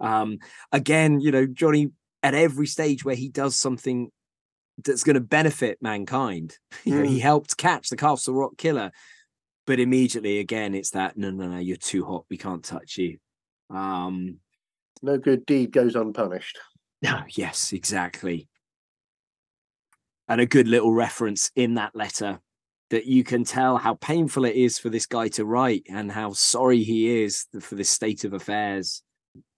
Um, 0.00 0.38
again, 0.72 1.20
you 1.20 1.30
know, 1.30 1.46
Johnny 1.46 1.92
at 2.22 2.34
every 2.34 2.66
stage 2.66 3.04
where 3.04 3.14
he 3.14 3.28
does 3.28 3.54
something 3.56 4.10
that's 4.82 5.04
going 5.04 5.14
to 5.14 5.20
benefit 5.20 5.78
mankind. 5.80 6.58
You 6.84 6.96
know, 6.96 7.04
he 7.04 7.18
helped 7.18 7.56
catch 7.56 7.88
the 7.88 7.96
Castle 7.96 8.34
Rock 8.34 8.58
killer, 8.58 8.90
but 9.66 9.80
immediately 9.80 10.38
again, 10.38 10.74
it's 10.74 10.90
that 10.90 11.16
no, 11.16 11.30
no, 11.30 11.46
no, 11.48 11.58
you're 11.58 11.76
too 11.76 12.04
hot. 12.04 12.26
We 12.28 12.36
can't 12.36 12.64
touch 12.64 12.98
you. 12.98 13.18
Um, 13.70 14.38
No 15.02 15.16
good 15.16 15.46
deed 15.46 15.72
goes 15.72 15.94
unpunished. 15.94 16.58
no, 17.02 17.22
yes, 17.30 17.72
exactly. 17.72 18.48
And 20.28 20.40
a 20.40 20.46
good 20.46 20.68
little 20.68 20.92
reference 20.92 21.50
in 21.54 21.74
that 21.74 21.94
letter 21.94 22.40
that 22.94 23.06
you 23.06 23.24
can 23.24 23.42
tell 23.42 23.76
how 23.76 23.94
painful 23.94 24.44
it 24.44 24.54
is 24.54 24.78
for 24.78 24.88
this 24.88 25.04
guy 25.04 25.26
to 25.26 25.44
write 25.44 25.82
and 25.88 26.12
how 26.12 26.32
sorry 26.32 26.84
he 26.84 27.24
is 27.24 27.44
for 27.60 27.74
this 27.74 27.90
state 27.90 28.22
of 28.22 28.32
affairs. 28.32 29.02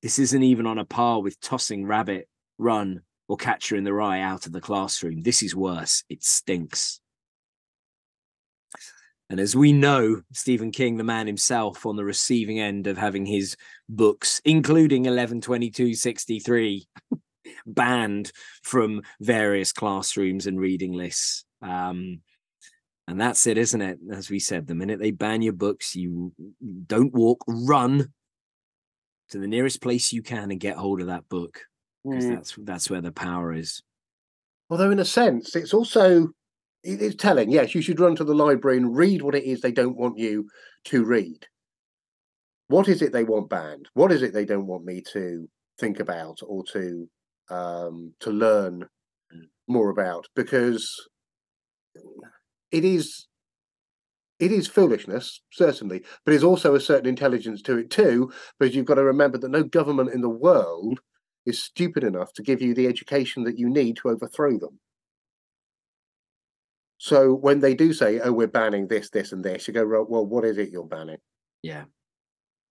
This 0.00 0.18
isn't 0.18 0.42
even 0.42 0.66
on 0.66 0.78
a 0.78 0.86
par 0.86 1.20
with 1.20 1.38
tossing 1.42 1.84
rabbit, 1.84 2.30
run, 2.56 3.02
or 3.28 3.36
catcher 3.36 3.76
in 3.76 3.84
the 3.84 3.92
rye 3.92 4.22
out 4.22 4.46
of 4.46 4.52
the 4.52 4.60
classroom. 4.62 5.20
This 5.20 5.42
is 5.42 5.54
worse. 5.54 6.02
It 6.08 6.24
stinks. 6.24 6.98
And 9.28 9.38
as 9.38 9.54
we 9.54 9.74
know, 9.74 10.22
Stephen 10.32 10.70
King, 10.70 10.96
the 10.96 11.04
man 11.04 11.26
himself, 11.26 11.84
on 11.84 11.96
the 11.96 12.06
receiving 12.06 12.58
end 12.58 12.86
of 12.86 12.96
having 12.96 13.26
his 13.26 13.54
books, 13.86 14.40
including 14.46 15.02
112263, 15.02 16.88
banned 17.66 18.32
from 18.62 19.02
various 19.20 19.74
classrooms 19.74 20.46
and 20.46 20.58
reading 20.58 20.94
lists. 20.94 21.44
Um, 21.60 22.22
and 23.08 23.20
that's 23.20 23.46
it, 23.46 23.56
isn't 23.56 23.80
it? 23.80 23.98
As 24.12 24.30
we 24.30 24.38
said, 24.38 24.66
the 24.66 24.74
minute 24.74 24.98
they 24.98 25.12
ban 25.12 25.42
your 25.42 25.52
books, 25.52 25.94
you 25.94 26.32
don't 26.86 27.14
walk, 27.14 27.44
run 27.46 28.12
to 29.30 29.38
the 29.38 29.46
nearest 29.46 29.80
place 29.80 30.12
you 30.12 30.22
can 30.22 30.50
and 30.50 30.60
get 30.60 30.76
hold 30.76 31.00
of 31.00 31.06
that 31.08 31.28
book 31.28 31.60
because 32.04 32.28
that's 32.28 32.54
that's 32.62 32.90
where 32.90 33.00
the 33.00 33.12
power 33.12 33.52
is. 33.52 33.82
Although, 34.70 34.90
in 34.90 34.98
a 34.98 35.04
sense, 35.04 35.54
it's 35.54 35.74
also 35.74 36.28
it's 36.82 37.16
telling. 37.16 37.50
Yes, 37.50 37.74
you 37.74 37.82
should 37.82 38.00
run 38.00 38.16
to 38.16 38.24
the 38.24 38.34
library 38.34 38.76
and 38.76 38.96
read 38.96 39.22
what 39.22 39.34
it 39.34 39.44
is 39.44 39.60
they 39.60 39.72
don't 39.72 39.96
want 39.96 40.18
you 40.18 40.48
to 40.84 41.04
read. 41.04 41.46
What 42.68 42.88
is 42.88 43.02
it 43.02 43.12
they 43.12 43.24
want 43.24 43.48
banned? 43.48 43.88
What 43.94 44.12
is 44.12 44.22
it 44.22 44.32
they 44.32 44.44
don't 44.44 44.66
want 44.66 44.84
me 44.84 45.02
to 45.12 45.48
think 45.78 46.00
about 46.00 46.38
or 46.44 46.64
to 46.72 47.08
um, 47.50 48.14
to 48.20 48.30
learn 48.30 48.86
more 49.68 49.90
about 49.90 50.26
because 50.34 51.08
it 52.70 52.84
is 52.84 53.26
it 54.38 54.52
is 54.52 54.66
foolishness, 54.66 55.40
certainly, 55.50 56.00
but 56.24 56.32
there's 56.32 56.44
also 56.44 56.74
a 56.74 56.80
certain 56.80 57.08
intelligence 57.08 57.62
to 57.62 57.78
it 57.78 57.90
too, 57.90 58.30
because 58.58 58.74
you've 58.74 58.84
got 58.84 58.96
to 58.96 59.04
remember 59.04 59.38
that 59.38 59.50
no 59.50 59.62
government 59.62 60.12
in 60.12 60.20
the 60.20 60.28
world 60.28 61.00
is 61.46 61.62
stupid 61.62 62.04
enough 62.04 62.32
to 62.34 62.42
give 62.42 62.60
you 62.60 62.74
the 62.74 62.86
education 62.86 63.44
that 63.44 63.58
you 63.58 63.68
need 63.70 63.96
to 63.96 64.08
overthrow 64.08 64.58
them. 64.58 64.78
So 66.98 67.34
when 67.34 67.60
they 67.60 67.74
do 67.74 67.92
say, 67.92 68.20
"Oh, 68.20 68.32
we're 68.32 68.46
banning 68.46 68.88
this, 68.88 69.10
this, 69.10 69.32
and 69.32 69.44
this," 69.44 69.68
you 69.68 69.74
go, 69.74 69.86
"Well, 69.86 70.26
what 70.26 70.44
is 70.44 70.58
it 70.58 70.70
you're 70.70 70.84
banning? 70.84 71.18
Yeah. 71.62 71.84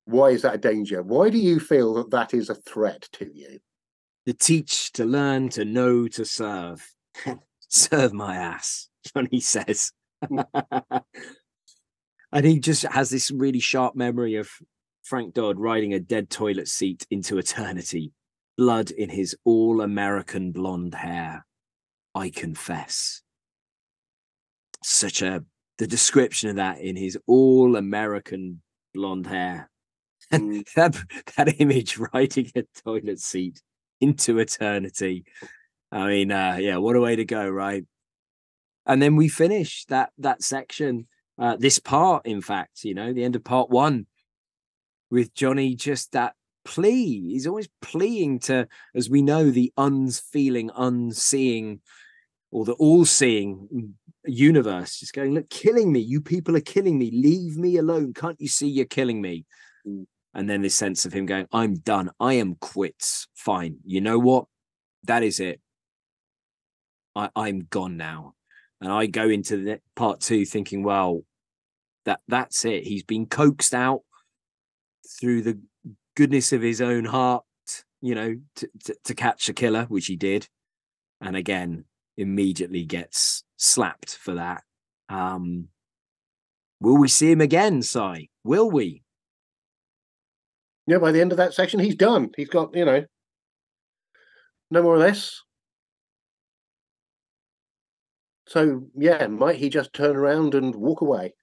Why 0.06 0.30
is 0.30 0.44
that 0.44 0.56
a 0.56 0.60
danger? 0.60 1.02
Why 1.02 1.30
do 1.30 1.38
you 1.38 1.60
feel 1.60 1.94
that 1.96 2.12
that 2.12 2.34
is 2.34 2.50
a 2.50 2.56
threat 2.56 3.08
to 3.14 3.32
you?" 3.34 3.60
To 4.26 4.34
teach, 4.34 4.92
to 4.94 5.06
learn, 5.06 5.50
to 5.50 5.66
know, 5.66 6.08
to 6.10 6.26
serve. 6.26 6.94
serve 7.70 8.14
my 8.14 8.36
ass, 8.36 8.90
Johnny 9.14 9.40
says. 9.40 9.92
and 12.32 12.44
he 12.44 12.60
just 12.60 12.84
has 12.84 13.10
this 13.10 13.32
really 13.32 13.60
sharp 13.60 13.96
memory 13.96 14.36
of 14.36 14.50
Frank 15.04 15.34
Dodd 15.34 15.60
riding 15.60 15.94
a 15.94 16.00
dead 16.00 16.30
toilet 16.30 16.68
seat 16.68 17.06
into 17.12 17.38
eternity, 17.38 18.12
blood 18.58 18.92
in 18.92 19.10
his 19.10 19.36
all 19.46 19.82
American 19.82 20.52
blonde 20.52 20.96
hair. 20.96 21.46
I 22.14 22.30
confess. 22.30 23.22
Such 24.84 25.22
a 25.22 25.44
the 25.78 25.88
description 25.88 26.50
of 26.50 26.56
that 26.56 26.80
in 26.80 26.96
his 26.96 27.18
all 27.28 27.76
American 27.76 28.62
blonde 28.94 29.28
hair. 29.28 29.70
And 30.32 30.66
Mm. 30.66 30.68
that, 30.76 30.96
that 31.36 31.60
image 31.60 32.00
riding 32.14 32.52
a 32.56 32.64
toilet 32.84 33.20
seat 33.20 33.62
into 34.02 34.40
eternity. 34.40 35.26
I 35.92 36.08
mean, 36.08 36.32
uh, 36.32 36.58
yeah, 36.60 36.78
what 36.78 36.96
a 36.96 37.02
way 37.02 37.18
to 37.18 37.26
go, 37.26 37.48
right? 37.48 37.86
And 38.86 39.02
then 39.02 39.16
we 39.16 39.28
finish 39.28 39.86
that 39.86 40.12
that 40.18 40.44
section, 40.44 41.08
uh, 41.40 41.58
this 41.58 41.80
part, 41.80 42.26
in 42.26 42.42
fact, 42.42 42.84
you 42.84 42.94
know, 42.94 43.14
the 43.14 43.24
end 43.24 43.36
of 43.36 43.44
part 43.44 43.70
one, 43.70 44.08
with 45.10 45.34
Johnny 45.34 45.76
just 45.76 46.12
that 46.12 46.36
plea. 46.64 47.32
He's 47.32 47.48
always 47.48 47.70
pleading 47.82 48.40
to, 48.40 48.68
as 48.94 49.10
we 49.10 49.22
know, 49.22 49.50
the 49.50 49.72
unfeeling, 49.78 50.72
unseeing, 50.76 51.82
or 52.52 52.66
the 52.66 52.74
all-seeing 52.74 53.96
universe, 54.26 55.00
just 55.00 55.14
going, 55.14 55.34
look, 55.34 55.50
killing 55.50 55.92
me. 55.92 56.00
You 56.00 56.22
people 56.22 56.56
are 56.56 56.62
killing 56.62 56.98
me. 56.98 57.12
Leave 57.12 57.58
me 57.58 57.78
alone. 57.78 58.14
Can't 58.14 58.40
you 58.40 58.48
see 58.48 58.68
you're 58.68 58.86
killing 58.86 59.22
me? 59.22 59.46
Mm. 59.88 60.06
And 60.34 60.50
then 60.50 60.62
this 60.62 60.76
sense 60.76 61.06
of 61.06 61.14
him 61.14 61.26
going, 61.26 61.48
I'm 61.52 61.76
done. 61.76 62.12
I 62.20 62.34
am 62.34 62.56
quits. 62.56 63.28
Fine. 63.36 63.78
You 63.86 64.02
know 64.02 64.20
what? 64.20 64.46
That 65.04 65.24
is 65.24 65.40
it. 65.40 65.62
I, 67.16 67.30
I'm 67.36 67.68
gone 67.70 67.98
now. 67.98 68.34
And 68.82 68.92
I 68.92 69.06
go 69.06 69.30
into 69.30 69.58
the 69.58 69.80
part 69.96 70.20
two 70.20 70.46
thinking, 70.46 70.84
well, 70.84 71.22
that 72.06 72.20
that's 72.28 72.66
it. 72.66 72.84
He's 72.84 73.04
been 73.04 73.26
coaxed 73.26 73.74
out 73.74 74.02
through 75.20 75.42
the 75.42 75.60
goodness 76.16 76.54
of 76.54 76.62
his 76.62 76.82
own 76.82 77.06
heart, 77.06 77.44
you 78.02 78.16
know, 78.16 78.36
to, 78.58 78.70
to, 78.86 78.96
to 79.04 79.14
catch 79.16 79.50
a 79.50 79.54
killer, 79.54 79.86
which 79.86 80.08
he 80.08 80.16
did. 80.16 80.48
And 81.22 81.36
again, 81.36 81.86
immediately 82.18 82.86
gets 82.86 83.44
slapped 83.58 84.16
for 84.16 84.36
that. 84.36 84.64
Um, 85.10 85.70
will 86.80 86.98
we 86.98 87.08
see 87.08 87.32
him 87.32 87.42
again, 87.42 87.82
Si? 87.82 88.30
Will 88.44 88.70
we? 88.70 89.04
Yeah, 90.88 91.00
by 91.00 91.12
the 91.12 91.22
end 91.22 91.32
of 91.32 91.38
that 91.38 91.54
section, 91.54 91.80
he's 91.80 91.96
done. 91.96 92.30
He's 92.38 92.50
got, 92.50 92.76
you 92.76 92.86
know, 92.86 93.06
no 94.70 94.84
more 94.84 94.96
of 94.96 95.02
this. 95.02 95.42
So, 98.48 98.84
yeah, 98.96 99.28
might 99.28 99.58
he 99.58 99.70
just 99.70 99.94
turn 99.94 100.16
around 100.16 100.54
and 100.54 100.76
walk 100.76 101.02
away? 101.02 101.34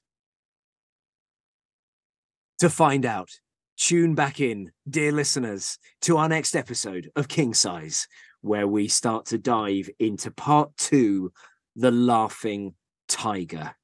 To 2.61 2.71
find 2.71 3.05
out, 3.05 3.31
tune 3.77 4.15
back 4.15 4.41
in, 4.41 4.71
dear 4.89 5.11
listeners, 5.11 5.79
to 6.03 6.17
our 6.17 6.29
next 6.29 6.55
episode 6.55 7.11
of 7.17 7.27
King 7.27 7.55
Size, 7.55 8.07
where 8.41 8.69
we 8.69 8.87
start 8.87 9.27
to 9.27 9.39
dive 9.39 9.91
into 9.99 10.31
part 10.31 10.77
two 10.77 11.33
The 11.75 11.91
Laughing 11.91 12.75
Tiger. 13.09 13.75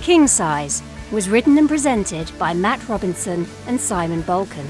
King 0.09 0.25
Size 0.25 0.81
was 1.11 1.29
written 1.29 1.55
and 1.59 1.69
presented 1.69 2.31
by 2.39 2.51
Matt 2.51 2.89
Robinson 2.89 3.45
and 3.67 3.79
Simon 3.79 4.23
Balkan. 4.23 4.65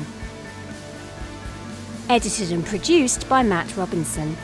Edited 2.09 2.51
and 2.51 2.65
produced 2.65 3.29
by 3.29 3.41
Matt 3.41 3.77
Robinson. 3.77 4.35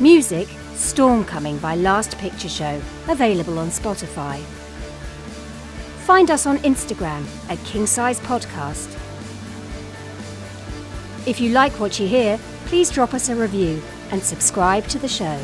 Music 0.00 0.48
Storm 0.74 1.24
Coming 1.24 1.58
by 1.58 1.76
Last 1.76 2.18
Picture 2.18 2.48
Show, 2.48 2.82
available 3.06 3.60
on 3.60 3.68
Spotify. 3.68 4.40
Find 6.06 6.28
us 6.28 6.44
on 6.44 6.58
Instagram 6.58 7.24
at 7.48 7.64
King 7.64 7.86
Size 7.86 8.18
Podcast. 8.18 8.98
If 11.24 11.40
you 11.40 11.50
like 11.50 11.78
what 11.78 12.00
you 12.00 12.08
hear, 12.08 12.36
please 12.66 12.90
drop 12.90 13.14
us 13.14 13.28
a 13.28 13.36
review 13.36 13.80
and 14.10 14.20
subscribe 14.20 14.88
to 14.88 14.98
the 14.98 15.06
show. 15.06 15.40